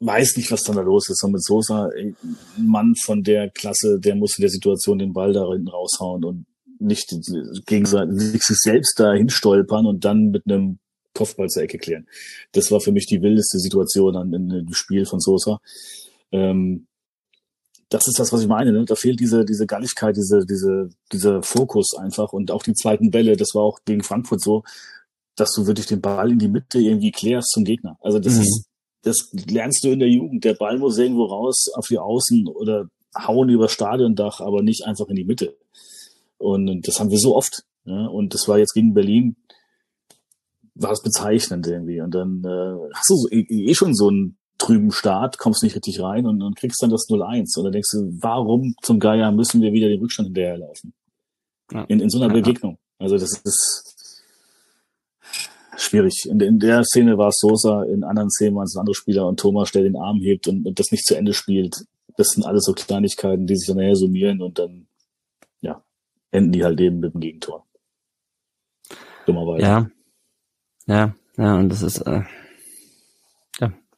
[0.00, 1.22] weiß nicht, was dann da los ist.
[1.22, 2.16] Und mit Sosa, ein
[2.56, 6.46] Mann von der Klasse, der muss in der Situation den Ball da hinten raushauen und
[6.78, 7.14] nicht
[7.66, 10.78] gegenseitig sich selbst da hinstolpern und dann mit einem
[11.14, 12.06] Kopfball zur Ecke klären.
[12.52, 15.60] Das war für mich die wildeste Situation an, in, dem Spiel von Sosa.
[16.32, 16.86] Ähm,
[17.88, 18.72] das ist das, was ich meine.
[18.72, 18.84] Ne?
[18.84, 22.32] Da fehlt diese, diese Galligkeit, diese, diese, dieser Fokus einfach.
[22.32, 24.64] Und auch die zweiten Bälle, das war auch gegen Frankfurt so,
[25.36, 27.96] dass du wirklich den Ball in die Mitte irgendwie klärst zum Gegner.
[28.00, 28.40] Also das mhm.
[28.40, 28.66] ist,
[29.02, 30.44] das lernst du in der Jugend.
[30.44, 35.06] Der Ball muss irgendwo raus auf die Außen oder hauen über Stadiondach, aber nicht einfach
[35.08, 35.56] in die Mitte.
[36.38, 37.64] Und das haben wir so oft.
[37.84, 38.06] Ja?
[38.06, 39.36] Und das war jetzt gegen Berlin,
[40.74, 42.00] war es bezeichnend irgendwie.
[42.00, 45.74] Und dann äh, hast du so, eh, eh schon so einen trüben Start, kommst nicht
[45.74, 47.58] richtig rein und, und kriegst dann das 0-1.
[47.58, 50.94] Und dann denkst du, warum zum Geier müssen wir wieder den Rückstand hinterherlaufen?
[51.72, 51.84] Ja.
[51.84, 52.40] In, in so einer ja.
[52.40, 52.78] Begegnung.
[52.98, 54.22] Also das ist
[55.76, 56.26] schwierig.
[56.28, 59.40] In, in der Szene war es Sosa, in anderen Szenen waren es andere Spieler und
[59.40, 61.84] Thomas, der den Arm hebt und, und das nicht zu Ende spielt.
[62.16, 64.86] Das sind alles so Kleinigkeiten, die sich dann nachher summieren und dann
[66.34, 67.64] enden die halt eben mit dem Gegentor.
[69.26, 69.62] Dummerweise.
[69.62, 69.90] Ja.
[70.86, 72.26] Ja, ja, und das ist, äh, ja,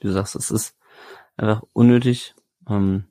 [0.01, 0.77] wie du sagst, es ist
[1.37, 2.35] einfach unnötig.
[2.69, 3.05] Ähm,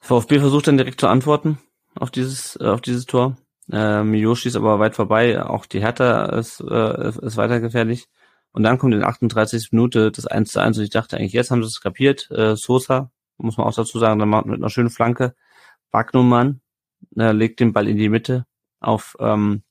[0.00, 1.58] VfB versucht dann direkt zu antworten
[1.94, 3.36] auf dieses, äh, auf dieses Tor.
[3.72, 5.42] Ähm, Yoshi ist aber weit vorbei.
[5.42, 8.06] Auch die Hertha ist, äh, ist weiter gefährlich.
[8.52, 9.72] Und dann kommt in 38.
[9.72, 12.30] Minute das 1 zu 1 und ich dachte eigentlich, jetzt haben sie es kapiert.
[12.30, 15.34] Äh, Sosa, muss man auch dazu sagen, dann macht mit einer schönen Flanke
[15.90, 16.60] Wagnumann
[17.16, 18.46] äh, legt den Ball in die Mitte
[18.80, 19.62] auf, ähm,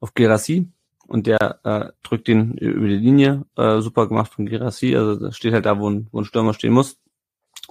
[0.00, 0.70] auf Gerassi
[1.06, 3.44] und der äh, drückt ihn über die Linie.
[3.56, 4.96] Äh, super gemacht von Gerassi.
[4.96, 6.96] Also das steht halt da, wo ein, wo ein Stürmer stehen muss.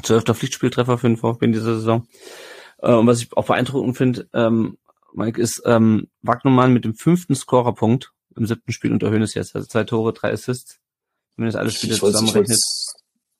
[0.03, 2.07] Zwölfter Pflichtspieltreffer für den VfB in dieser Saison.
[2.79, 4.77] Äh, und was ich auch beeindruckend finde, ähm,
[5.13, 9.55] Mike, ist ähm, Wagnumann mit dem fünften Scorerpunkt im siebten Spiel und erhöhen es jetzt.
[9.55, 10.79] Also zwei Tore, drei Assists.
[11.35, 12.59] Wenn man das alle Spiele zusammenrechnet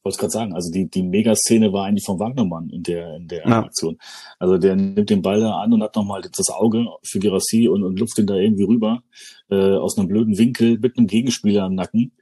[0.05, 3.45] wollte gerade sagen, also die, die Megaszene war eigentlich von Wagnermann in der, in der
[3.45, 3.63] ja.
[3.63, 3.97] Aktion.
[4.37, 7.83] Also der nimmt den Ball da an und hat nochmal das Auge für Gerassi und,
[7.83, 9.01] und lupft ihn da irgendwie rüber,
[9.49, 12.13] äh, aus einem blöden Winkel mit einem Gegenspieler im Nacken.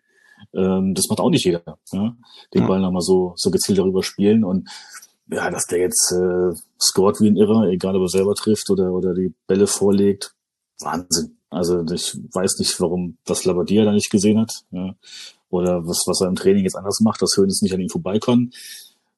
[0.54, 2.16] Ähm, das macht auch nicht jeder, ja?
[2.54, 2.68] den ja.
[2.68, 4.70] Ball nochmal so, so gezielt darüber spielen und
[5.30, 8.92] ja, dass der jetzt äh, scored wie ein Irrer, egal ob er selber trifft oder,
[8.92, 10.36] oder die Bälle vorlegt,
[10.80, 11.38] Wahnsinn.
[11.50, 14.52] Also ich weiß nicht, warum das Labadia da nicht gesehen hat.
[14.72, 14.96] Ja
[15.54, 18.52] oder was, was er im Training jetzt anders macht, dass Hönes nicht an ihm vorbeikommen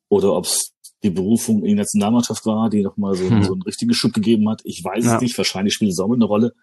[0.10, 3.44] oder ob es die Berufung in die Nationalmannschaft war, die nochmal so, hm.
[3.44, 4.62] so einen richtigen Schub gegeben hat.
[4.66, 5.16] Ich weiß ja.
[5.16, 6.54] es nicht, wahrscheinlich spielt es auch mit eine Rolle,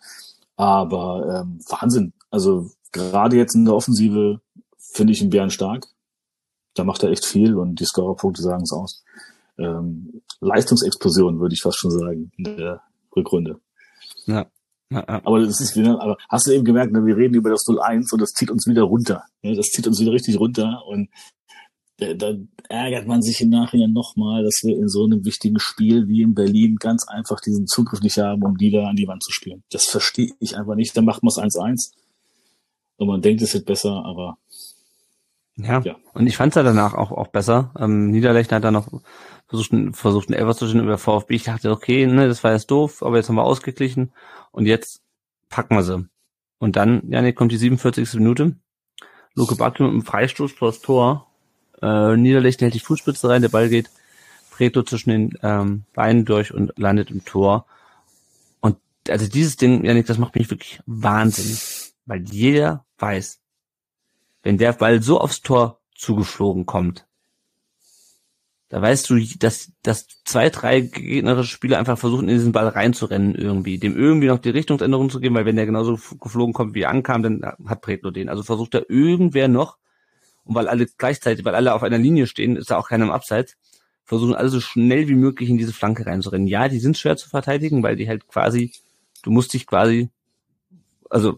[0.57, 2.13] aber ähm, Wahnsinn.
[2.31, 4.41] Also gerade jetzt in der Offensive
[4.77, 5.87] finde ich ihn Bären stark.
[6.75, 9.05] Da macht er echt viel und die Scorerpunkte sagen es aus.
[9.59, 12.83] Ähm, Leistungsexplosion, würde ich fast schon sagen, in der
[13.15, 13.59] Rückrunde.
[14.27, 14.47] Ja,
[14.97, 18.13] aber das ist wieder, aber hast du eben gemerkt, ne, wir reden über das 0-1
[18.13, 19.25] und das zieht uns wieder runter.
[19.43, 21.09] Ne, das zieht uns wieder richtig runter und
[21.99, 22.35] da, da
[22.69, 26.35] ärgert man sich im Nachhinein nochmal, dass wir in so einem wichtigen Spiel wie in
[26.35, 29.63] Berlin ganz einfach diesen Zugriff nicht haben, um die da an die Wand zu spielen.
[29.71, 30.97] Das verstehe ich einfach nicht.
[30.97, 31.93] Dann macht man es 1-1
[32.97, 34.39] und man denkt, es wird besser, aber
[35.57, 35.81] ja.
[35.81, 35.97] ja.
[36.15, 37.73] Und ich fand es ja danach auch, auch besser.
[37.79, 38.89] Ähm, Niederlechner hat dann noch
[39.53, 41.35] versucht, versucht einen Elfer zu stehen über VfB.
[41.35, 44.13] Ich dachte, okay, ne, das war jetzt doof, aber jetzt haben wir ausgeglichen
[44.51, 45.03] und jetzt
[45.49, 46.07] packen wir sie.
[46.59, 48.15] Und dann, ja, ne, kommt die 47.
[48.15, 48.57] Minute.
[49.35, 51.27] Luke Bacchio mit einem Freistoß vor das Tor.
[51.81, 53.91] Äh, Niederlechner hält die Fußspitze rein, der Ball geht
[54.51, 57.67] Preto zwischen den ähm, Beinen durch und landet im Tor.
[58.61, 58.77] Und
[59.09, 61.95] also dieses Ding, Janik, das macht mich wirklich wahnsinnig.
[62.07, 63.41] Weil jeder weiß,
[64.43, 67.07] wenn der Ball so aufs Tor zugeflogen kommt,
[68.73, 73.35] da weißt du, dass, dass zwei, drei gegnerische Spieler einfach versuchen, in diesen Ball reinzurennen
[73.35, 76.81] irgendwie, dem irgendwie noch die Richtungsänderung zu geben, weil wenn der genauso geflogen kommt, wie
[76.81, 78.31] er ankam, dann hat Pretlo den.
[78.31, 79.77] Also versucht da irgendwer noch,
[80.45, 83.11] und weil alle gleichzeitig, weil alle auf einer Linie stehen, ist da auch keiner im
[83.11, 83.59] Abseits,
[84.05, 86.47] versuchen alle so schnell wie möglich in diese Flanke reinzurennen.
[86.47, 88.73] Ja, die sind schwer zu verteidigen, weil die halt quasi,
[89.23, 90.09] du musst dich quasi,
[91.11, 91.37] also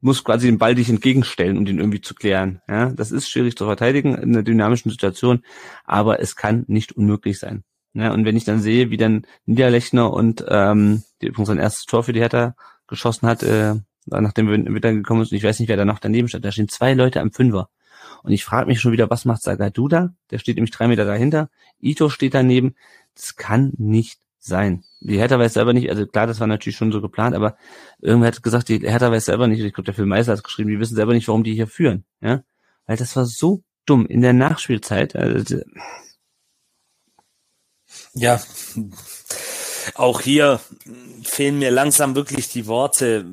[0.00, 2.60] muss quasi den Ball dich entgegenstellen, um den irgendwie zu klären.
[2.68, 5.44] Ja, das ist schwierig zu verteidigen in einer dynamischen Situation,
[5.84, 7.64] aber es kann nicht unmöglich sein.
[7.92, 11.86] Ja, und wenn ich dann sehe, wie dann Niederlechner und ähm, die übrigens sein erstes
[11.86, 12.54] Tor für die Hertha
[12.86, 13.74] geschossen hat, äh,
[14.06, 16.68] nachdem wir wieder gekommen sind, ich weiß nicht, wer da noch daneben stand, da stehen
[16.68, 17.68] zwei Leute am Fünfer.
[18.22, 20.10] Und ich frage mich schon wieder, was macht Sagadu da?
[20.30, 21.48] Der steht nämlich drei Meter dahinter.
[21.80, 22.74] Ito steht daneben.
[23.14, 24.84] Das kann nicht sein.
[25.00, 27.56] Die Hertha weiß selber nicht, also klar, das war natürlich schon so geplant, aber
[28.00, 30.70] irgendwer hat gesagt, die Hertha weiß selber nicht, ich glaube, der Film Meister hat geschrieben,
[30.70, 32.42] die wissen selber nicht, warum die hier führen, ja,
[32.86, 35.14] weil das war so dumm in der Nachspielzeit.
[35.14, 35.60] Also,
[38.14, 38.40] ja,
[39.94, 40.60] auch hier
[41.22, 43.26] fehlen mir langsam wirklich die Worte.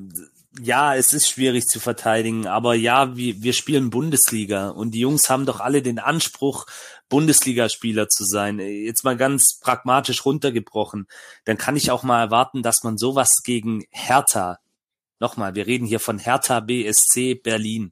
[0.59, 5.29] Ja, es ist schwierig zu verteidigen, aber ja, wir, wir spielen Bundesliga und die Jungs
[5.29, 6.65] haben doch alle den Anspruch,
[7.09, 8.59] Bundesligaspieler zu sein.
[8.59, 11.07] Jetzt mal ganz pragmatisch runtergebrochen.
[11.45, 14.59] Dann kann ich auch mal erwarten, dass man sowas gegen Hertha,
[15.19, 17.91] nochmal, wir reden hier von Hertha BSC Berlin.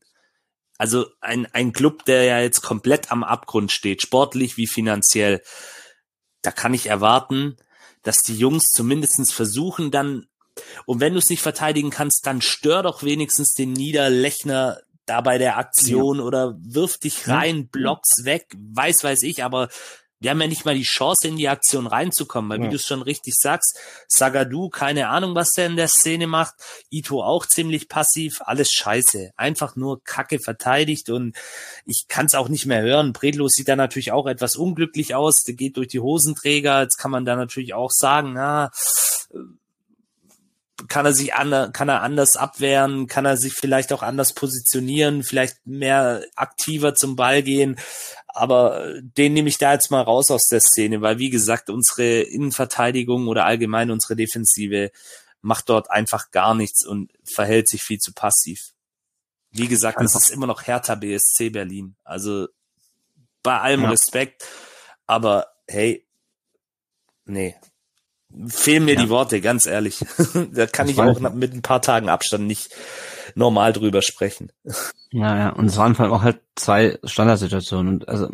[0.78, 5.42] Also ein, ein Club, der ja jetzt komplett am Abgrund steht, sportlich wie finanziell.
[6.42, 7.56] Da kann ich erwarten,
[8.04, 10.28] dass die Jungs zumindestens versuchen dann,
[10.86, 15.38] und wenn du es nicht verteidigen kannst, dann stör doch wenigstens den Niederlechner da bei
[15.38, 16.24] der Aktion ja.
[16.24, 17.68] oder wirf dich rein, ja.
[17.72, 19.70] blocks weg, weiß, weiß ich, aber
[20.20, 22.66] wir haben ja nicht mal die Chance, in die Aktion reinzukommen, weil ja.
[22.66, 23.78] wie du es schon richtig sagst,
[24.08, 26.56] Sagadu, keine Ahnung, was der in der Szene macht,
[26.90, 31.36] Ito auch ziemlich passiv, alles scheiße, einfach nur Kacke verteidigt und
[31.86, 33.14] ich kann es auch nicht mehr hören.
[33.14, 37.12] Bredlo sieht da natürlich auch etwas unglücklich aus, der geht durch die Hosenträger, jetzt kann
[37.12, 38.72] man da natürlich auch sagen, na,
[40.88, 45.24] kann er sich anders, kann er anders abwehren, kann er sich vielleicht auch anders positionieren,
[45.24, 47.78] vielleicht mehr aktiver zum Ball gehen.
[48.28, 52.22] Aber den nehme ich da jetzt mal raus aus der Szene, weil wie gesagt, unsere
[52.22, 54.92] Innenverteidigung oder allgemein unsere Defensive
[55.42, 58.72] macht dort einfach gar nichts und verhält sich viel zu passiv.
[59.52, 61.96] Wie gesagt, es ist immer noch Hertha BSC Berlin.
[62.04, 62.48] Also
[63.42, 63.90] bei allem ja.
[63.92, 64.46] Respekt,
[65.06, 66.06] aber hey,
[67.26, 67.56] nee,
[68.48, 69.02] fehlen mir ja.
[69.02, 70.00] die Worte, ganz ehrlich.
[70.54, 72.70] da kann das ich auch mit ein paar Tagen Abstand nicht
[73.36, 74.52] normal drüber sprechen.
[75.12, 78.30] Ja, ja, und es waren vor allem auch halt zwei Standardsituationen und also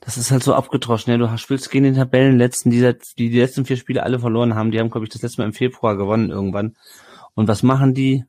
[0.00, 1.10] das ist halt so abgetroschen.
[1.12, 2.80] Ja, du spielst gegen den Tabellenletzten, die,
[3.18, 4.70] die die letzten vier Spiele alle verloren haben.
[4.70, 6.76] Die haben, glaube ich, das letzte Mal im Februar gewonnen irgendwann.
[7.34, 8.24] Und was machen die?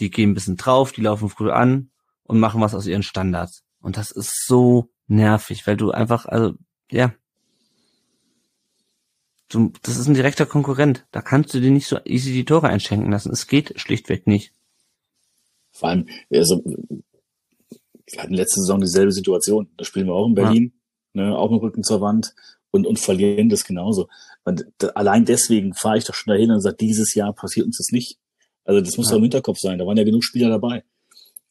[0.00, 1.90] Die gehen ein bisschen drauf, die laufen früh an
[2.24, 3.62] und machen was aus ihren Standards.
[3.80, 6.54] Und das ist so nervig, weil du einfach, also,
[6.90, 7.12] ja,
[9.52, 11.04] Du, das ist ein direkter Konkurrent.
[11.10, 13.30] Da kannst du dir nicht so easy die Tore einschenken lassen.
[13.32, 14.52] Es geht schlichtweg nicht.
[15.72, 19.68] Vor allem, also, wir hatten letzte Saison dieselbe Situation.
[19.76, 20.72] Da spielen wir auch in Berlin,
[21.12, 21.24] ja.
[21.24, 22.34] ne, auch mit Rücken zur Wand
[22.70, 24.08] und, und verlieren das genauso.
[24.44, 27.76] Und da, allein deswegen fahre ich doch schon dahin und sage, dieses Jahr passiert uns
[27.76, 28.18] das nicht.
[28.64, 29.12] Also das muss ja.
[29.12, 29.78] doch im Hinterkopf sein.
[29.78, 30.82] Da waren ja genug Spieler dabei.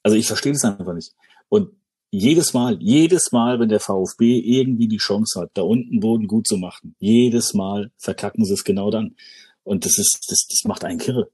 [0.01, 1.13] Also ich verstehe das einfach nicht.
[1.49, 1.69] Und
[2.11, 6.45] jedes Mal, jedes Mal, wenn der VfB irgendwie die Chance hat, da unten Boden gut
[6.45, 9.15] zu machen, jedes Mal verkacken sie es genau dann.
[9.63, 11.29] Und das ist, das, das macht einen kirre.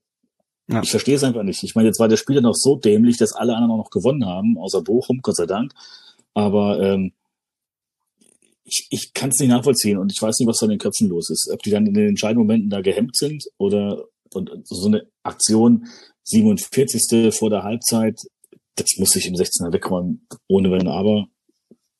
[0.69, 0.81] Ja.
[0.83, 1.63] Ich verstehe es einfach nicht.
[1.63, 4.25] Ich meine, jetzt war der Spieler noch so dämlich, dass alle anderen auch noch gewonnen
[4.25, 5.73] haben, außer Bochum, Gott sei Dank.
[6.33, 7.13] Aber ähm,
[8.63, 11.07] ich, ich kann es nicht nachvollziehen und ich weiß nicht, was da in den Köpfen
[11.07, 11.49] los ist.
[11.51, 15.87] Ob die dann in den entscheidenden Momenten da gehemmt sind oder und so eine Aktion
[16.23, 17.33] 47.
[17.33, 18.19] vor der Halbzeit,
[18.77, 21.27] das muss ich im 16er wegräumen, ohne Wenn aber.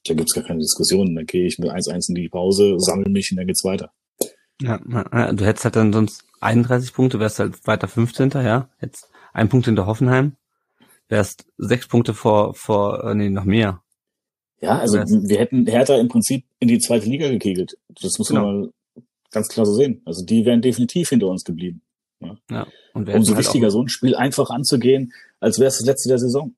[0.05, 1.15] Da gibt's gar keine Diskussion.
[1.15, 3.91] Da gehe ich mit 1-1 in die Pause, sammle mich und dann geht's weiter.
[4.61, 8.31] Ja, du hättest halt dann sonst 31 Punkte, wärst halt weiter 15.
[8.35, 10.35] Ja, jetzt ein Punkt hinter Hoffenheim,
[11.09, 13.83] wärst sechs Punkte vor, vor, äh, nee, noch mehr.
[14.59, 17.77] Ja, also wir hätten Hertha im Prinzip in die zweite Liga gekegelt.
[17.89, 18.57] Das muss man genau.
[18.59, 18.73] mal
[19.29, 20.01] ganz klar so sehen.
[20.05, 21.81] Also die wären definitiv hinter uns geblieben.
[22.19, 22.37] Ja.
[22.49, 26.09] ja und Umso halt wichtiger, so ein Spiel einfach anzugehen, als wäre es das letzte
[26.09, 26.55] der Saison.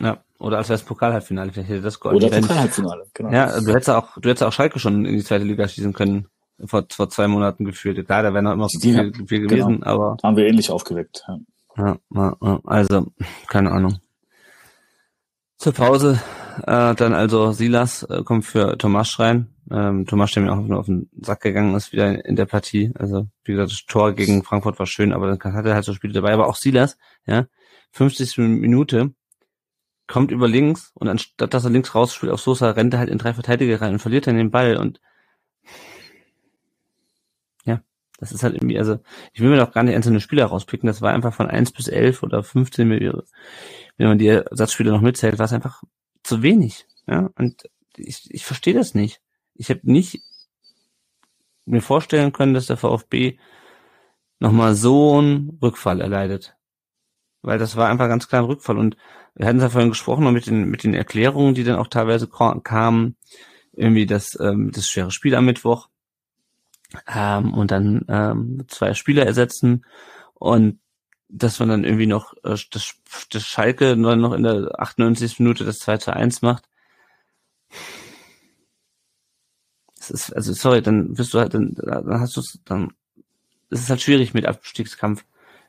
[0.00, 3.30] Ja, oder als wäre es Pokalhalbfinale, vielleicht hätte das Oder Pokalhalbfinale, genau.
[3.30, 6.28] Ja, du hättest auch, du hättest auch Schalke schon in die zweite Liga schießen können,
[6.64, 8.04] vor, vor zwei Monaten gefühlt.
[8.06, 9.86] Klar, da wäre noch immer so viel, viel gewesen, genau.
[9.86, 10.16] aber.
[10.22, 11.38] Haben wir ähnlich aufgeweckt, ja.
[11.78, 13.06] Ja, ja, also,
[13.48, 13.98] keine Ahnung.
[15.58, 16.20] Zur Pause,
[16.62, 19.54] äh, dann also Silas äh, kommt für Tomasch rein.
[19.70, 22.92] Ähm, Tomasch, der mir auch nur auf den Sack gegangen ist, wieder in der Partie.
[22.98, 25.92] Also, wie gesagt, das Tor gegen Frankfurt war schön, aber dann hat er halt so
[25.92, 26.32] Spiele dabei.
[26.32, 26.96] Aber auch Silas,
[27.26, 27.46] ja,
[27.92, 28.38] 50.
[28.38, 29.12] Minute,
[30.06, 33.18] kommt über links und anstatt dass er links rausspielt auf Sosa, rennt er halt in
[33.18, 35.00] drei Verteidiger rein und verliert dann den Ball und
[37.64, 37.82] ja,
[38.18, 38.98] das ist halt irgendwie, also
[39.32, 41.88] ich will mir doch gar nicht einzelne Spieler rauspicken, das war einfach von eins bis
[41.88, 45.82] elf oder 15, wenn man die Ersatzspieler noch mitzählt, war es einfach
[46.22, 46.86] zu wenig.
[47.06, 49.20] Ja, und ich, ich verstehe das nicht.
[49.54, 50.22] Ich habe nicht
[51.64, 53.38] mir vorstellen können, dass der VfB
[54.38, 56.56] nochmal so einen Rückfall erleidet.
[57.42, 58.78] Weil das war einfach ganz klar ein Rückfall.
[58.78, 58.96] Und
[59.36, 61.88] wir hatten es ja vorhin gesprochen, und mit den, mit den Erklärungen, die dann auch
[61.88, 63.16] teilweise kamen,
[63.72, 65.88] irgendwie das, ähm, das schwere Spiel am Mittwoch,
[67.06, 69.84] ähm, und dann ähm, zwei Spieler ersetzen
[70.34, 70.78] und
[71.28, 72.94] dass man dann irgendwie noch äh, das,
[73.30, 75.40] das Schalke noch in der 98.
[75.40, 76.68] Minute das 2 zu 1 macht.
[79.98, 82.92] Das ist, also sorry, dann bist du halt, dann, dann hast du es, dann
[83.70, 85.24] ist es halt schwierig mit Abstiegskampf.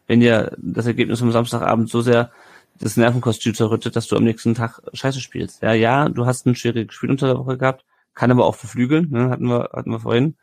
[0.06, 2.31] Wenn dir das Ergebnis am Samstagabend so sehr
[2.79, 5.61] das Nervenkostüm zerrüttet, dass du am nächsten Tag Scheiße spielst.
[5.61, 9.09] Ja, ja, du hast ein schwieriges Spiel unter der Woche gehabt, kann aber auch verflügeln,
[9.09, 10.35] ne, hatten wir, hatten wir vorhin.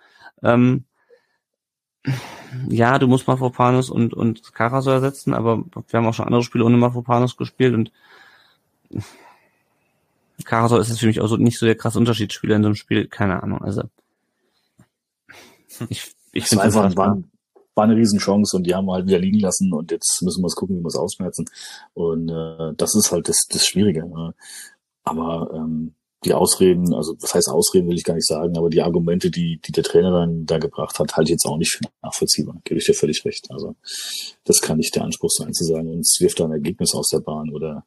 [0.43, 0.85] Ähm,
[2.69, 6.65] ja, du musst Mafropanus und, und Karasor ersetzen, aber wir haben auch schon andere Spiele
[6.65, 7.93] ohne Mafropanus gespielt und
[10.44, 12.74] Karasor ist jetzt für mich auch so nicht so der krasse Unterschiedsspieler in so einem
[12.74, 13.82] Spiel, keine Ahnung, also
[15.89, 17.16] ich, ich finde es einfach,
[17.75, 20.47] war eine Riesenchance und die haben wir halt wieder liegen lassen und jetzt müssen wir
[20.47, 21.45] es gucken, wie wir es ausmerzen
[21.95, 24.05] und äh, das ist halt das, das Schwierige,
[25.05, 25.95] aber ähm,
[26.25, 29.61] die Ausreden, also was heißt Ausreden, will ich gar nicht sagen, aber die Argumente, die,
[29.65, 32.57] die der Trainer dann da gebracht hat, halte ich jetzt auch nicht für nachvollziehbar.
[32.65, 33.47] Gebe ich dir völlig recht.
[33.51, 33.75] Also
[34.45, 37.21] das kann nicht der Anspruch sein, zu sagen, uns wirft da ein Ergebnis aus der
[37.21, 37.85] Bahn oder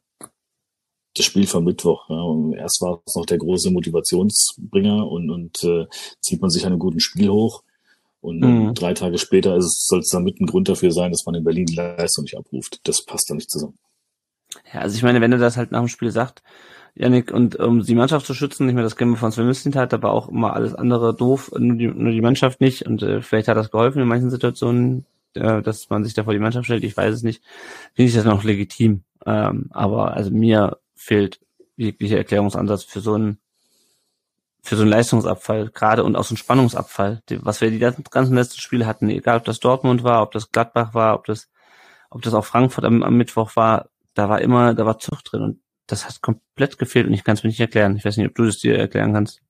[1.16, 2.10] das Spiel vom Mittwoch.
[2.10, 5.88] Ja, und erst war es noch der große Motivationsbringer und, und äh,
[6.22, 7.64] zieht man sich einen guten Spiel hoch.
[8.22, 8.74] Und mhm.
[8.74, 11.76] drei Tage später soll es damit ein Grund dafür sein, dass man in Berlin die
[11.76, 12.80] Leistung nicht abruft.
[12.84, 13.78] Das passt da nicht zusammen.
[14.74, 16.42] Ja, also ich meine, wenn er das halt nach dem Spiel sagt,
[16.96, 19.94] Janik, und um die Mannschaft zu schützen, ich meine, das kennen wir von Sven Mislintat,
[19.94, 22.88] da war auch immer alles andere doof, nur die, nur die Mannschaft nicht.
[22.88, 26.34] Und äh, vielleicht hat das geholfen in manchen Situationen, äh, dass man sich da vor
[26.34, 26.84] die Mannschaft stellt.
[26.84, 27.44] Ich weiß es nicht.
[27.94, 29.04] Finde ich das noch legitim.
[29.28, 31.40] Ähm, aber also mir fehlt
[31.76, 33.38] jeglicher Erklärungsansatz für so einen
[34.62, 38.60] für so einen Leistungsabfall gerade und auch so einen Spannungsabfall, was wir die ganzen letzten
[38.60, 41.48] Spiele hatten, egal ob das Dortmund war, ob das Gladbach war, ob das
[42.10, 45.42] ob das auch Frankfurt am, am Mittwoch war, da war immer, da war Zucht drin
[45.42, 47.96] und das hat komplett gefehlt und ich kann es mir nicht erklären.
[47.96, 49.42] Ich weiß nicht, ob du das dir erklären kannst.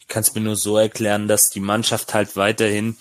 [0.00, 2.96] Ich kann es mir nur so erklären, dass die Mannschaft halt weiterhin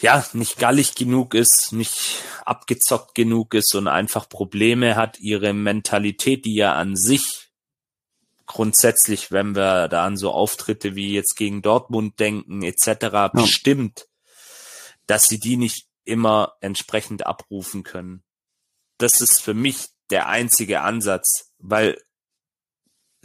[0.00, 6.44] ja nicht gallig genug ist, nicht abgezockt genug ist und einfach Probleme hat, ihre Mentalität,
[6.44, 7.51] die ja an sich
[8.52, 12.86] grundsätzlich, wenn wir da an so Auftritte wie jetzt gegen Dortmund denken etc.
[13.02, 13.28] Ja.
[13.28, 14.08] bestimmt,
[15.06, 18.22] dass sie die nicht immer entsprechend abrufen können.
[18.98, 21.98] Das ist für mich der einzige Ansatz, weil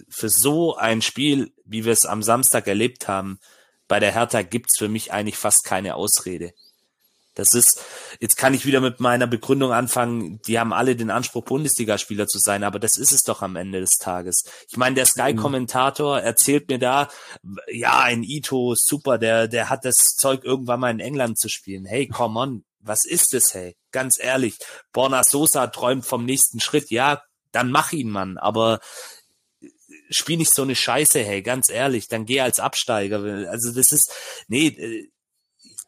[0.10, 3.40] für so ein Spiel, wie wir es am Samstag erlebt haben,
[3.88, 6.54] bei der Hertha gibt's für mich eigentlich fast keine Ausrede.
[7.38, 7.82] Das ist,
[8.20, 12.40] jetzt kann ich wieder mit meiner Begründung anfangen, die haben alle den Anspruch, Bundesligaspieler zu
[12.40, 14.44] sein, aber das ist es doch am Ende des Tages.
[14.70, 17.10] Ich meine, der Sky-Kommentator erzählt mir da,
[17.72, 21.86] ja, ein Ito, super, der, der hat das Zeug irgendwann mal in England zu spielen.
[21.86, 23.76] Hey, come on, was ist es, hey?
[23.92, 24.58] Ganz ehrlich.
[24.92, 26.90] Borna Sosa träumt vom nächsten Schritt.
[26.90, 28.38] Ja, dann mach ihn, Mann.
[28.38, 28.80] Aber
[30.10, 32.08] spiel nicht so eine Scheiße, hey, ganz ehrlich.
[32.08, 33.20] Dann geh als Absteiger.
[33.50, 34.14] Also das ist,
[34.48, 35.10] nee, äh,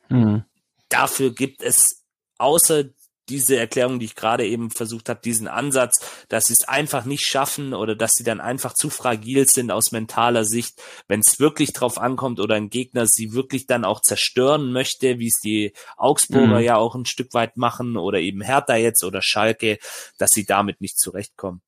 [0.09, 0.43] mhm.
[0.90, 2.03] Dafür gibt es
[2.38, 2.86] außer
[3.30, 5.99] diese Erklärung, die ich gerade eben versucht habe, diesen Ansatz,
[6.30, 9.91] dass sie es einfach nicht schaffen oder dass sie dann einfach zu fragil sind aus
[9.91, 14.72] mentaler Sicht, wenn es wirklich drauf ankommt oder ein Gegner sie wirklich dann auch zerstören
[14.72, 16.64] möchte, wie es die Augsburger mhm.
[16.64, 19.78] ja auch ein Stück weit machen oder eben Hertha jetzt oder Schalke,
[20.18, 21.61] dass sie damit nicht zurechtkommen.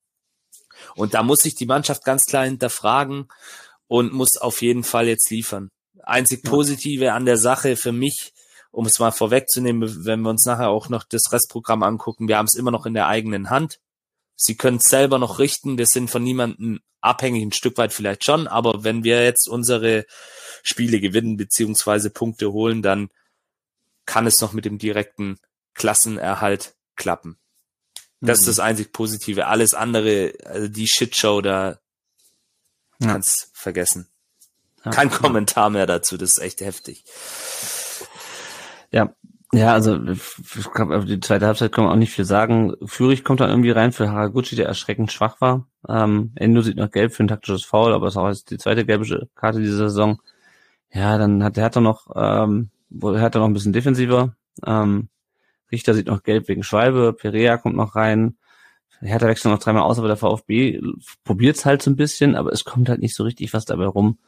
[0.96, 3.28] Und da muss sich die Mannschaft ganz klar hinterfragen
[3.86, 5.70] und muss auf jeden Fall jetzt liefern.
[6.02, 8.32] Einzig Positive an der Sache für mich
[8.72, 12.46] um es mal vorwegzunehmen, wenn wir uns nachher auch noch das Restprogramm angucken, wir haben
[12.46, 13.78] es immer noch in der eigenen Hand.
[14.34, 15.78] Sie können es selber noch richten.
[15.78, 18.48] Wir sind von niemandem abhängig, ein Stück weit vielleicht schon.
[18.48, 20.06] Aber wenn wir jetzt unsere
[20.62, 23.10] Spiele gewinnen beziehungsweise Punkte holen, dann
[24.06, 25.38] kann es noch mit dem direkten
[25.74, 27.38] Klassenerhalt klappen.
[28.20, 28.42] Das mhm.
[28.42, 29.46] ist das einzig Positive.
[29.46, 31.78] Alles andere, also die Shitshow da,
[33.00, 33.12] ja.
[33.12, 34.08] kannst vergessen.
[34.84, 34.90] Ja.
[34.90, 36.16] Kein Kommentar mehr dazu.
[36.16, 37.04] Das ist echt heftig.
[38.92, 39.14] Ja,
[39.54, 42.74] ja, also auf die zweite Halbzeit kann man auch nicht viel sagen.
[42.86, 45.66] Führig kommt dann irgendwie rein für Haraguchi, der erschreckend schwach war.
[45.86, 48.86] Ähm, Endo sieht noch gelb für ein taktisches Foul, aber es ist auch die zweite
[48.86, 50.22] gelbe Karte dieser Saison.
[50.92, 52.70] Ja, dann hat der hat noch, ähm,
[53.02, 54.36] hat er noch ein bisschen defensiver.
[54.64, 55.08] Ähm,
[55.70, 58.36] Richter sieht noch gelb wegen Schwalbe, Perea kommt noch rein.
[59.00, 60.80] Hertha wechselt noch dreimal aus, aber der VfB
[61.24, 63.86] probiert es halt so ein bisschen, aber es kommt halt nicht so richtig was dabei
[63.86, 64.18] rum.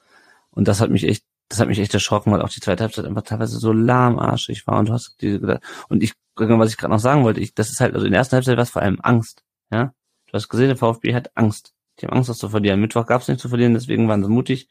[0.51, 3.05] Und das hat mich echt, das hat mich echt erschrocken, weil auch die zweite Halbzeit
[3.05, 4.79] einfach teilweise so lahmarschig war.
[4.79, 7.81] Und du hast diese, und ich, was ich gerade noch sagen wollte, ich, das ist
[7.81, 9.45] halt, also in der ersten Halbzeit war es vor allem Angst.
[9.71, 9.93] Ja,
[10.27, 11.75] du hast gesehen, der VfB hat Angst.
[12.01, 12.81] Die haben Angst, das zu verlieren.
[12.81, 14.69] Mittwoch gab es nicht zu verlieren, deswegen waren sie mutig.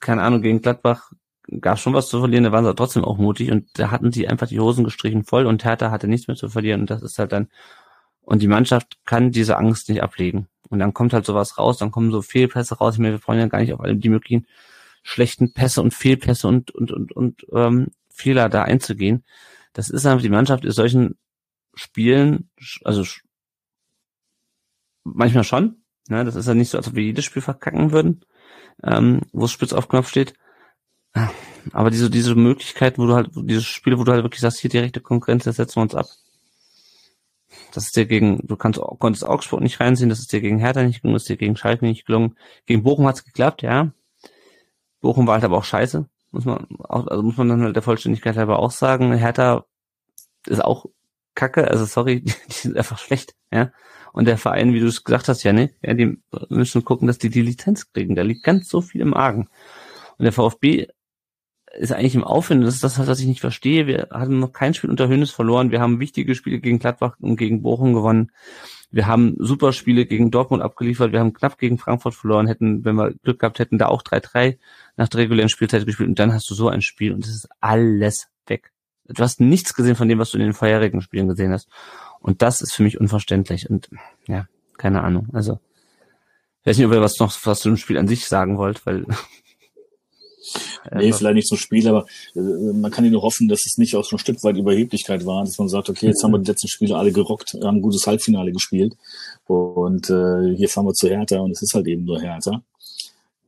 [0.00, 1.12] Keine Ahnung, gegen Gladbach
[1.60, 4.26] gab schon was zu verlieren, da waren sie trotzdem auch mutig und da hatten sie
[4.28, 7.18] einfach die Hosen gestrichen voll und Hertha hatte nichts mehr zu verlieren und das ist
[7.18, 7.48] halt dann,
[8.20, 10.48] und die Mannschaft kann diese Angst nicht ablegen.
[10.68, 12.94] Und dann kommt halt sowas raus, dann kommen so Fehlpässe raus.
[12.94, 14.46] Ich meine, wir freuen ja gar nicht auf alle die möglichen
[15.06, 19.24] schlechten Pässe und Fehlpässe und, und, und, und ähm, Fehler da einzugehen.
[19.72, 21.16] Das ist einfach, die Mannschaft ist solchen
[21.74, 22.50] Spielen,
[22.82, 23.04] also
[25.04, 25.76] manchmal schon.
[26.08, 26.24] Ne?
[26.24, 28.24] Das ist ja nicht so, als ob wir jedes Spiel verkacken würden,
[28.82, 30.34] ähm, wo es spitz auf Knopf steht.
[31.72, 34.70] Aber diese, diese Möglichkeit, wo du halt, diese Spiele, wo du halt wirklich sagst, hier
[34.70, 36.06] direkte Konkurrenz, das setzen wir uns ab.
[37.72, 40.82] Das ist dir gegen, du kannst, konntest Augsburg nicht reinziehen, das ist dir gegen Hertha
[40.82, 42.36] nicht gelungen, das ist dir gegen Schalke nicht gelungen.
[42.66, 43.92] Gegen Bochum hat's geklappt, ja.
[45.00, 47.82] Bochum war halt aber auch scheiße, muss man, auch, also muss man dann halt der
[47.82, 49.12] Vollständigkeit halber auch sagen.
[49.12, 49.64] Hertha
[50.46, 50.86] ist auch
[51.34, 53.72] kacke, also sorry, die, sind einfach schlecht, ja.
[54.12, 56.18] Und der Verein, wie du es gesagt hast, ja, ja, die
[56.48, 58.14] müssen gucken, dass die die Lizenz kriegen.
[58.14, 59.50] Da liegt ganz so viel im Argen.
[60.16, 60.86] Und der VfB
[61.78, 62.64] ist eigentlich im Aufwind.
[62.64, 63.86] Das ist das, was ich nicht verstehe.
[63.86, 65.70] Wir hatten noch kein Spiel unter Hönes verloren.
[65.70, 68.30] Wir haben wichtige Spiele gegen Gladbach und gegen Bochum gewonnen.
[68.90, 71.12] Wir haben super Spiele gegen Dortmund abgeliefert.
[71.12, 72.46] Wir haben knapp gegen Frankfurt verloren.
[72.46, 74.58] Hätten, wenn wir Glück gehabt hätten, da auch 3-3
[74.96, 76.08] nach der regulären Spielzeit gespielt.
[76.08, 78.72] Und dann hast du so ein Spiel und es ist alles weg.
[79.08, 81.68] Du hast nichts gesehen von dem, was du in den vorherigen Spielen gesehen hast.
[82.20, 83.68] Und das ist für mich unverständlich.
[83.68, 83.88] Und
[84.26, 84.46] ja,
[84.78, 85.28] keine Ahnung.
[85.32, 85.60] Also,
[86.60, 88.84] ich weiß nicht, ob ihr was noch was zu dem Spiel an sich sagen wollt,
[88.86, 89.06] weil
[90.94, 93.94] Nee, vielleicht nicht zum Spiel, aber äh, man kann ja nur hoffen, dass es nicht
[93.96, 96.50] auch so ein Stück weit Überheblichkeit war, dass man sagt, okay, jetzt haben wir die
[96.50, 98.96] letzten Spiele alle gerockt, haben ein gutes Halbfinale gespielt
[99.46, 102.62] und äh, hier fahren wir zu Hertha und es ist halt eben nur Hertha.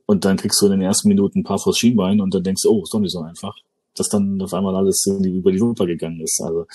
[0.06, 2.62] Und dann kriegst du in den ersten Minuten ein paar vors Schienbein und dann denkst
[2.62, 3.54] du, oh, ist doch nicht so einfach.
[3.94, 6.40] Dass dann auf einmal alles über die Wupper gegangen ist.
[6.40, 6.66] Also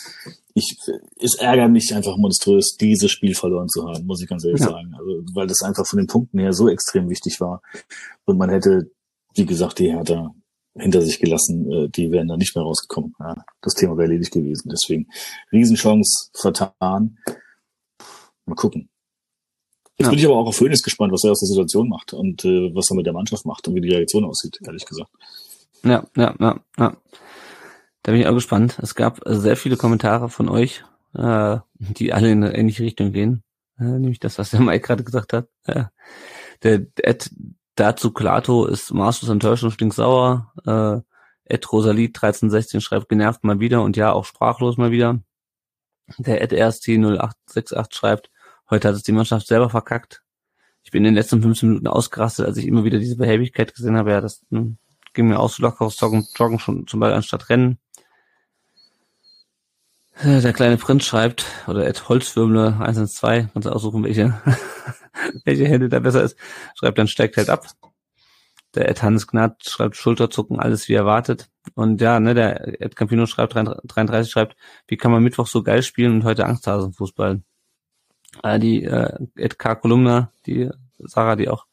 [0.54, 0.78] ich,
[1.20, 4.68] es ärgert mich einfach monströs, dieses Spiel verloren zu haben, muss ich ganz ehrlich ja.
[4.68, 4.94] sagen.
[4.96, 7.62] Also, weil das einfach von den Punkten her so extrem wichtig war.
[8.26, 8.92] Und man hätte
[9.36, 10.34] wie gesagt, die Hertha
[10.76, 13.16] hinter sich gelassen, äh, die wären da nicht mehr rausgekommen.
[13.20, 14.70] Ja, das Thema wäre erledigt gewesen.
[14.70, 15.08] Deswegen
[15.52, 17.18] Riesenchance vertan.
[18.46, 18.90] Mal gucken.
[19.98, 20.10] Jetzt ja.
[20.10, 22.74] bin ich aber auch auf Hönes gespannt, was er aus der Situation macht und äh,
[22.74, 25.12] was er mit der Mannschaft macht und wie die Reaktion aussieht, ehrlich gesagt.
[25.84, 26.98] Ja, ja, ja, ja.
[28.02, 28.80] Da bin ich auch gespannt.
[28.82, 30.84] Es gab sehr viele Kommentare von euch,
[31.14, 33.44] äh, die alle in eine ähnliche Richtung gehen.
[33.80, 35.48] Äh, nämlich das, was der Mike gerade gesagt hat.
[35.66, 35.86] Äh,
[36.64, 37.30] der Ed
[37.76, 40.54] Dazu Klato ist maßlos enttäuscht und stinksauer.
[40.66, 41.02] Äh,
[41.46, 45.20] Ed Rosalie 1316 schreibt genervt mal wieder und ja, auch sprachlos mal wieder.
[46.18, 48.32] Der Ed RST 0868 schreibt,
[48.70, 50.24] heute hat es die Mannschaft selber verkackt.
[50.84, 53.98] Ich bin in den letzten 15 Minuten ausgerastet, als ich immer wieder diese Behäbigkeit gesehen
[53.98, 54.12] habe.
[54.12, 54.78] Ja, das hm,
[55.14, 57.80] ging mir aus so locker aus Joggen, Joggen schon zum Beispiel anstatt Rennen.
[60.22, 64.34] Der kleine Prinz schreibt, oder Ed Holzwürmle 112, kannst du aussuchen, welche
[65.46, 66.38] welche Hände da besser ist,
[66.76, 67.66] schreibt dann steigt halt ab.
[68.76, 71.50] Der Ed Hannes Gnad schreibt Schulterzucken, alles wie erwartet.
[71.76, 74.56] Und ja, ne, der Ed Campino schreibt 33 schreibt,
[74.88, 77.42] wie kann man Mittwoch so geil spielen und heute Angsthasenfußball?
[78.42, 79.76] Äh, die äh, Ed K.
[79.76, 81.68] Kolumna, die Sarah, die auch,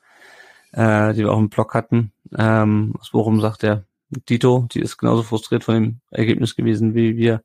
[0.72, 3.84] äh, die wir auch im Blog hatten, ähm, aus Bochum sagt der
[4.28, 7.42] Dito, die ist genauso frustriert von dem Ergebnis gewesen wie wir.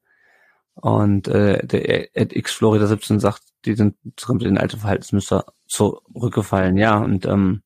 [0.75, 6.77] Und äh, der Ed X Florida 17 sagt, die sind mit den alten Verhaltensmuster zurückgefallen,
[6.77, 6.97] ja.
[6.97, 7.61] Und ähm,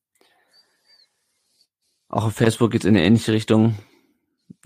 [2.08, 3.76] auch auf Facebook geht es in eine ähnliche Richtung.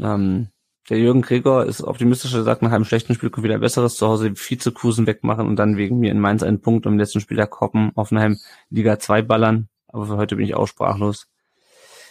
[0.00, 0.48] Ähm,
[0.90, 4.06] der Jürgen Gregor ist optimistisch, er sagt, nach einem schlechten Spiel kommt wieder Besseres, zu
[4.06, 7.38] Hause Vizekusen wegmachen und dann wegen mir in Mainz einen Punkt und im letzten Spiel
[7.38, 8.38] der Koppen, Offenheim
[8.68, 9.68] Liga 2 ballern.
[9.88, 11.26] Aber für heute bin ich auch sprachlos.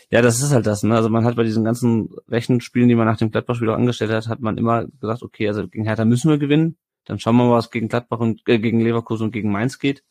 [0.10, 0.84] Ja, das ist halt das.
[0.84, 0.96] Ne?
[0.96, 4.28] Also man hat bei diesen ganzen Rechenspielen, die man nach dem Gladbach-Spiel auch angestellt hat,
[4.28, 6.78] hat man immer gesagt, okay, also gegen Hertha müssen wir gewinnen.
[7.06, 10.04] Dann schauen wir mal, was gegen Gladbach und äh, gegen Leverkusen und gegen Mainz geht.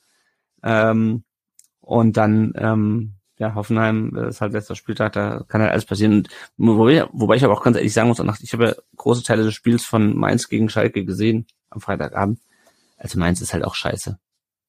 [0.62, 1.24] Ähm,
[1.80, 6.14] und dann, ähm, ja, Hoffenheim das ist halt letzter Spieltag, da kann halt alles passieren.
[6.14, 9.42] Und wobei, wobei ich aber auch ganz ehrlich sagen muss, ich habe ja große Teile
[9.42, 12.40] des Spiels von Mainz gegen Schalke gesehen am Freitagabend.
[12.98, 14.18] Also Mainz ist halt auch scheiße.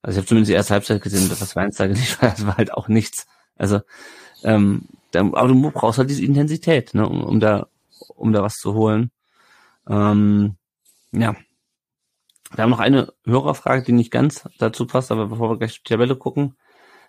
[0.02, 2.74] Also ich habe zumindest die erste Halbzeit gesehen, was Mainz da geliefert das war halt
[2.74, 3.28] auch nichts.
[3.56, 3.82] Also
[4.44, 7.68] ähm, aber du brauchst halt diese Intensität, ne, um, um da,
[8.16, 9.12] um da was zu holen.
[9.88, 10.56] Ähm,
[11.12, 11.36] ja.
[12.56, 15.90] Wir haben noch eine Hörerfrage, die nicht ganz dazu passt, aber bevor wir gleich die
[15.90, 16.56] Tabelle gucken,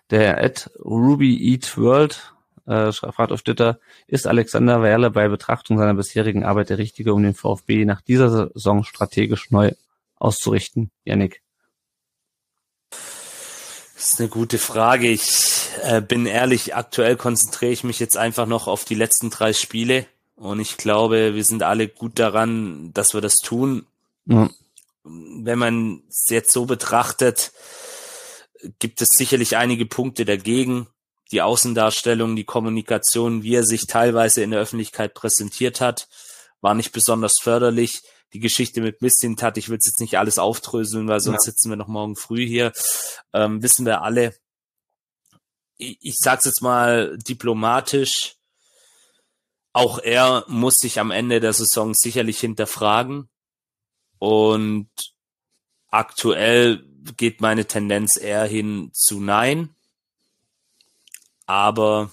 [0.09, 2.33] der at Ruby Eat World
[2.65, 7.21] äh, fragt auf Twitter, ist Alexander Werle bei Betrachtung seiner bisherigen Arbeit der Richtige, um
[7.21, 9.71] den VfB nach dieser Saison strategisch neu
[10.15, 10.89] auszurichten?
[11.03, 11.44] Yannick.
[13.95, 15.07] Das ist eine gute Frage.
[15.07, 19.53] Ich äh, bin ehrlich, aktuell konzentriere ich mich jetzt einfach noch auf die letzten drei
[19.53, 20.05] Spiele
[20.35, 23.85] und ich glaube, wir sind alle gut daran, dass wir das tun.
[24.25, 24.49] Ja.
[25.03, 27.53] Wenn man es jetzt so betrachtet,
[28.79, 30.87] gibt es sicherlich einige Punkte dagegen.
[31.31, 36.09] Die Außendarstellung, die Kommunikation, wie er sich teilweise in der Öffentlichkeit präsentiert hat,
[36.59, 38.03] war nicht besonders förderlich.
[38.33, 41.51] Die Geschichte mit Mistintat, ich will es jetzt nicht alles aufdröseln, weil sonst ja.
[41.51, 42.73] sitzen wir noch morgen früh hier.
[43.33, 44.35] Ähm, wissen wir alle.
[45.77, 48.35] Ich, ich sag's jetzt mal diplomatisch.
[49.73, 53.29] Auch er muss sich am Ende der Saison sicherlich hinterfragen.
[54.19, 54.89] Und
[55.89, 56.85] aktuell
[57.17, 59.75] geht meine Tendenz eher hin zu Nein.
[61.45, 62.11] Aber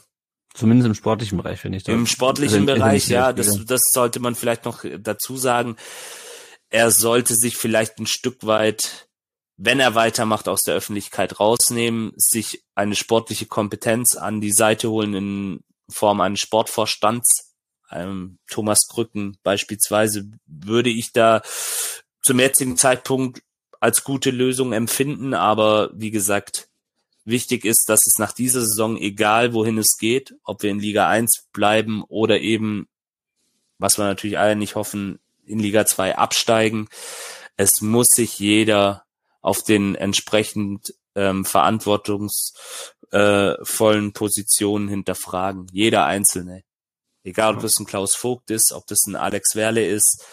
[0.54, 1.88] Zumindest im sportlichen Bereich, finde ich.
[1.88, 5.76] Im sportlichen also Bereich, ja, das, das sollte man vielleicht noch dazu sagen.
[6.68, 9.08] Er sollte sich vielleicht ein Stück weit,
[9.56, 15.14] wenn er weitermacht, aus der Öffentlichkeit rausnehmen, sich eine sportliche Kompetenz an die Seite holen
[15.14, 15.60] in
[15.90, 17.54] Form eines Sportvorstands.
[17.90, 21.42] Ähm, Thomas Krücken beispielsweise würde ich da
[22.22, 23.42] zum jetzigen Zeitpunkt
[23.80, 26.68] als gute Lösung empfinden, aber wie gesagt,
[27.24, 31.08] wichtig ist, dass es nach dieser Saison, egal wohin es geht, ob wir in Liga
[31.08, 32.88] 1 bleiben oder eben,
[33.78, 36.88] was wir natürlich alle nicht hoffen, in Liga 2 absteigen,
[37.56, 39.04] es muss sich jeder
[39.40, 45.66] auf den entsprechend ähm, verantwortungsvollen äh, Positionen hinterfragen.
[45.72, 46.64] Jeder Einzelne.
[47.24, 50.24] Egal, ob das ein Klaus Vogt ist, ob das ein Alex Werle ist,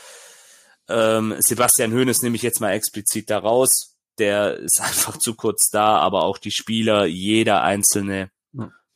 [0.87, 3.95] ähm, Sebastian Hoeneß nehme ich jetzt mal explizit da raus.
[4.19, 8.31] Der ist einfach zu kurz da, aber auch die Spieler, jeder Einzelne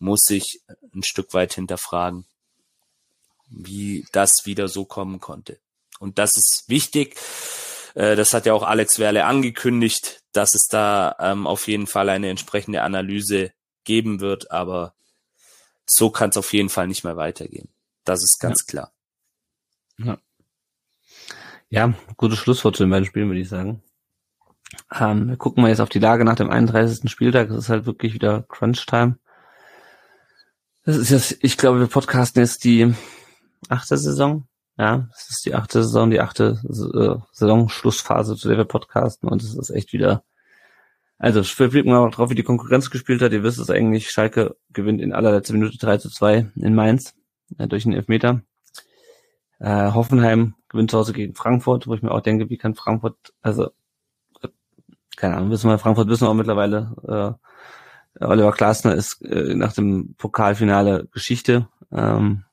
[0.03, 0.61] muss sich
[0.93, 2.25] ein Stück weit hinterfragen,
[3.47, 5.59] wie das wieder so kommen konnte.
[5.99, 7.17] Und das ist wichtig.
[7.95, 12.09] Äh, das hat ja auch Alex Werle angekündigt, dass es da ähm, auf jeden Fall
[12.09, 13.53] eine entsprechende Analyse
[13.85, 14.93] geben wird, aber
[15.85, 17.69] so kann es auf jeden Fall nicht mehr weitergehen.
[18.03, 18.65] Das ist ganz ja.
[18.67, 18.93] klar.
[19.97, 20.17] Ja.
[21.69, 23.81] Ja, gutes Schlusswort zu den beiden Spielen, würde ich sagen.
[24.91, 27.09] Ähm, wir gucken mal jetzt auf die Lage nach dem 31.
[27.09, 27.49] Spieltag.
[27.49, 29.17] Es ist halt wirklich wieder Crunch-Time.
[30.85, 32.93] Das ist jetzt, ich glaube, wir podcasten jetzt die
[33.69, 34.47] achte Saison.
[34.77, 39.29] Ja, es ist die achte Saison, die achte äh, Saison-Schlussphase, zu der wir podcasten.
[39.29, 40.23] Und es ist echt wieder,
[41.17, 43.31] also wir blicken mal drauf, wie die Konkurrenz gespielt hat.
[43.31, 47.13] Ihr wisst es eigentlich, Schalke gewinnt in allerletzter Minute 3 zu 2 in Mainz
[47.57, 48.41] äh, durch einen Elfmeter.
[49.59, 53.33] Äh, Hoffenheim gewinnt zu Hause gegen Frankfurt, wo ich mir auch denke, wie kann Frankfurt,
[53.41, 53.69] also
[55.18, 57.38] keine Ahnung, wissen wir, Frankfurt wissen wir auch mittlerweile,
[58.19, 61.68] äh, Oliver Glasner ist äh, nach dem Pokalfinale Geschichte.
[61.91, 62.45] Ähm,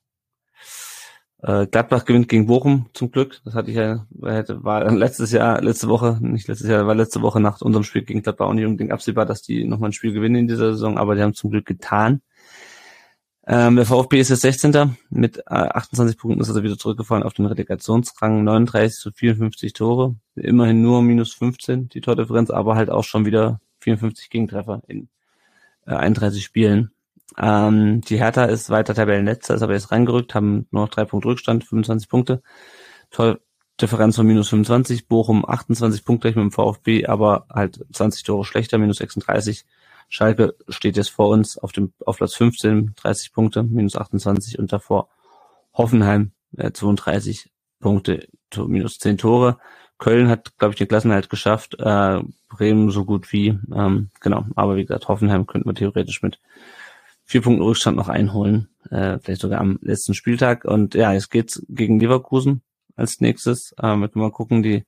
[1.43, 3.41] äh, Gladbach gewinnt gegen Bochum zum Glück.
[3.45, 7.41] Das hatte ich ja, war letztes Jahr, letzte Woche, nicht letztes Jahr, war letzte Woche
[7.41, 10.37] nach unserem Spiel gegen Gladbach auch nicht unbedingt absehbar, dass die nochmal ein Spiel gewinnen
[10.37, 12.20] in dieser Saison, aber die haben zum Glück getan.
[13.46, 14.96] Ähm, der VfB ist jetzt 16.
[15.08, 20.14] mit äh, 28 Punkten ist also wieder zurückgefallen auf den Relegationsrang, 39 zu 54 Tore,
[20.36, 25.08] immerhin nur minus 15 die Tordifferenz, aber halt auch schon wieder 54 Gegentreffer in
[25.86, 26.92] äh, 31 Spielen.
[27.38, 31.28] Ähm, die Hertha ist weiter Tabellenletzter, ist aber jetzt reingerückt, haben nur noch drei Punkte
[31.28, 32.42] Rückstand, 25 Punkte.
[33.10, 38.78] Tordifferenz von minus 25, Bochum 28 Punkte mit dem VfB, aber halt 20 Tore schlechter,
[38.78, 39.64] minus 36.
[40.11, 44.73] Schalke steht jetzt vor uns auf dem auf Platz 15, 30 Punkte, minus 28 und
[44.73, 45.09] davor
[45.73, 49.59] Hoffenheim äh, 32 Punkte, minus 10 Tore.
[49.99, 54.77] Köln hat, glaube ich, den Klassenhalt geschafft, äh, Bremen so gut wie, ähm, genau, aber
[54.77, 56.41] wie gesagt, Hoffenheim könnten wir theoretisch mit
[57.24, 60.65] vier Punkten Rückstand noch einholen, äh, vielleicht sogar am letzten Spieltag.
[60.65, 62.62] Und ja, jetzt geht's gegen Leverkusen
[62.97, 63.74] als nächstes.
[63.81, 64.85] Ähm, wir mal gucken, die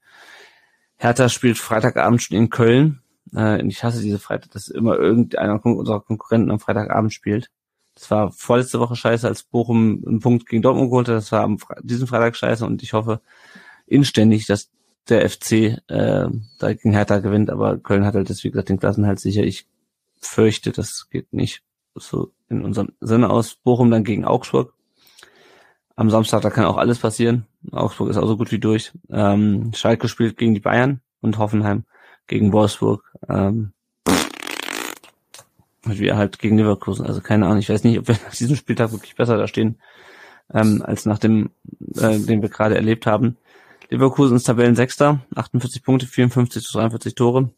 [0.96, 3.01] Hertha spielt Freitagabend in Köln.
[3.34, 7.50] Äh, ich hasse diese Freitag, dass immer irgendeiner unserer Konkurrenten am Freitagabend spielt.
[7.94, 11.16] Das war vorletzte Woche scheiße, als Bochum einen Punkt gegen Dortmund geholt hat.
[11.16, 13.20] Das war am Fre diesen Freitag scheiße und ich hoffe
[13.86, 14.70] inständig, dass
[15.08, 15.52] der FC
[15.88, 16.28] äh,
[16.58, 19.42] da gegen Hertha gewinnt, aber Köln hat halt das, wie gesagt, den Klassen halt sicher.
[19.42, 19.66] Ich
[20.20, 21.62] fürchte, das geht nicht
[21.94, 23.56] so in unserem Sinne aus.
[23.56, 24.72] Bochum dann gegen Augsburg.
[25.96, 27.46] Am Samstag, da kann auch alles passieren.
[27.70, 28.92] Augsburg ist auch so gut wie durch.
[29.10, 31.84] Ähm, Schalke spielt gegen die Bayern und Hoffenheim
[32.26, 33.11] gegen Wolfsburg.
[33.28, 33.72] Ähm,
[35.84, 37.06] wir halt gegen Leverkusen.
[37.06, 39.80] Also keine Ahnung, ich weiß nicht, ob wir nach diesem Spieltag wirklich besser da stehen,
[40.52, 41.50] ähm, als nach dem,
[41.96, 43.36] äh, den wir gerade erlebt haben.
[43.90, 47.50] Leverkusen ist Tabellensechster, 48 Punkte, 54 zu 43 Tore.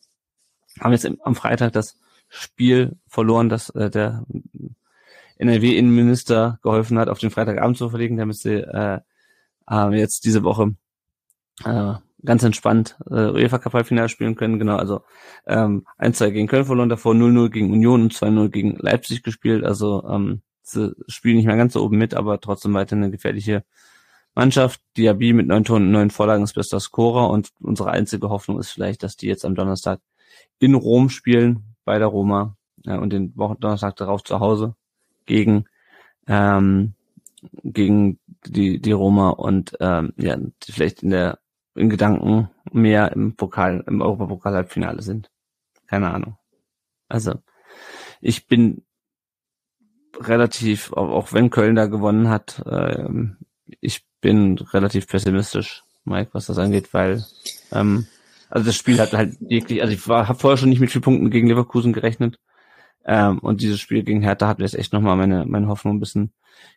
[0.80, 1.96] Haben jetzt am Freitag das
[2.28, 4.24] Spiel verloren, das äh, der
[5.38, 9.00] NRW-Innenminister geholfen hat, auf den Freitagabend zu verlegen, damit sie äh,
[9.70, 10.74] äh, jetzt diese Woche
[11.64, 14.58] äh, ganz entspannt äh, UEFA Cup Halbfinale spielen können.
[14.58, 15.02] Genau, also
[15.46, 19.64] ähm, 1-2 gegen Köln verloren, davor 0-0 gegen Union und 2-0 gegen Leipzig gespielt.
[19.64, 23.64] Also ähm, sie spielen nicht mehr ganz so oben mit, aber trotzdem weiter eine gefährliche
[24.34, 24.80] Mannschaft.
[24.96, 28.70] Diaby mit neun Toren und neun Vorlagen ist bester Scorer und unsere einzige Hoffnung ist
[28.70, 30.00] vielleicht, dass die jetzt am Donnerstag
[30.58, 34.74] in Rom spielen, bei der Roma ja, und den Wochen Donnerstag darauf zu Hause
[35.26, 35.66] gegen
[36.26, 36.94] ähm,
[37.62, 41.38] gegen die die Roma und ähm, ja vielleicht in der
[41.74, 45.30] in Gedanken mehr im Pokal im Europapokal Halbfinale sind.
[45.86, 46.36] Keine Ahnung.
[47.08, 47.34] Also
[48.20, 48.84] ich bin
[50.18, 53.38] relativ auch wenn Köln da gewonnen hat, ähm,
[53.80, 57.24] ich bin relativ pessimistisch, Mike, was das angeht, weil
[57.72, 58.06] ähm,
[58.48, 61.30] also das Spiel hat halt wirklich, also ich habe vorher schon nicht mit vier Punkten
[61.30, 62.38] gegen Leverkusen gerechnet.
[63.06, 66.00] Ähm, und dieses Spiel gegen Hertha hat mir jetzt echt nochmal meine, meine Hoffnung ein
[66.00, 66.32] bisschen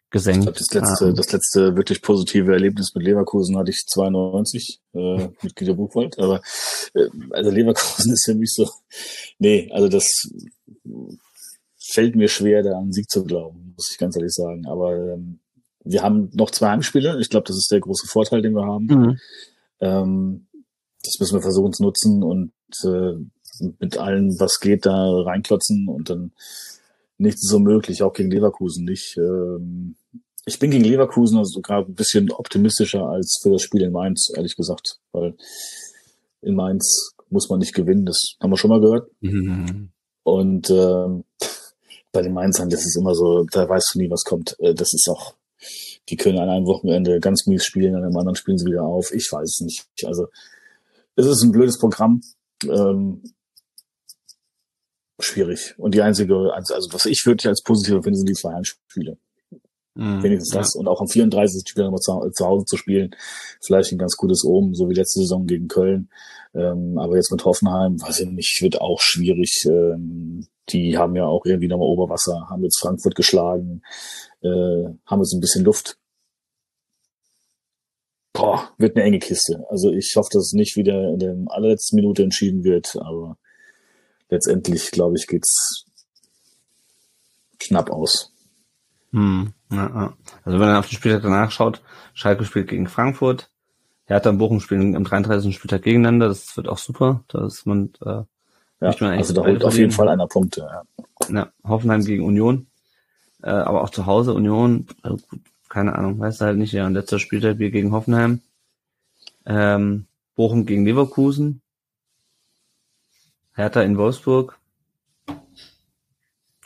[0.10, 0.40] gesenkt.
[0.40, 4.82] Ich glaub, das letzte, ähm, das letzte wirklich positive Erlebnis mit Leverkusen hatte ich 92
[4.94, 6.18] äh, mit Guido Buchwald.
[6.20, 6.42] Aber
[6.94, 8.70] äh, also Leverkusen ist für mich so,
[9.40, 10.30] nee, also das
[11.78, 14.66] fällt mir schwer, da an Sieg zu glauben, muss ich ganz ehrlich sagen.
[14.68, 15.40] Aber ähm,
[15.84, 17.20] wir haben noch zwei Heimspiele.
[17.22, 18.86] Ich glaube, das ist der große Vorteil, den wir haben.
[18.86, 19.20] Mhm.
[19.80, 20.48] Ähm,
[21.04, 22.52] das müssen wir versuchen zu nutzen und
[22.84, 23.14] äh,
[23.80, 26.32] mit allem, was geht, da reinklotzen und dann
[27.18, 29.18] nichts so möglich, auch gegen Leverkusen nicht.
[29.18, 29.96] Ähm,
[30.46, 34.32] ich bin gegen Leverkusen also sogar ein bisschen optimistischer als für das Spiel in Mainz,
[34.36, 35.36] ehrlich gesagt, weil
[36.42, 39.10] in Mainz muss man nicht gewinnen, das haben wir schon mal gehört.
[39.20, 39.90] Mhm.
[40.24, 41.24] Und ähm,
[42.12, 44.56] bei den Mainzern, das ist immer so, da weißt du nie, was kommt.
[44.60, 45.36] Äh, das ist auch,
[46.10, 49.12] die können an einem Wochenende ganz mies spielen, an einem anderen spielen sie wieder auf.
[49.14, 49.86] Ich weiß es nicht.
[50.06, 50.28] Also
[51.16, 52.22] es ist ein blödes Programm.
[52.64, 53.24] Ähm,
[55.20, 55.76] schwierig.
[55.78, 59.18] Und die einzige, also was ich wirklich als positiv finde, sind die zwei Heimspiele.
[59.98, 60.62] Mhm, Wenigstens ja.
[60.62, 60.76] das.
[60.76, 61.68] Und auch am 34.
[61.68, 63.16] Spiel nochmal zu, zu, Hause zu spielen.
[63.62, 66.10] Vielleicht ein ganz gutes Omen, so wie letzte Saison gegen Köln.
[66.54, 69.66] Ähm, aber jetzt mit Hoffenheim, weiß ich nicht, wird auch schwierig.
[69.68, 73.82] Ähm, die haben ja auch irgendwie nochmal Oberwasser, haben jetzt Frankfurt geschlagen,
[74.42, 75.98] äh, haben jetzt ein bisschen Luft.
[78.34, 79.66] Boah, wird eine enge Kiste.
[79.70, 83.38] Also ich hoffe, dass es nicht wieder in der allerletzten Minute entschieden wird, aber
[84.30, 85.86] letztendlich, glaube ich, geht's
[87.60, 88.32] knapp aus.
[89.12, 90.14] Hm, ja, ja.
[90.44, 91.82] Also wenn man auf den Spieltag danach schaut,
[92.14, 93.50] Schalke spielt gegen Frankfurt,
[94.06, 95.56] Hertha und Bochum spielen am 33.
[95.56, 98.24] Spieltag gegeneinander, das wird auch super, dass man, äh,
[98.80, 100.62] ja, man also da holt auf jeden Fall einer Punkte.
[100.62, 100.84] Ja.
[101.30, 102.68] ja, Hoffenheim gegen Union,
[103.44, 105.18] äh, aber auch zu Hause Union, also
[105.70, 108.42] keine Ahnung, weißt du halt nicht, ja, und letzter Spieltag wir gegen Hoffenheim,
[109.46, 110.06] ähm,
[110.36, 111.62] Bochum gegen Leverkusen,
[113.58, 114.60] Hertha in Wolfsburg.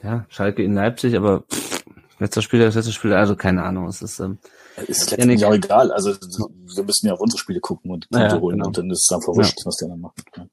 [0.03, 1.85] Ja, Schalke in Leipzig, aber pff,
[2.19, 3.87] letzter Spieler, das letzte Spieler, also keine Ahnung.
[3.87, 4.39] Es ist, ähm,
[4.87, 5.91] ist letztendlich auch egal.
[5.93, 8.67] Also wir müssen ja auf unsere Spiele gucken und Punkte ja, holen genau.
[8.67, 9.65] und dann ist es einfach wurscht, ja.
[9.65, 10.21] was der dann macht.
[10.35, 10.47] Ja.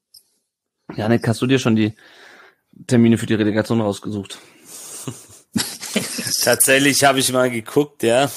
[0.95, 1.93] Janik, hast du dir schon die
[2.87, 4.39] Termine für die Relegation rausgesucht?
[6.43, 8.31] Tatsächlich habe ich mal geguckt, ja.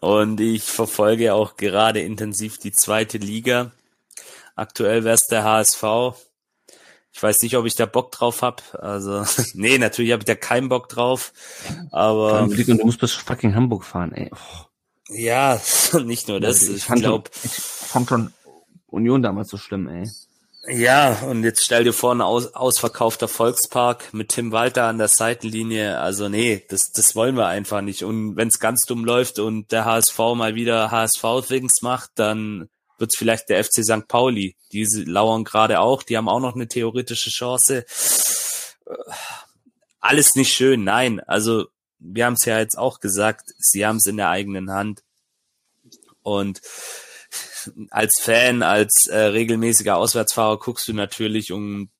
[0.00, 3.72] Und ich verfolge auch gerade intensiv die zweite Liga.
[4.54, 5.82] Aktuell wäre es der HSV.
[7.12, 8.62] Ich weiß nicht, ob ich da Bock drauf hab.
[8.74, 9.24] Also,
[9.54, 11.32] nee, natürlich habe ich da keinen Bock drauf.
[11.90, 12.42] Aber.
[12.42, 14.30] Und du musst bis fucking Hamburg fahren, ey.
[14.32, 14.64] Oh.
[15.08, 15.60] Ja,
[16.04, 16.62] nicht nur das.
[16.62, 17.30] Ich, ich glaube.
[17.42, 18.32] Ich fand schon
[18.86, 20.08] Union damals so schlimm, ey.
[20.66, 25.08] Ja, und jetzt stell dir vor, ein aus, ausverkaufter Volkspark mit Tim Walter an der
[25.08, 25.98] Seitenlinie.
[25.98, 28.02] Also nee, das, das wollen wir einfach nicht.
[28.02, 33.10] Und wenn es ganz dumm läuft und der HSV mal wieder HSV-Things macht, dann wird
[33.12, 34.08] es vielleicht der FC St.
[34.08, 34.56] Pauli.
[34.72, 37.84] Die lauern gerade auch, die haben auch noch eine theoretische Chance.
[40.00, 41.20] Alles nicht schön, nein.
[41.20, 41.66] Also
[41.98, 45.02] wir haben es ja jetzt auch gesagt, sie haben es in der eigenen Hand.
[46.22, 46.60] Und
[47.90, 51.90] als Fan, als äh, regelmäßiger Auswärtsfahrer guckst du natürlich und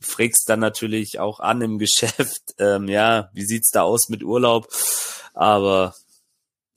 [0.00, 4.68] fragst dann natürlich auch an im Geschäft, ähm, ja, wie sieht's da aus mit Urlaub?
[5.34, 5.94] Aber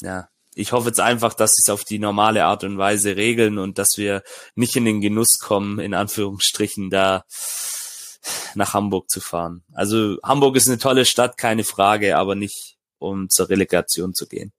[0.01, 3.57] ja, ich hoffe jetzt einfach, dass sie es auf die normale Art und Weise regeln
[3.57, 4.23] und dass wir
[4.55, 7.23] nicht in den Genuss kommen, in Anführungsstrichen, da
[8.55, 9.63] nach Hamburg zu fahren.
[9.73, 14.51] Also Hamburg ist eine tolle Stadt, keine Frage, aber nicht, um zur Relegation zu gehen.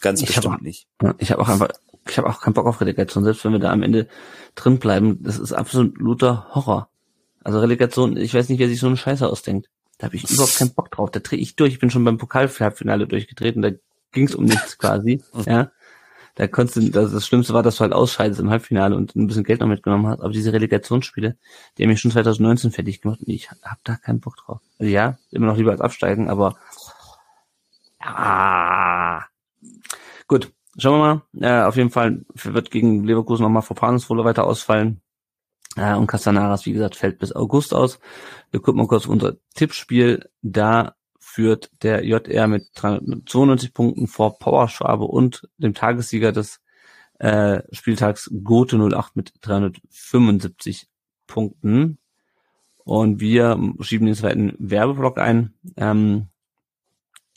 [0.00, 0.86] Ganz ich bestimmt hab, nicht.
[1.18, 1.70] Ich habe auch einfach,
[2.08, 4.08] ich habe auch keinen Bock auf Relegation, selbst wenn wir da am Ende
[4.54, 5.22] drin bleiben.
[5.22, 6.88] Das ist absoluter Horror.
[7.42, 9.68] Also Relegation, ich weiß nicht, wer sich so eine Scheiße ausdenkt.
[9.98, 11.10] Da habe ich überhaupt keinen Bock drauf.
[11.10, 11.74] Da drehe ich durch.
[11.74, 13.60] Ich bin schon beim Pokalfinale durchgetreten.
[13.60, 13.70] Da
[14.12, 15.22] ging es um nichts quasi.
[15.46, 15.70] ja.
[16.36, 19.26] Da konntest du, das, das Schlimmste war, dass du halt ausscheidest im Halbfinale und ein
[19.26, 20.20] bisschen Geld noch mitgenommen hast.
[20.20, 21.36] Aber diese Relegationsspiele,
[21.76, 24.60] die haben mich schon 2019 fertig gemacht und ich hab da keinen Bock drauf.
[24.78, 26.56] Also ja, immer noch lieber als absteigen, aber
[28.00, 29.26] ja.
[30.28, 30.52] Gut.
[30.78, 31.62] schauen wir mal.
[31.62, 35.02] Äh, auf jeden Fall wird gegen Leverkusen nochmal Fopanos wohl weiter ausfallen.
[35.76, 38.00] Äh, und Castanaras, wie gesagt, fällt bis August aus.
[38.50, 40.30] Wir gucken mal kurz unser Tippspiel.
[40.42, 40.94] Da
[41.30, 46.60] führt der JR mit 392 Punkten vor Powerschwabe und dem Tagessieger des
[47.20, 50.88] äh, Spieltags Gote 08 mit 375
[51.26, 51.98] Punkten.
[52.78, 55.54] Und wir schieben den zweiten Werbeblock ein.
[55.76, 56.26] Ähm,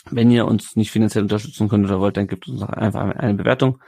[0.09, 3.79] wenn ihr uns nicht finanziell unterstützen könnt oder wollt, dann gibt uns einfach eine Bewertung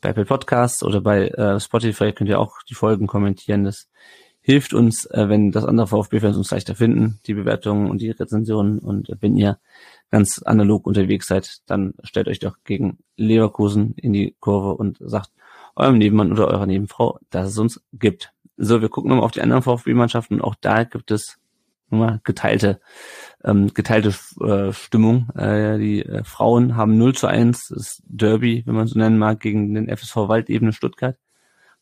[0.00, 3.64] bei Apple Podcasts oder bei äh, Spotify könnt ihr auch die Folgen kommentieren.
[3.64, 3.88] Das
[4.46, 8.78] hilft uns, äh, wenn das andere VfB-Fans uns leichter finden, die Bewertungen und die Rezensionen.
[8.78, 9.58] Und wenn ihr
[10.10, 15.30] ganz analog unterwegs seid, dann stellt euch doch gegen Leverkusen in die Kurve und sagt
[15.76, 18.32] eurem Nebenmann oder eurer Nebenfrau, dass es uns gibt.
[18.58, 20.42] So, wir gucken nochmal auf die anderen VfB-Mannschaften.
[20.42, 21.38] Auch da gibt es
[21.88, 22.80] nochmal geteilte
[23.44, 25.30] ähm, geteilte äh, Stimmung.
[25.34, 29.40] Äh, die äh, Frauen haben 0 zu 1 das Derby, wenn man so nennen mag,
[29.40, 31.16] gegen den FSV Waldebene Stuttgart.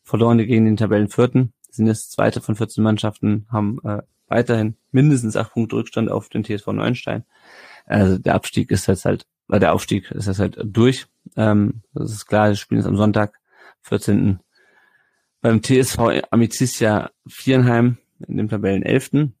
[0.01, 1.51] Verloren gegen den Tabellenvierten.
[1.73, 6.43] Sind jetzt zweite von 14 Mannschaften, haben äh, weiterhin mindestens acht Punkte Rückstand auf den
[6.43, 7.23] TSV Neuenstein.
[7.85, 11.07] Also der Abstieg ist jetzt halt, äh, der Aufstieg ist jetzt halt durch.
[11.35, 13.39] Ähm, das ist klar, das Spiel ist am Sonntag,
[13.81, 14.39] 14.
[15.41, 17.97] beim TSV Amicizia Vierenheim
[18.27, 19.31] in dem Tabellen 11.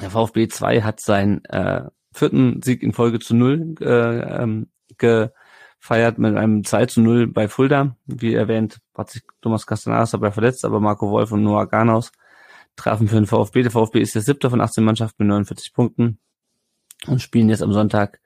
[0.00, 4.68] Der VfB 2 hat seinen äh, vierten Sieg in Folge zu null äh, ähm,
[5.82, 7.96] gefeiert mit einem 2 zu 0 bei Fulda.
[8.06, 12.12] Wie erwähnt, hat sich Thomas Castanedas dabei verletzt, aber Marco Wolf und Noah Garnaus
[12.76, 13.62] trafen für den VfB.
[13.62, 16.20] Der VfB ist der siebte von 18 Mannschaften mit 49 Punkten
[17.08, 18.20] und spielen jetzt am Sonntag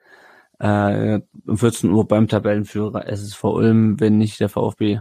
[0.59, 3.99] äh, um 14 Uhr beim Tabellenführer SSV Ulm.
[3.99, 4.99] Wenn nicht der VfB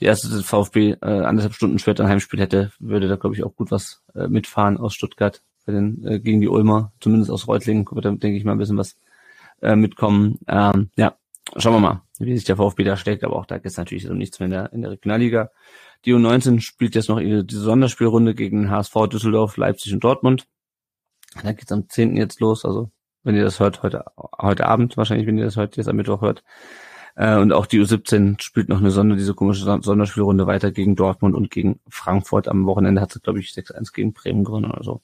[0.00, 3.54] die erste VfB äh, anderthalb Stunden später ein Heimspiel hätte, würde da glaube ich auch
[3.54, 7.86] gut was äh, mitfahren aus Stuttgart bei den, äh, gegen die Ulmer, zumindest aus Reutlingen,
[7.90, 8.96] wird da, denke ich mal, ein bisschen was
[9.60, 10.38] äh, mitkommen.
[10.46, 11.16] Ähm, ja,
[11.56, 14.14] schauen wir mal, wie sich der VfB da steckt, aber auch da ist natürlich so
[14.14, 15.50] nichts mehr in der, in der Regionalliga.
[16.04, 20.46] Die U19 spielt jetzt noch ihre, diese Sonderspielrunde gegen HSV, Düsseldorf, Leipzig und Dortmund.
[21.42, 22.16] Da geht's am 10.
[22.16, 22.90] jetzt los, also
[23.22, 24.04] wenn ihr das hört, heute,
[24.40, 26.44] heute Abend wahrscheinlich, wenn ihr das heute jetzt am Mittwoch hört.
[27.16, 31.34] Äh, und auch die U17 spielt noch eine Sonder, diese komische Sonderspielrunde weiter gegen Dortmund
[31.34, 32.48] und gegen Frankfurt.
[32.48, 35.02] Am Wochenende hat sie, glaube ich, 6-1 gegen Bremen gewonnen oder so.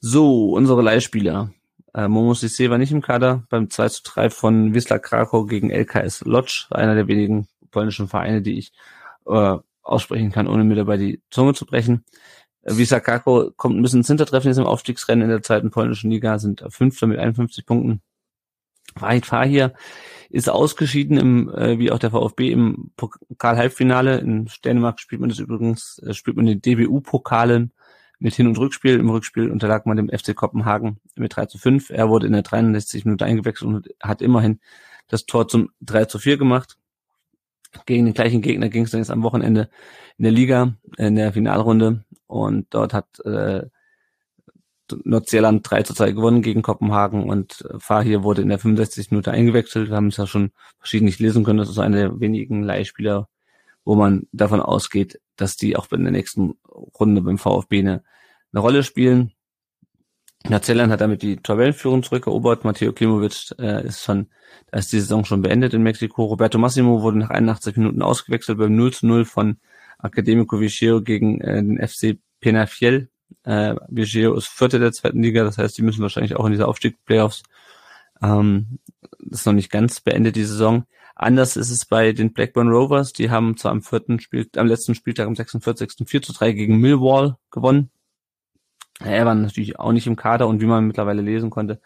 [0.00, 1.52] So, unsere Leihspieler.
[1.94, 5.70] Äh, Momo Sissé war nicht im Kader beim 2 zu 3 von Wisla Krakow gegen
[5.70, 8.72] LKS Lodz, einer der wenigen polnischen Vereine, die ich
[9.26, 12.04] äh, aussprechen kann, ohne mir dabei die Zunge zu brechen.
[12.62, 16.10] Äh, Wisla Krakow kommt ein bisschen ins Hintertreffen jetzt im Aufstiegsrennen in der zweiten polnischen
[16.10, 18.02] Liga, sind Fünfter mit 51 Punkten.
[18.94, 19.72] Wahid hier
[20.30, 24.18] ist ausgeschieden, im, äh, wie auch der VfB im Pokal-Halbfinale.
[24.18, 27.72] In Dänemark spielt man das übrigens, äh, spielt man den DBU-Pokalen
[28.20, 28.98] mit Hin- und Rückspiel.
[28.98, 31.90] Im Rückspiel unterlag man dem FC Kopenhagen mit 3 zu 5.
[31.90, 34.60] Er wurde in der 63 Minute eingewechselt und hat immerhin
[35.08, 36.76] das Tor zum 3 zu 4 gemacht.
[37.86, 39.70] Gegen den gleichen Gegner ging es dann jetzt am Wochenende
[40.18, 42.04] in der Liga, in der Finalrunde.
[42.26, 43.66] Und dort hat äh,
[45.04, 49.88] Nordsjælland 3 zu 2 gewonnen gegen Kopenhagen und Fahir wurde in der 65 Minute eingewechselt.
[49.88, 51.58] Wir haben es ja schon verschiedentlich lesen können.
[51.58, 53.28] Das ist einer der wenigen Leihspieler,
[53.90, 58.04] wo man davon ausgeht, dass die auch in der nächsten Runde beim VfB eine,
[58.52, 59.32] eine Rolle spielen.
[60.48, 62.64] Nazelland hat damit die Tabellenführung zurückerobert.
[62.64, 64.28] Matteo Klimovic äh, ist schon,
[64.70, 66.22] da ist die Saison schon beendet in Mexiko.
[66.22, 69.56] Roberto Massimo wurde nach 81 Minuten ausgewechselt beim 0 zu 0 von
[70.00, 73.10] Academico Vigio gegen äh, den FC Penafiel.
[73.42, 76.68] Äh, Vigio ist Vierter der zweiten Liga, das heißt, die müssen wahrscheinlich auch in diese
[76.68, 77.42] Aufstieg-Playoffs.
[78.22, 78.78] Ähm,
[79.30, 80.84] ist noch nicht ganz beendet, die Saison.
[81.14, 83.12] Anders ist es bei den Blackburn Rovers.
[83.12, 86.08] Die haben zwar am vierten Spiel, am letzten Spieltag am 46.
[86.08, 87.90] 4 zu 3 gegen Millwall gewonnen.
[89.00, 91.80] Er war natürlich auch nicht im Kader und wie man mittlerweile lesen konnte,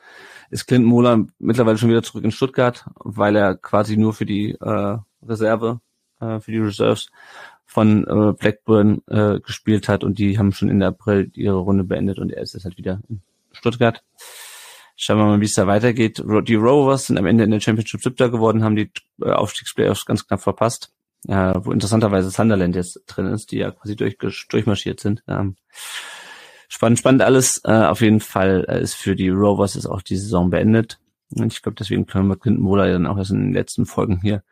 [0.50, 4.52] ist Clinton Mohler mittlerweile schon wieder zurück in Stuttgart, weil er quasi nur für die
[4.52, 5.80] äh, Reserve,
[6.20, 7.10] äh, für die Reserves
[7.66, 11.84] von äh, Blackburn äh, gespielt hat und die haben schon in der April ihre Runde
[11.84, 13.20] beendet und er ist jetzt halt wieder in
[13.52, 14.02] Stuttgart.
[14.96, 16.22] Schauen wir mal, wie es da weitergeht.
[16.46, 18.90] Die Rovers sind am Ende in der Championship siebter geworden, haben die
[19.22, 20.92] äh, Aufstiegsplayoffs ganz knapp verpasst.
[21.26, 24.18] Äh, wo interessanterweise Sunderland jetzt drin ist, die ja quasi durch,
[24.48, 25.22] durchmarschiert sind.
[25.26, 25.56] Ähm,
[26.68, 27.62] spannend, spannend alles.
[27.64, 31.00] Äh, auf jeden Fall äh, ist für die Rovers ist auch die Saison beendet.
[31.30, 34.20] Und ich glaube, deswegen können wir Clinton Mola dann auch erst in den letzten Folgen
[34.20, 34.44] hier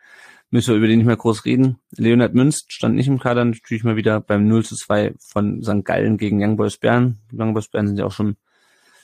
[0.52, 1.78] müssen wir über den nicht mehr groß reden.
[1.96, 5.82] Leonard Münst stand nicht im Kader, natürlich mal wieder beim 0 zu 2 von St.
[5.82, 7.18] Gallen gegen Young Boys Bern.
[7.32, 8.36] Young Boys Bern sind ja auch schon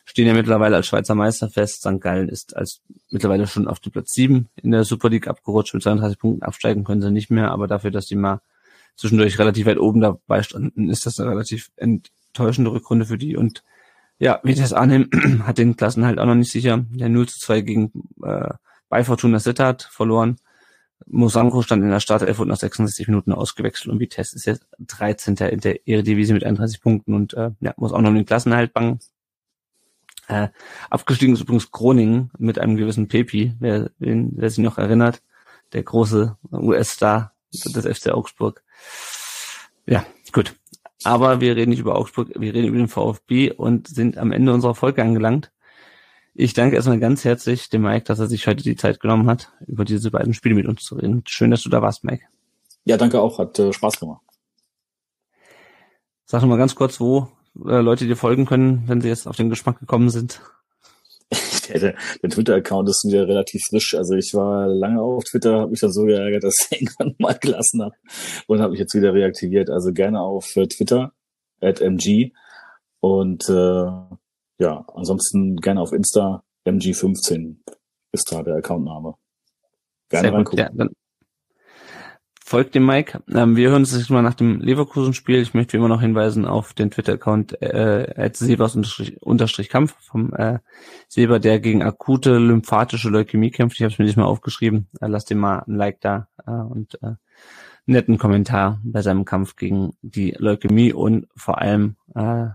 [0.08, 1.82] stehen ja mittlerweile als Schweizer Meister fest.
[1.82, 2.00] St.
[2.00, 2.80] Gallen ist als
[3.10, 5.74] mittlerweile schon auf den Platz 7 in der Super League abgerutscht.
[5.74, 8.40] Mit 32 Punkten absteigen können sie nicht mehr, aber dafür, dass die mal
[8.96, 13.36] zwischendurch relativ weit oben dabei standen, ist das eine relativ enttäuschende Rückrunde für die.
[13.36, 13.62] Und
[14.18, 15.10] ja, Vitesse Arnhem
[15.46, 16.86] hat den Klassen halt auch noch nicht sicher.
[16.90, 17.92] Der 0 zu 2 gegen
[18.24, 18.48] äh,
[18.88, 20.36] bei Fortuna Sittard verloren.
[21.06, 25.36] Mosanko stand in der Startelf und nach 66 Minuten ausgewechselt und Vitesse ist jetzt 13.
[25.50, 29.00] in der Eredivisie mit 31 Punkten und äh, ja, muss auch noch den Klassenhalt bangen.
[30.28, 30.48] Äh,
[30.90, 35.22] abgestiegen ist übrigens Groningen mit einem gewissen Pepi, wer, wer sich noch erinnert,
[35.72, 38.62] der große US-Star des FC Augsburg.
[39.86, 40.54] Ja, gut.
[41.04, 44.52] Aber wir reden nicht über Augsburg, wir reden über den VfB und sind am Ende
[44.52, 45.50] unserer Folge angelangt.
[46.34, 49.50] Ich danke erstmal ganz herzlich dem Mike, dass er sich heute die Zeit genommen hat,
[49.66, 51.22] über diese beiden Spiele mit uns zu reden.
[51.26, 52.24] Schön, dass du da warst, Mike.
[52.84, 53.38] Ja, danke auch.
[53.38, 54.22] Hat äh, Spaß gemacht.
[56.26, 57.28] Sag noch mal ganz kurz, wo
[57.66, 60.40] äh, Leute dir folgen können, wenn sie jetzt auf den Geschmack gekommen sind.
[61.68, 63.94] der, der Twitter-Account ist wieder relativ frisch.
[63.94, 67.38] Also ich war lange auf Twitter, habe mich dann so geärgert, dass ich irgendwann mal
[67.38, 67.94] gelassen habe
[68.46, 69.70] und habe mich jetzt wieder reaktiviert.
[69.70, 71.12] Also gerne auf äh, Twitter,
[71.60, 72.32] at mg.
[73.00, 73.86] Und äh,
[74.60, 77.56] ja, ansonsten gerne auf Insta, MG15
[78.12, 79.14] ist da der Accountname.
[80.08, 80.58] Gerne reingucken.
[80.58, 80.90] Ja, dann
[82.48, 83.22] folgt dem Mike.
[83.28, 85.40] Ähm, wir hören uns jetzt mal nach dem Leverkusen-Spiel.
[85.42, 90.58] Ich möchte immer noch hinweisen auf den Twitter-Account äh, Sebers-Kampf vom äh,
[91.08, 93.76] Seber, der gegen akute lymphatische Leukämie kämpft.
[93.76, 94.88] Ich habe es mir nicht mal aufgeschrieben.
[95.00, 97.16] Äh, lasst ihm mal ein Like da äh, und äh,
[97.84, 102.46] netten Kommentar bei seinem Kampf gegen die Leukämie und vor allem äh,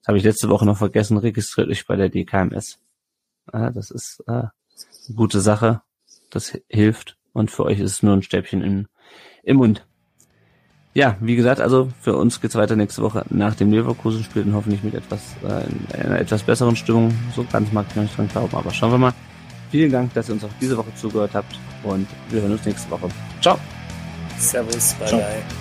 [0.00, 2.78] das habe ich letzte Woche noch vergessen, registriert euch bei der DKMS.
[3.52, 4.52] Äh, das ist äh, eine
[5.14, 5.82] gute Sache.
[6.30, 7.18] Das hilft.
[7.32, 8.88] Und für euch ist es nur ein Stäbchen im,
[9.42, 9.84] im Mund.
[10.92, 14.82] Ja, wie gesagt, also für uns geht's weiter nächste Woche nach dem Leverkusen-Spiel und hoffentlich
[14.82, 17.12] mit etwas, äh, einer etwas besseren Stimmung.
[17.36, 19.12] So ganz mag ich noch nicht dran glauben, aber schauen wir mal.
[19.70, 21.54] Vielen Dank, dass ihr uns auch diese Woche zugehört habt
[21.84, 23.08] und wir hören uns nächste Woche.
[23.40, 23.56] Ciao.
[24.36, 25.20] Servus, bye Ciao.
[25.20, 25.59] bye.